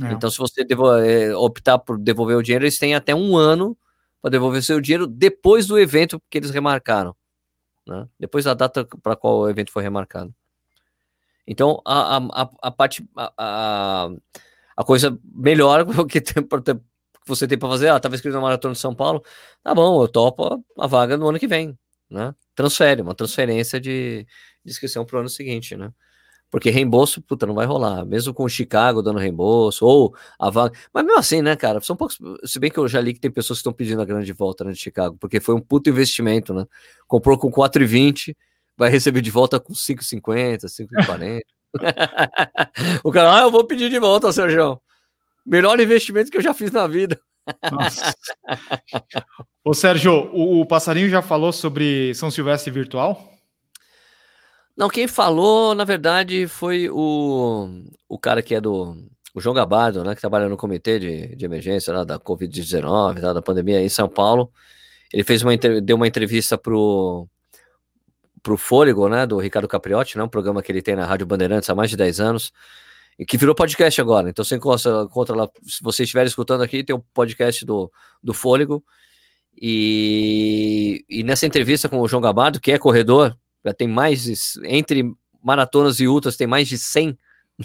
É. 0.00 0.12
Então, 0.12 0.30
se 0.30 0.38
você 0.38 0.64
é, 1.04 1.34
optar 1.34 1.76
por 1.76 1.98
devolver 1.98 2.36
o 2.36 2.42
dinheiro, 2.42 2.64
eles 2.64 2.78
têm 2.78 2.94
até 2.94 3.12
um 3.12 3.36
ano 3.36 3.76
para 4.22 4.30
devolver 4.30 4.62
seu 4.62 4.80
dinheiro 4.80 5.08
depois 5.08 5.66
do 5.66 5.76
evento 5.76 6.22
que 6.30 6.38
eles 6.38 6.50
remarcaram. 6.50 7.16
Né? 7.84 8.06
Depois 8.16 8.44
da 8.44 8.54
data 8.54 8.86
para 9.02 9.16
qual 9.16 9.38
o 9.40 9.50
evento 9.50 9.72
foi 9.72 9.82
remarcado. 9.82 10.32
Então, 11.44 11.82
a, 11.84 12.18
a, 12.18 12.50
a 12.62 12.70
parte. 12.70 13.04
A, 13.16 14.08
a, 14.76 14.84
coisa 14.84 15.18
melhor 15.34 15.84
que, 16.06 16.20
tem, 16.20 16.44
que 16.44 16.80
você 17.26 17.48
tem 17.48 17.58
para 17.58 17.68
fazer, 17.70 17.88
ah, 17.88 17.96
estava 17.96 18.14
escrito 18.14 18.34
na 18.34 18.40
Maratona 18.40 18.74
de 18.74 18.80
São 18.80 18.94
Paulo, 18.94 19.20
tá 19.64 19.74
bom, 19.74 20.00
eu 20.00 20.06
topo 20.06 20.64
a, 20.78 20.86
vaga 20.86 21.16
no 21.16 21.28
ano 21.28 21.40
que 21.40 21.48
vem, 21.48 21.76
né? 22.14 22.34
Transfere, 22.54 23.02
uma 23.02 23.14
transferência 23.14 23.80
de, 23.80 24.26
de 24.64 24.70
inscrição 24.70 25.04
para 25.04 25.16
o 25.16 25.20
ano 25.20 25.28
seguinte, 25.28 25.76
né? 25.76 25.92
Porque 26.50 26.70
reembolso, 26.70 27.20
puta, 27.20 27.46
não 27.46 27.54
vai 27.54 27.66
rolar. 27.66 28.04
Mesmo 28.06 28.32
com 28.32 28.44
o 28.44 28.48
Chicago 28.48 29.02
dando 29.02 29.18
reembolso, 29.18 29.84
ou 29.84 30.14
a 30.38 30.50
vaga. 30.50 30.74
Mas 30.92 31.04
mesmo 31.04 31.18
assim, 31.18 31.42
né, 31.42 31.56
cara? 31.56 31.80
São 31.80 31.96
poucos. 31.96 32.16
Se 32.44 32.60
bem 32.60 32.70
que 32.70 32.78
eu 32.78 32.86
já 32.86 33.00
li 33.00 33.12
que 33.12 33.20
tem 33.20 33.30
pessoas 33.30 33.58
que 33.58 33.60
estão 33.60 33.72
pedindo 33.72 34.00
a 34.00 34.04
grande 34.04 34.32
volta 34.32 34.64
né, 34.64 34.72
de 34.72 34.78
Chicago, 34.78 35.16
porque 35.18 35.40
foi 35.40 35.54
um 35.54 35.60
puto 35.60 35.90
investimento, 35.90 36.54
né? 36.54 36.64
Comprou 37.08 37.36
com 37.36 37.50
4,20 37.50 38.34
vai 38.76 38.90
receber 38.90 39.20
de 39.20 39.30
volta 39.30 39.60
com 39.60 39.72
5,50, 39.72 40.64
5,40. 40.66 41.40
o 43.04 43.10
cara, 43.12 43.38
ah, 43.38 43.42
eu 43.42 43.50
vou 43.50 43.64
pedir 43.64 43.90
de 43.90 43.98
volta, 43.98 44.32
Sérgio. 44.32 44.80
Melhor 45.44 45.78
investimento 45.80 46.30
que 46.30 46.38
eu 46.38 46.42
já 46.42 46.54
fiz 46.54 46.70
na 46.70 46.86
vida. 46.86 47.20
Nossa. 47.70 48.14
Ô, 49.64 49.74
Sérgio, 49.74 50.30
o, 50.32 50.60
o, 50.60 50.66
Passarinho 50.66 51.08
já 51.08 51.22
falou 51.22 51.52
sobre 51.52 52.14
São 52.14 52.30
Silvestre 52.30 52.70
virtual? 52.70 53.32
Não, 54.76 54.88
quem 54.88 55.06
falou, 55.06 55.74
na 55.74 55.84
verdade, 55.84 56.46
foi 56.46 56.88
o, 56.90 57.68
o 58.08 58.18
cara 58.18 58.42
que 58.42 58.54
é 58.54 58.60
do. 58.60 58.96
O 59.34 59.40
João 59.40 59.54
Gabardo, 59.54 60.04
né? 60.04 60.14
Que 60.14 60.20
trabalha 60.20 60.48
no 60.48 60.56
comitê 60.56 60.98
de, 60.98 61.34
de 61.34 61.44
emergência 61.44 61.92
lá, 61.92 62.04
da 62.04 62.18
Covid-19, 62.18 63.20
da 63.20 63.42
pandemia 63.42 63.80
em 63.80 63.88
São 63.88 64.08
Paulo. 64.08 64.52
Ele 65.12 65.24
fez 65.24 65.42
uma, 65.42 65.56
deu 65.56 65.96
uma 65.96 66.06
entrevista 66.06 66.56
pro, 66.56 67.28
pro 68.44 68.58
Fôlego, 68.58 69.08
né, 69.08 69.26
do 69.26 69.38
Ricardo 69.38 69.66
Capriotti, 69.66 70.18
né, 70.18 70.22
um 70.22 70.28
programa 70.28 70.62
que 70.62 70.70
ele 70.70 70.82
tem 70.82 70.94
na 70.94 71.06
Rádio 71.06 71.26
Bandeirantes 71.26 71.68
há 71.70 71.74
mais 71.74 71.88
de 71.88 71.96
10 71.96 72.20
anos, 72.20 72.52
e 73.18 73.24
que 73.24 73.36
virou 73.36 73.54
podcast 73.54 74.00
agora. 74.00 74.28
Então 74.28 74.44
você 74.44 74.56
encontra, 74.56 75.02
encontra 75.02 75.36
lá, 75.36 75.48
se 75.62 75.82
você 75.82 76.02
estiver 76.02 76.26
escutando 76.26 76.62
aqui, 76.62 76.84
tem 76.84 76.94
o 76.94 76.98
um 76.98 77.02
podcast 77.12 77.64
do, 77.64 77.90
do 78.22 78.34
Fôlego, 78.34 78.84
e, 79.60 81.04
e 81.08 81.22
nessa 81.22 81.46
entrevista 81.46 81.88
com 81.88 82.00
o 82.00 82.08
João 82.08 82.20
Gabardo, 82.20 82.60
que 82.60 82.72
é 82.72 82.78
corredor, 82.78 83.36
já 83.64 83.72
tem 83.72 83.86
mais, 83.86 84.24
de, 84.24 84.34
entre 84.64 85.04
maratonas 85.42 86.00
e 86.00 86.08
ultras, 86.08 86.36
tem 86.36 86.46
mais 86.46 86.68
de 86.68 86.76
100 86.76 87.16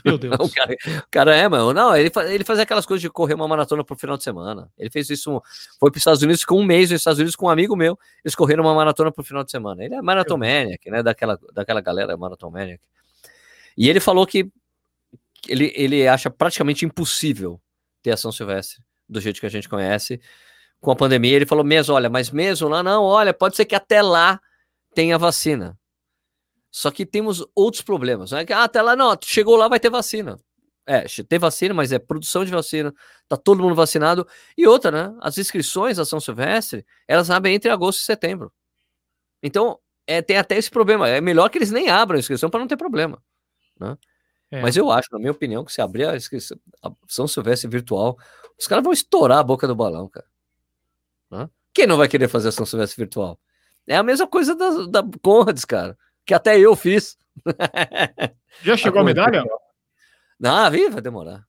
meu 0.06 0.18
Deus. 0.18 0.36
o, 0.40 0.50
cara, 0.50 0.74
o 0.74 1.10
cara 1.10 1.36
é, 1.36 1.48
mano. 1.48 1.74
Não, 1.74 1.96
ele, 1.96 2.12
ele 2.28 2.44
fazia 2.44 2.64
aquelas 2.64 2.86
coisas 2.86 3.02
de 3.02 3.10
correr 3.10 3.34
uma 3.34 3.48
maratona 3.48 3.84
pro 3.84 3.98
final 3.98 4.18
de 4.18 4.24
semana. 4.24 4.70
Ele 4.78 4.90
fez 4.90 5.10
isso, 5.10 5.42
foi 5.80 5.90
para 5.90 5.98
os 5.98 6.02
Estados 6.02 6.22
Unidos 6.22 6.46
com 6.46 6.60
um 6.60 6.64
mês 6.64 6.92
nos 6.92 7.02
Estados 7.02 7.20
Unidos 7.20 7.36
com 7.36 7.48
um 7.48 7.50
amigo 7.50 7.76
meu. 7.76 7.98
Eles 8.24 8.36
correram 8.36 8.64
uma 8.64 8.76
maratona 8.76 9.12
pro 9.12 9.24
final 9.24 9.44
de 9.44 9.52
semana. 9.52 9.84
Ele 9.84 9.96
é 9.96 10.02
maratomaniac, 10.02 10.90
né? 10.90 11.02
Daquela, 11.02 11.40
daquela 11.54 11.82
galera 11.82 12.16
maratomaniac. 12.16 12.82
E 13.78 13.90
ele 13.90 14.00
falou 14.00 14.28
que 14.28 14.48
ele, 15.48 15.72
ele 15.76 16.08
acha 16.08 16.30
praticamente 16.30 16.86
impossível 16.86 17.62
ter 18.02 18.12
a 18.12 18.18
São 18.18 18.32
Silvestre 18.32 18.84
do 19.08 19.20
jeito 19.20 19.40
que 19.40 19.46
a 19.46 19.50
gente 19.50 19.68
conhece. 19.68 20.22
Com 20.80 20.92
a 20.92 20.96
pandemia, 20.96 21.36
ele 21.36 21.46
falou 21.46 21.64
mesmo, 21.64 21.94
olha, 21.94 22.10
mas 22.10 22.30
mesmo 22.30 22.70
lá, 22.70 22.82
não, 22.82 23.04
olha, 23.04 23.34
pode 23.34 23.56
ser 23.56 23.66
que 23.66 23.76
até 23.76 24.02
lá 24.02 24.40
tenha 24.94 25.18
vacina. 25.18 25.78
Só 26.72 26.92
que 26.92 27.06
temos 27.06 27.46
outros 27.56 27.82
problemas. 27.82 28.32
Né? 28.32 28.46
Ah, 28.52 28.64
até 28.64 28.82
lá, 28.82 28.96
não, 28.96 29.18
chegou 29.24 29.56
lá, 29.56 29.68
vai 29.68 29.80
ter 29.80 29.90
vacina. 29.90 30.40
É, 30.86 31.06
tem 31.28 31.38
vacina, 31.38 31.74
mas 31.74 31.92
é 31.92 32.00
produção 32.00 32.44
de 32.44 32.52
vacina, 32.52 32.94
tá 33.28 33.38
todo 33.38 33.62
mundo 33.62 33.76
vacinado. 33.76 34.28
E 34.58 34.68
outra, 34.68 34.90
né? 34.90 35.18
As 35.22 35.38
inscrições 35.38 35.98
da 35.98 36.06
São 36.06 36.20
Silvestre, 36.20 36.86
elas 37.08 37.30
abrem 37.30 37.54
entre 37.56 37.70
agosto 37.70 38.00
e 38.02 38.04
setembro. 38.04 38.52
Então, 39.44 39.80
é, 40.08 40.22
tem 40.22 40.38
até 40.38 40.58
esse 40.58 40.70
problema. 40.72 41.08
É 41.08 41.22
melhor 41.22 41.50
que 41.50 41.58
eles 41.58 41.72
nem 41.72 41.90
abram 41.90 42.18
a 42.18 42.20
inscrição 42.20 42.50
para 42.50 42.60
não 42.60 42.68
ter 42.68 42.78
problema. 42.78 43.22
Né? 43.80 43.96
É. 44.52 44.62
Mas 44.62 44.76
eu 44.76 44.92
acho, 44.92 45.10
na 45.12 45.20
minha 45.20 45.32
opinião, 45.32 45.64
que 45.64 45.72
se 45.72 45.82
abrir 45.82 46.06
a 46.06 46.16
a 46.16 46.92
São 47.08 47.28
Silvestre 47.28 47.70
virtual, 47.70 48.18
os 48.58 48.68
caras 48.68 48.84
vão 48.84 48.94
estourar 48.94 49.40
a 49.40 49.44
boca 49.44 49.68
do 49.68 49.76
balão, 49.76 50.08
cara. 50.08 50.26
Né? 51.30 51.50
Quem 51.74 51.86
não 51.86 51.98
vai 51.98 52.08
querer 52.08 52.28
fazer 52.28 52.50
a 52.50 52.52
São 52.52 52.66
Silvestre 52.66 52.98
virtual? 52.98 53.40
É 53.88 53.96
a 53.96 54.04
mesma 54.04 54.28
coisa 54.28 54.56
da, 54.56 55.02
da 55.02 55.04
Conrads, 55.22 55.66
cara 55.66 55.98
que 56.30 56.34
até 56.36 56.60
eu 56.60 56.76
fiz. 56.76 57.18
Já 58.62 58.78
chegou 58.78 59.00
a, 59.00 59.02
a 59.02 59.06
medalha? 59.06 59.44
Não, 60.40 60.70
vi, 60.70 60.88
vai 60.88 61.02
demorar. 61.02 61.44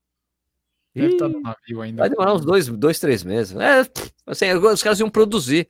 Deve 0.95 1.13
estar 1.13 1.29
no 1.29 1.41
navio 1.41 1.83
ainda. 1.83 2.01
Vai 2.01 2.09
demorar 2.09 2.33
uns 2.33 2.47
dois, 2.47 2.67
dois 2.67 2.99
três 2.99 3.23
meses. 3.23 3.55
É, 3.57 3.83
assim, 4.27 4.51
os 4.55 4.83
caras 4.83 4.99
iam 4.99 5.11
produzir 5.11 5.69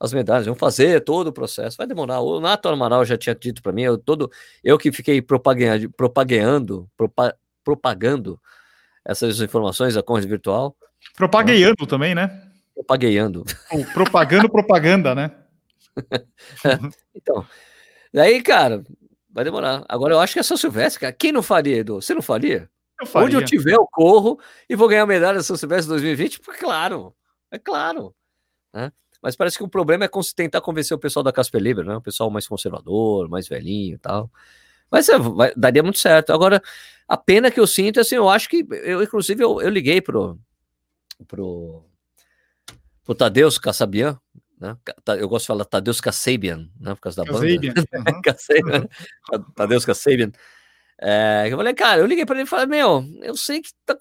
as 0.00 0.12
medalhas, 0.12 0.46
iam 0.46 0.54
fazer 0.54 1.02
todo 1.02 1.28
o 1.28 1.32
processo. 1.32 1.76
Vai 1.76 1.86
demorar. 1.86 2.20
O 2.20 2.40
Nato 2.40 2.68
Amaral 2.68 3.04
já 3.04 3.16
tinha 3.16 3.34
dito 3.34 3.62
para 3.62 3.72
mim, 3.72 3.82
eu, 3.82 3.98
todo, 3.98 4.30
eu 4.62 4.78
que 4.78 4.92
fiquei 4.92 5.20
propagando, 5.20 5.90
propagando, 5.90 6.88
propa, 6.96 7.34
propagando 7.64 8.40
essas 9.04 9.40
informações 9.40 9.94
da 9.94 10.02
Conde 10.02 10.26
Virtual. 10.26 10.76
Propagueando 11.16 11.86
também, 11.86 12.14
né? 12.14 12.42
Propagueando. 12.74 13.44
Propagando 13.92 14.48
propaganda, 14.48 15.14
né? 15.14 15.32
é, 16.64 16.78
então, 17.14 17.44
Daí, 18.12 18.42
cara, 18.42 18.82
vai 19.30 19.44
demorar. 19.44 19.84
Agora 19.88 20.14
eu 20.14 20.20
acho 20.20 20.32
que 20.32 20.38
é 20.38 20.42
São 20.42 20.56
Silvestre, 20.56 21.00
cara. 21.00 21.12
Quem 21.12 21.32
não 21.32 21.42
faria, 21.42 21.76
Edu? 21.76 21.96
Você 21.96 22.14
não 22.14 22.22
faria? 22.22 22.68
Eu 23.00 23.06
faria. 23.06 23.26
Onde 23.26 23.36
eu 23.36 23.44
tiver, 23.44 23.74
eu 23.74 23.86
corro 23.86 24.40
e 24.68 24.74
vou 24.74 24.88
ganhar 24.88 25.02
a 25.02 25.06
medalha 25.06 25.42
São 25.42 25.56
Silvestre 25.56 25.88
2020? 25.90 26.40
Claro, 26.40 27.14
é 27.50 27.58
claro. 27.58 28.14
Né? 28.74 28.90
Mas 29.22 29.34
parece 29.34 29.58
que 29.58 29.64
o 29.64 29.68
problema 29.68 30.04
é 30.04 30.10
tentar 30.34 30.60
convencer 30.60 30.96
o 30.96 31.00
pessoal 31.00 31.22
da 31.22 31.32
Casper 31.32 31.60
Libre, 31.60 31.84
né? 31.86 31.96
O 31.96 32.02
pessoal 32.02 32.30
mais 32.30 32.46
conservador, 32.46 33.28
mais 33.28 33.48
velhinho 33.48 33.96
e 33.96 33.98
tal. 33.98 34.30
Mas 34.90 35.08
é, 35.08 35.18
vai, 35.18 35.52
daria 35.56 35.82
muito 35.82 35.98
certo. 35.98 36.32
Agora, 36.32 36.62
a 37.06 37.16
pena 37.16 37.50
que 37.50 37.60
eu 37.60 37.66
sinto, 37.66 38.00
assim, 38.00 38.14
eu 38.14 38.28
acho 38.28 38.48
que, 38.48 38.66
eu, 38.70 39.02
inclusive, 39.02 39.42
eu, 39.42 39.60
eu 39.60 39.68
liguei 39.68 40.00
pro, 40.00 40.38
pro, 41.26 41.84
pro 43.04 43.14
Tadeusz 43.14 43.58
Kassabian, 43.58 44.18
né? 44.60 44.76
Eu 45.18 45.28
gosto 45.28 45.44
de 45.44 45.48
falar 45.48 45.64
Tadeusz 45.64 46.00
Kasabian, 46.00 46.68
né? 46.80 46.94
Por 46.94 47.00
causa 47.00 47.24
da 47.24 47.30
Kasabian. 47.30 47.74
banda. 47.74 47.84
Uhum. 47.92 48.22
Kasabian. 48.22 48.88
Tadeusz 49.54 49.84
Kasabian. 49.84 50.32
É, 51.00 51.48
eu 51.50 51.56
falei, 51.56 51.74
cara, 51.74 52.00
eu 52.00 52.06
liguei 52.06 52.26
para 52.26 52.36
ele 52.36 52.44
e 52.44 52.46
falei, 52.46 52.66
meu, 52.66 53.04
eu 53.22 53.36
sei 53.36 53.62
que 53.62 53.70
tá, 53.86 53.96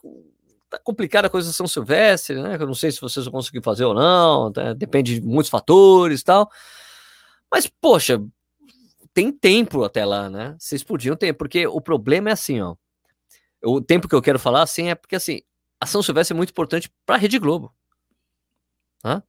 tá 0.70 0.80
complicada 0.80 1.28
a 1.28 1.30
coisa 1.30 1.50
de 1.50 1.56
São 1.56 1.68
Silvestre, 1.68 2.42
né? 2.42 2.58
Eu 2.60 2.68
não 2.68 2.74
sei 2.74 2.92
se 2.92 3.02
vocês 3.02 3.26
vão 3.26 3.34
conseguir 3.34 3.62
fazer 3.62 3.86
ou 3.86 3.94
não, 3.94 4.52
tá? 4.52 4.74
depende 4.74 5.20
de 5.20 5.26
muitos 5.26 5.50
fatores 5.50 6.22
e 6.22 6.24
tal. 6.24 6.50
Mas, 7.52 7.68
poxa, 7.68 8.22
tem 9.14 9.32
tempo 9.32 9.84
até 9.84 10.06
lá, 10.06 10.30
né? 10.30 10.56
Vocês 10.60 10.84
podiam 10.84 11.16
ter, 11.16 11.34
porque 11.34 11.66
o 11.66 11.82
problema 11.82 12.30
é 12.30 12.34
assim, 12.34 12.62
ó. 12.62 12.76
O 13.64 13.82
tempo 13.82 14.08
que 14.08 14.16
eu 14.16 14.22
quero 14.22 14.38
falar, 14.38 14.62
assim, 14.62 14.90
é 14.90 14.96
porque 14.96 15.16
assim, 15.16 15.42
a 15.80 15.86
São 15.86 16.04
Silvestre 16.04 16.36
é 16.36 16.38
muito 16.38 16.52
importante 16.52 16.92
para 17.06 17.16
a 17.16 17.20
Rede 17.20 17.40
Globo. 17.40 17.74
Tá? 19.02 19.24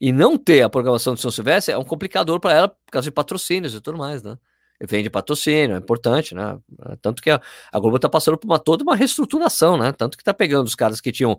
E 0.00 0.12
não 0.12 0.36
ter 0.38 0.62
a 0.62 0.70
programação 0.70 1.14
de 1.14 1.20
São 1.20 1.30
Silvestre 1.30 1.74
é 1.74 1.78
um 1.78 1.84
complicador 1.84 2.40
para 2.40 2.54
ela 2.54 2.68
por 2.68 2.90
causa 2.90 3.04
de 3.04 3.12
patrocínios 3.12 3.74
e 3.74 3.80
tudo 3.80 3.98
mais, 3.98 4.22
né? 4.22 4.38
Vende 4.80 5.10
patrocínio, 5.10 5.74
é 5.74 5.78
importante, 5.78 6.34
né? 6.34 6.58
Tanto 7.02 7.20
que 7.20 7.30
a, 7.30 7.40
a 7.72 7.80
Globo 7.80 7.96
está 7.96 8.08
passando 8.08 8.38
por 8.38 8.46
uma, 8.46 8.58
toda 8.58 8.84
uma 8.84 8.94
reestruturação, 8.94 9.76
né? 9.76 9.92
Tanto 9.92 10.16
que 10.16 10.22
está 10.22 10.32
pegando 10.32 10.66
os 10.66 10.74
caras 10.74 11.00
que 11.00 11.10
tinham 11.10 11.36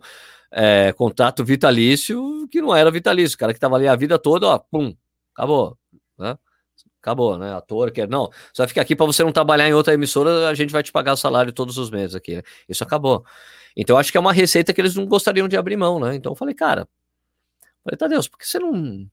é, 0.52 0.92
contrato 0.92 1.44
vitalício, 1.44 2.46
que 2.50 2.60
não 2.60 2.74
era 2.74 2.90
vitalício, 2.90 3.36
o 3.36 3.38
cara 3.38 3.52
que 3.52 3.56
estava 3.56 3.76
ali 3.76 3.88
a 3.88 3.96
vida 3.96 4.18
toda, 4.18 4.46
ó, 4.46 4.58
pum, 4.58 4.94
acabou, 5.34 5.78
né? 6.18 6.36
Acabou, 7.02 7.38
né? 7.38 7.54
Ator, 7.54 7.90
que 7.92 8.06
não, 8.06 8.30
só 8.52 8.68
fica 8.68 8.82
aqui 8.82 8.94
para 8.94 9.06
você 9.06 9.24
não 9.24 9.32
trabalhar 9.32 9.68
em 9.68 9.74
outra 9.74 9.94
emissora, 9.94 10.48
a 10.48 10.54
gente 10.54 10.70
vai 10.72 10.82
te 10.82 10.92
pagar 10.92 11.14
o 11.14 11.16
salário 11.16 11.52
todos 11.52 11.78
os 11.78 11.90
meses 11.90 12.14
aqui. 12.14 12.36
Né? 12.36 12.42
Isso 12.68 12.84
acabou. 12.84 13.24
Então, 13.76 13.96
acho 13.96 14.12
que 14.12 14.18
é 14.18 14.20
uma 14.20 14.32
receita 14.32 14.72
que 14.74 14.80
eles 14.80 14.94
não 14.94 15.06
gostariam 15.06 15.48
de 15.48 15.56
abrir 15.56 15.76
mão, 15.76 15.98
né? 16.00 16.14
Então, 16.14 16.32
eu 16.32 16.36
falei, 16.36 16.54
cara, 16.54 16.86
Falei, 17.84 17.96
Tadeus, 17.96 18.28
por 18.28 18.38
que 18.38 18.46
você 18.46 18.58
não. 18.58 19.06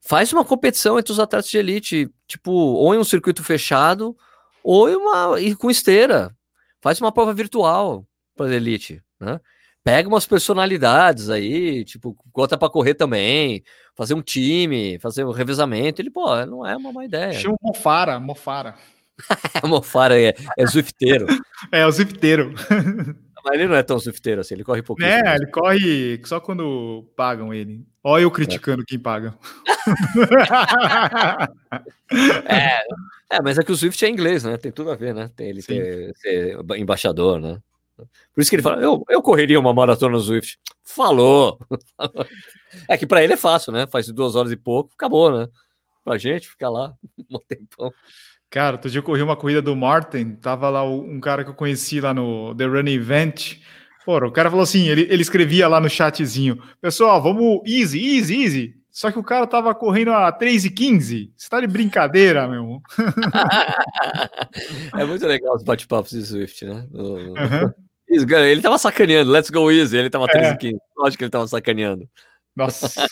Faz 0.00 0.32
uma 0.32 0.44
competição 0.44 0.98
entre 0.98 1.12
os 1.12 1.20
atletas 1.20 1.50
de 1.50 1.58
elite, 1.58 2.10
tipo, 2.26 2.50
ou 2.50 2.94
em 2.94 2.98
um 2.98 3.04
circuito 3.04 3.42
fechado, 3.42 4.16
ou 4.62 4.88
em 4.88 4.96
uma, 4.96 5.40
e 5.40 5.54
com 5.54 5.70
esteira. 5.70 6.34
Faz 6.80 7.00
uma 7.00 7.12
prova 7.12 7.34
virtual 7.34 8.06
para 8.36 8.54
elite, 8.54 9.02
né? 9.20 9.40
Pega 9.82 10.08
umas 10.08 10.26
personalidades 10.26 11.30
aí, 11.30 11.84
tipo, 11.84 12.16
bota 12.34 12.58
para 12.58 12.68
correr 12.68 12.94
também, 12.94 13.62
fazer 13.94 14.12
um 14.12 14.20
time, 14.20 14.98
fazer 14.98 15.24
um 15.24 15.30
revezamento. 15.30 16.02
Ele, 16.02 16.10
pô, 16.10 16.44
não 16.44 16.66
é 16.66 16.76
uma 16.76 16.92
má 16.92 17.04
ideia. 17.04 17.32
Chama 17.32 17.56
o 17.60 17.68
Mofara, 17.68 18.20
Mofara. 18.20 18.74
Mofara 19.64 20.20
é, 20.20 20.34
é 20.58 20.66
zwifteiro. 20.66 21.26
é, 21.72 21.86
o 21.86 21.90
zwifteiro. 21.90 22.54
Mas 23.44 23.54
ele 23.54 23.68
não 23.68 23.76
é 23.76 23.82
tão 23.82 23.98
zwifteiro 23.98 24.42
assim, 24.42 24.54
ele 24.54 24.64
corre 24.64 24.82
pouquinho. 24.82 25.08
É, 25.08 25.36
ele 25.36 25.46
corre 25.46 26.20
só 26.24 26.38
quando 26.38 27.10
pagam 27.16 27.54
ele. 27.54 27.86
Olha 28.08 28.22
eu 28.22 28.30
criticando 28.30 28.80
é. 28.80 28.84
quem 28.86 28.98
paga. 28.98 29.34
é, 32.48 32.80
é, 33.36 33.42
mas 33.42 33.58
é 33.58 33.62
que 33.62 33.70
o 33.70 33.76
Swift 33.76 34.02
é 34.02 34.08
inglês, 34.08 34.44
né? 34.44 34.56
Tem 34.56 34.72
tudo 34.72 34.90
a 34.90 34.96
ver, 34.96 35.14
né? 35.14 35.30
Tem 35.36 35.50
ele 35.50 35.62
ter, 35.62 36.16
ser 36.16 36.56
embaixador, 36.78 37.38
né? 37.38 37.60
Por 38.34 38.40
isso 38.40 38.48
que 38.48 38.56
ele 38.56 38.62
fala, 38.62 38.80
eu, 38.80 39.04
eu 39.10 39.20
correria 39.20 39.60
uma 39.60 39.74
maratona 39.74 40.16
no 40.16 40.22
Swift. 40.22 40.58
Falou! 40.82 41.58
é 42.88 42.96
que 42.96 43.06
para 43.06 43.22
ele 43.22 43.34
é 43.34 43.36
fácil, 43.36 43.72
né? 43.72 43.86
Faz 43.86 44.08
duas 44.08 44.34
horas 44.34 44.52
e 44.52 44.56
pouco, 44.56 44.90
acabou, 44.94 45.30
né? 45.30 45.46
Pra 46.02 46.16
gente 46.16 46.48
ficar 46.48 46.70
lá 46.70 46.94
um 47.30 47.38
tempão. 47.46 47.92
Cara, 48.48 48.76
outro 48.76 48.90
dia 48.90 49.00
eu 49.00 49.04
corri 49.04 49.20
uma 49.20 49.36
corrida 49.36 49.60
do 49.60 49.76
Martin, 49.76 50.34
tava 50.36 50.70
lá 50.70 50.82
um 50.82 51.20
cara 51.20 51.44
que 51.44 51.50
eu 51.50 51.54
conheci 51.54 52.00
lá 52.00 52.14
no 52.14 52.54
The 52.54 52.64
Running 52.64 52.94
Event. 52.94 53.58
O 54.10 54.32
cara 54.32 54.48
falou 54.48 54.62
assim, 54.62 54.88
ele, 54.88 55.06
ele 55.10 55.20
escrevia 55.20 55.68
lá 55.68 55.78
no 55.78 55.90
chatzinho, 55.90 56.58
pessoal, 56.80 57.22
vamos 57.22 57.60
easy, 57.66 58.16
easy, 58.16 58.42
easy. 58.42 58.74
Só 58.90 59.12
que 59.12 59.18
o 59.18 59.22
cara 59.22 59.46
tava 59.46 59.74
correndo 59.74 60.12
a 60.12 60.32
3 60.32 60.64
e 60.64 60.70
15. 60.70 61.30
Você 61.36 61.48
tá 61.48 61.60
de 61.60 61.66
brincadeira, 61.66 62.48
meu? 62.48 62.80
é 64.98 65.04
muito 65.04 65.26
legal 65.26 65.54
os 65.54 65.62
bate-papos 65.62 66.10
de 66.10 66.24
Swift, 66.24 66.64
né? 66.64 66.86
Uhum. 66.90 67.70
Ele 68.08 68.62
tava 68.62 68.78
sacaneando, 68.78 69.30
let's 69.30 69.50
go 69.50 69.70
easy. 69.70 69.96
Ele 69.96 70.08
tava 70.08 70.26
13 70.26 70.52
é. 70.52 70.56
15. 70.56 70.78
Lógico 70.96 71.18
que 71.18 71.24
ele 71.24 71.30
tava 71.30 71.46
sacaneando. 71.46 72.08
Nossa. 72.56 73.06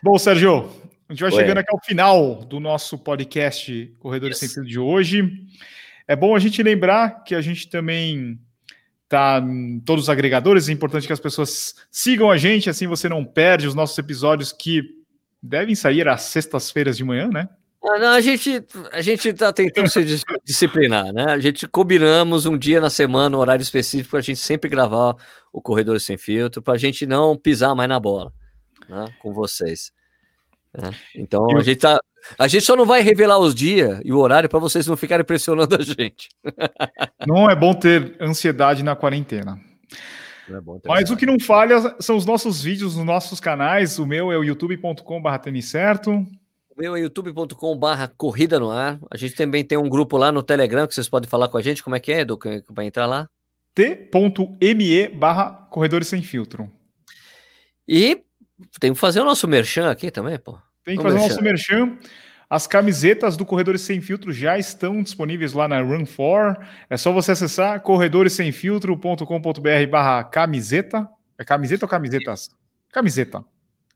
Bom, 0.00 0.16
Sérgio, 0.16 0.70
a 1.08 1.12
gente 1.12 1.22
vai 1.22 1.32
chegando 1.32 1.58
aqui 1.58 1.74
ao 1.74 1.84
final 1.84 2.44
do 2.44 2.60
nosso 2.60 2.96
podcast 2.96 3.92
Corredores 3.98 4.40
yes. 4.40 4.52
Sem 4.52 4.62
Fio 4.62 4.70
de 4.70 4.78
hoje. 4.78 5.28
É 6.06 6.14
bom 6.14 6.36
a 6.36 6.38
gente 6.38 6.62
lembrar 6.62 7.24
que 7.24 7.34
a 7.34 7.40
gente 7.40 7.68
também 7.68 8.38
tá 9.10 9.42
em 9.44 9.80
todos 9.80 10.04
os 10.04 10.08
agregadores. 10.08 10.68
É 10.68 10.72
importante 10.72 11.06
que 11.06 11.12
as 11.12 11.20
pessoas 11.20 11.74
sigam 11.90 12.30
a 12.30 12.38
gente, 12.38 12.70
assim 12.70 12.86
você 12.86 13.08
não 13.08 13.24
perde 13.24 13.66
os 13.66 13.74
nossos 13.74 13.98
episódios 13.98 14.52
que 14.52 14.82
devem 15.42 15.74
sair 15.74 16.08
às 16.08 16.22
sextas-feiras 16.22 16.96
de 16.96 17.04
manhã, 17.04 17.28
né? 17.28 17.48
Ah, 17.82 17.98
não, 17.98 18.08
a 18.08 18.20
gente 18.20 18.64
a 18.92 19.00
gente 19.00 19.28
está 19.28 19.52
tentando 19.52 19.88
se 19.88 20.04
disciplinar, 20.44 21.12
né? 21.12 21.24
A 21.24 21.38
gente 21.40 21.66
combinamos 21.66 22.46
um 22.46 22.56
dia 22.56 22.80
na 22.80 22.90
semana, 22.90 23.36
um 23.36 23.40
horário 23.40 23.62
específico, 23.62 24.10
para 24.10 24.20
a 24.20 24.22
gente 24.22 24.38
sempre 24.38 24.70
gravar 24.70 25.16
o 25.52 25.60
Corredor 25.60 25.98
Sem 25.98 26.16
Filtro, 26.16 26.62
para 26.62 26.74
a 26.74 26.78
gente 26.78 27.04
não 27.04 27.36
pisar 27.36 27.74
mais 27.74 27.88
na 27.88 27.98
bola, 27.98 28.32
né? 28.88 29.06
Com 29.18 29.32
vocês. 29.32 29.92
Né? 30.72 30.92
Então 31.16 31.56
a 31.56 31.62
gente 31.62 31.80
tá, 31.80 31.98
a 32.38 32.48
gente 32.48 32.64
só 32.64 32.76
não 32.76 32.86
vai 32.86 33.02
revelar 33.02 33.38
os 33.38 33.54
dias 33.54 34.00
e 34.04 34.12
o 34.12 34.18
horário 34.18 34.48
para 34.48 34.58
vocês 34.58 34.86
não 34.86 34.96
ficarem 34.96 35.24
pressionando 35.24 35.76
a 35.76 35.82
gente. 35.82 36.28
Não 37.26 37.50
é 37.50 37.54
bom 37.54 37.74
ter 37.74 38.16
ansiedade 38.20 38.82
na 38.82 38.96
quarentena. 38.96 39.58
É 40.48 40.88
Mas 40.88 41.10
o 41.10 41.16
que 41.16 41.26
não 41.26 41.38
falha 41.38 41.94
são 42.00 42.16
os 42.16 42.26
nossos 42.26 42.62
vídeos 42.62 42.96
nos 42.96 43.04
nossos 43.04 43.38
canais. 43.38 43.98
O 43.98 44.06
meu 44.06 44.32
é 44.32 44.36
o 44.36 44.42
youtube.com.br 44.42 45.60
certo 45.62 46.26
meu 46.80 46.96
é 46.96 47.00
youtube.com 47.00 47.76
barra 47.76 48.08
corrida 48.08 48.58
no 48.58 48.70
ar. 48.70 48.98
A 49.10 49.16
gente 49.18 49.34
também 49.34 49.62
tem 49.62 49.76
um 49.76 49.88
grupo 49.88 50.16
lá 50.16 50.32
no 50.32 50.42
Telegram 50.42 50.86
que 50.86 50.94
vocês 50.94 51.10
podem 51.10 51.28
falar 51.28 51.48
com 51.48 51.58
a 51.58 51.62
gente. 51.62 51.82
Como 51.82 51.94
é 51.94 52.00
que 52.00 52.10
é, 52.10 52.20
Edu, 52.20 52.38
para 52.38 52.84
entrar 52.84 53.04
lá? 53.04 53.28
t.me 53.74 55.08
barra 55.08 55.68
corredores 55.70 56.08
sem 56.08 56.22
filtro. 56.22 56.70
E 57.86 58.24
tem 58.80 58.94
que 58.94 58.98
fazer 58.98 59.20
o 59.20 59.24
nosso 59.24 59.46
merchan 59.46 59.90
aqui 59.90 60.10
também, 60.10 60.38
pô. 60.38 60.58
Tem 60.84 60.96
que 60.96 61.02
fazer 61.02 61.18
o 61.18 61.22
nosso 61.22 61.42
merchan. 61.42 61.98
As 62.48 62.66
camisetas 62.66 63.36
do 63.36 63.46
Corredores 63.46 63.82
Sem 63.82 64.00
Filtro 64.00 64.32
já 64.32 64.58
estão 64.58 65.02
disponíveis 65.02 65.52
lá 65.52 65.68
na 65.68 65.80
Run4. 65.80 66.56
É 66.88 66.96
só 66.96 67.12
você 67.12 67.32
acessar 67.32 67.80
corredoressemfiltro.com.br 67.80 69.86
barra 69.88 70.24
camiseta. 70.24 71.08
É 71.38 71.44
camiseta 71.44 71.84
ou 71.84 71.88
camisetas? 71.88 72.50
Camiseta. 72.92 73.44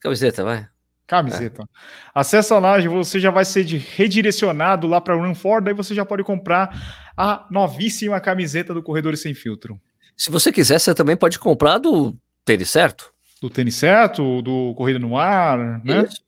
Camiseta, 0.00 0.44
vai. 0.44 0.68
Camiseta. 1.06 1.62
É. 1.62 1.66
Acessa 2.14 2.58
lá, 2.58 2.80
você 2.80 3.18
já 3.18 3.30
vai 3.30 3.44
ser 3.44 3.64
redirecionado 3.64 4.86
lá 4.86 5.00
para 5.00 5.16
o 5.16 5.20
Run 5.20 5.34
For, 5.34 5.60
daí 5.60 5.74
você 5.74 5.94
já 5.94 6.04
pode 6.04 6.22
comprar 6.22 7.10
a 7.16 7.46
novíssima 7.50 8.20
camiseta 8.20 8.72
do 8.72 8.82
Corredores 8.82 9.20
Sem 9.20 9.34
Filtro. 9.34 9.80
Se 10.16 10.30
você 10.30 10.52
quiser, 10.52 10.78
você 10.78 10.94
também 10.94 11.16
pode 11.16 11.38
comprar 11.38 11.78
do 11.78 12.16
tênis 12.44 12.70
certo? 12.70 13.12
Do 13.42 13.50
tênis 13.50 13.74
certo, 13.74 14.40
do 14.40 14.74
Corrida 14.74 14.98
no 14.98 15.18
Ar, 15.18 15.82
né? 15.84 16.04
Isso. 16.04 16.23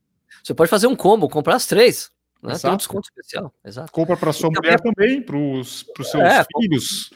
Você 0.47 0.55
pode 0.55 0.71
fazer 0.71 0.87
um 0.87 0.95
combo, 0.95 1.29
comprar 1.29 1.57
as 1.57 1.67
três. 1.67 2.09
Né? 2.41 2.57
Tem 2.57 2.71
um 2.71 2.77
desconto 2.77 3.09
especial. 3.09 3.53
Exato. 3.65 3.91
Compra 3.91 4.17
para 4.17 4.33
sua 4.33 4.49
mulher 4.49 4.79
também, 4.81 5.21
para 5.21 5.37
os 5.37 5.85
seus 6.05 6.23
é, 6.23 6.45
filhos. 6.57 7.11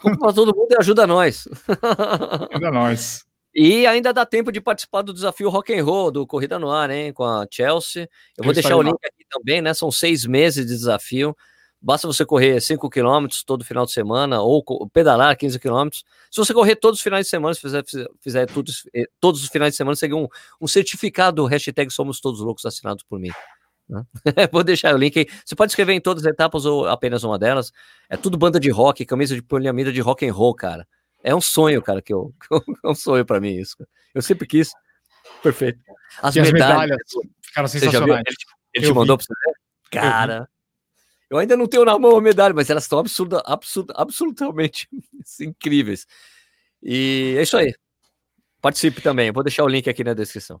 Compra 0.00 0.16
para 0.16 0.32
todo 0.32 0.56
mundo 0.56 0.68
e 0.70 0.76
ajuda 0.78 1.04
nós. 1.04 1.48
Ajuda 2.52 2.70
nós. 2.70 3.24
E 3.52 3.84
ainda 3.84 4.12
dá 4.12 4.24
tempo 4.24 4.52
de 4.52 4.60
participar 4.60 5.02
do 5.02 5.12
desafio 5.12 5.50
Rock 5.50 5.76
and 5.76 5.82
Roll 5.82 6.12
do 6.12 6.24
Corrida 6.24 6.56
no 6.56 6.70
Ar, 6.70 6.88
hein, 6.88 7.12
com 7.12 7.24
a 7.24 7.44
Chelsea. 7.50 8.08
Eu 8.36 8.44
vou 8.44 8.54
deixar 8.54 8.76
o 8.76 8.82
link 8.82 8.94
aqui 9.04 9.24
também, 9.28 9.60
né? 9.60 9.74
São 9.74 9.90
seis 9.90 10.24
meses 10.24 10.64
de 10.64 10.72
desafio. 10.72 11.36
Basta 11.80 12.08
você 12.08 12.26
correr 12.26 12.60
5 12.60 12.90
km 12.90 13.26
todo 13.46 13.64
final 13.64 13.86
de 13.86 13.92
semana 13.92 14.40
ou 14.40 14.64
pedalar 14.92 15.36
15 15.36 15.60
km. 15.60 15.88
Se 16.28 16.36
você 16.36 16.52
correr 16.52 16.74
todos 16.74 16.98
os 16.98 17.02
finais 17.02 17.26
de 17.26 17.30
semana, 17.30 17.54
se 17.54 17.60
fizer, 17.60 17.84
fizer 18.20 18.46
tudo, 18.46 18.72
eh, 18.92 19.08
todos 19.20 19.42
os 19.44 19.48
finais 19.48 19.72
de 19.72 19.76
semana, 19.76 19.94
você 19.94 20.08
ganha 20.08 20.24
um, 20.24 20.28
um 20.60 20.66
certificado 20.66 21.44
hashtag 21.46 21.90
Somos 21.90 22.20
Todos 22.20 22.40
Loucos 22.40 22.66
assinado 22.66 23.04
por 23.08 23.20
mim. 23.20 23.30
Né? 23.88 24.04
Vou 24.52 24.64
deixar 24.64 24.92
o 24.92 24.98
link 24.98 25.18
aí. 25.20 25.26
Você 25.44 25.54
pode 25.54 25.70
escrever 25.70 25.92
em 25.92 26.00
todas 26.00 26.26
as 26.26 26.32
etapas 26.32 26.64
ou 26.64 26.88
apenas 26.88 27.22
uma 27.22 27.38
delas. 27.38 27.72
É 28.08 28.16
tudo 28.16 28.36
banda 28.36 28.58
de 28.58 28.70
rock, 28.70 29.04
camisa 29.06 29.36
de 29.36 29.42
poliamida 29.42 29.92
de 29.92 30.00
rock 30.00 30.26
and 30.26 30.32
roll, 30.32 30.54
cara. 30.54 30.86
É 31.22 31.34
um 31.34 31.40
sonho, 31.40 31.80
cara, 31.80 32.02
que 32.02 32.12
eu. 32.12 32.34
É 32.84 32.88
um 32.88 32.94
sonho 32.94 33.24
para 33.24 33.40
mim 33.40 33.54
isso. 33.54 33.76
Eu 34.12 34.22
sempre 34.22 34.48
quis. 34.48 34.72
Perfeito. 35.42 35.78
As, 36.20 36.34
medalhas, 36.34 36.48
as 36.48 36.52
medalhas, 36.52 36.98
ficaram 37.42 37.68
sensacionais. 37.68 38.24
Ele, 38.26 38.36
ele 38.74 38.86
te 38.86 38.92
mandou 38.92 39.16
para 39.16 39.26
você 39.26 39.34
ver? 39.46 39.54
Cara, 39.90 40.48
eu, 41.30 41.38
ainda 41.38 41.56
não 41.56 41.66
tenho 41.66 41.84
na 41.84 41.98
mão 41.98 42.16
a 42.16 42.20
medalha, 42.20 42.54
mas 42.54 42.70
elas 42.70 42.84
estão 42.84 42.98
absurda, 42.98 43.42
absurda, 43.44 43.94
absolutamente 43.96 44.88
incríveis. 45.40 46.06
E 46.82 47.34
é 47.38 47.42
isso 47.42 47.56
aí. 47.56 47.74
Participe 48.60 49.00
também. 49.00 49.28
Eu 49.28 49.34
vou 49.34 49.42
deixar 49.42 49.64
o 49.64 49.68
link 49.68 49.88
aqui 49.88 50.02
na 50.02 50.14
descrição. 50.14 50.60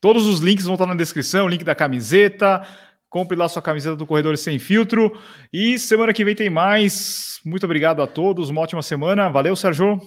Todos 0.00 0.26
os 0.26 0.40
links 0.40 0.64
vão 0.64 0.74
estar 0.74 0.86
na 0.86 0.94
descrição, 0.94 1.46
link 1.46 1.62
da 1.62 1.74
camiseta, 1.74 2.66
Compre 3.10 3.36
lá 3.36 3.48
sua 3.48 3.60
camiseta 3.60 3.96
do 3.96 4.06
Corredores 4.06 4.38
Sem 4.40 4.60
Filtro. 4.60 5.20
E 5.52 5.76
semana 5.80 6.12
que 6.12 6.24
vem 6.24 6.36
tem 6.36 6.48
mais. 6.48 7.40
Muito 7.44 7.64
obrigado 7.64 8.00
a 8.00 8.06
todos. 8.06 8.50
Uma 8.50 8.60
ótima 8.60 8.82
semana. 8.82 9.28
Valeu, 9.28 9.56
Sérgio. 9.56 10.00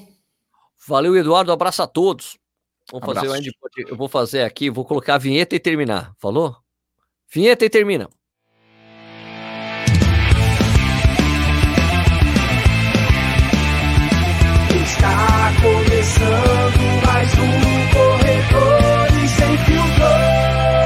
Valeu, 0.87 1.13
Eduardo. 1.17 1.51
Abraço 1.51 1.83
a 1.83 1.87
todos. 1.87 2.37
Vamos 2.89 3.13
fazer 3.13 3.27
o 3.27 3.89
Eu 3.89 3.97
vou 3.97 4.07
fazer 4.07 4.43
aqui, 4.43 4.69
vou 4.69 4.85
colocar 4.85 5.15
a 5.15 5.17
vinheta 5.17 5.53
e 5.53 5.59
terminar. 5.59 6.13
Falou? 6.17 6.55
Vinheta 7.29 7.65
e 7.65 7.69
termina. 7.69 8.09
Está 14.83 15.53
começando 15.61 17.05
mais 17.05 17.33
um. 17.39 17.82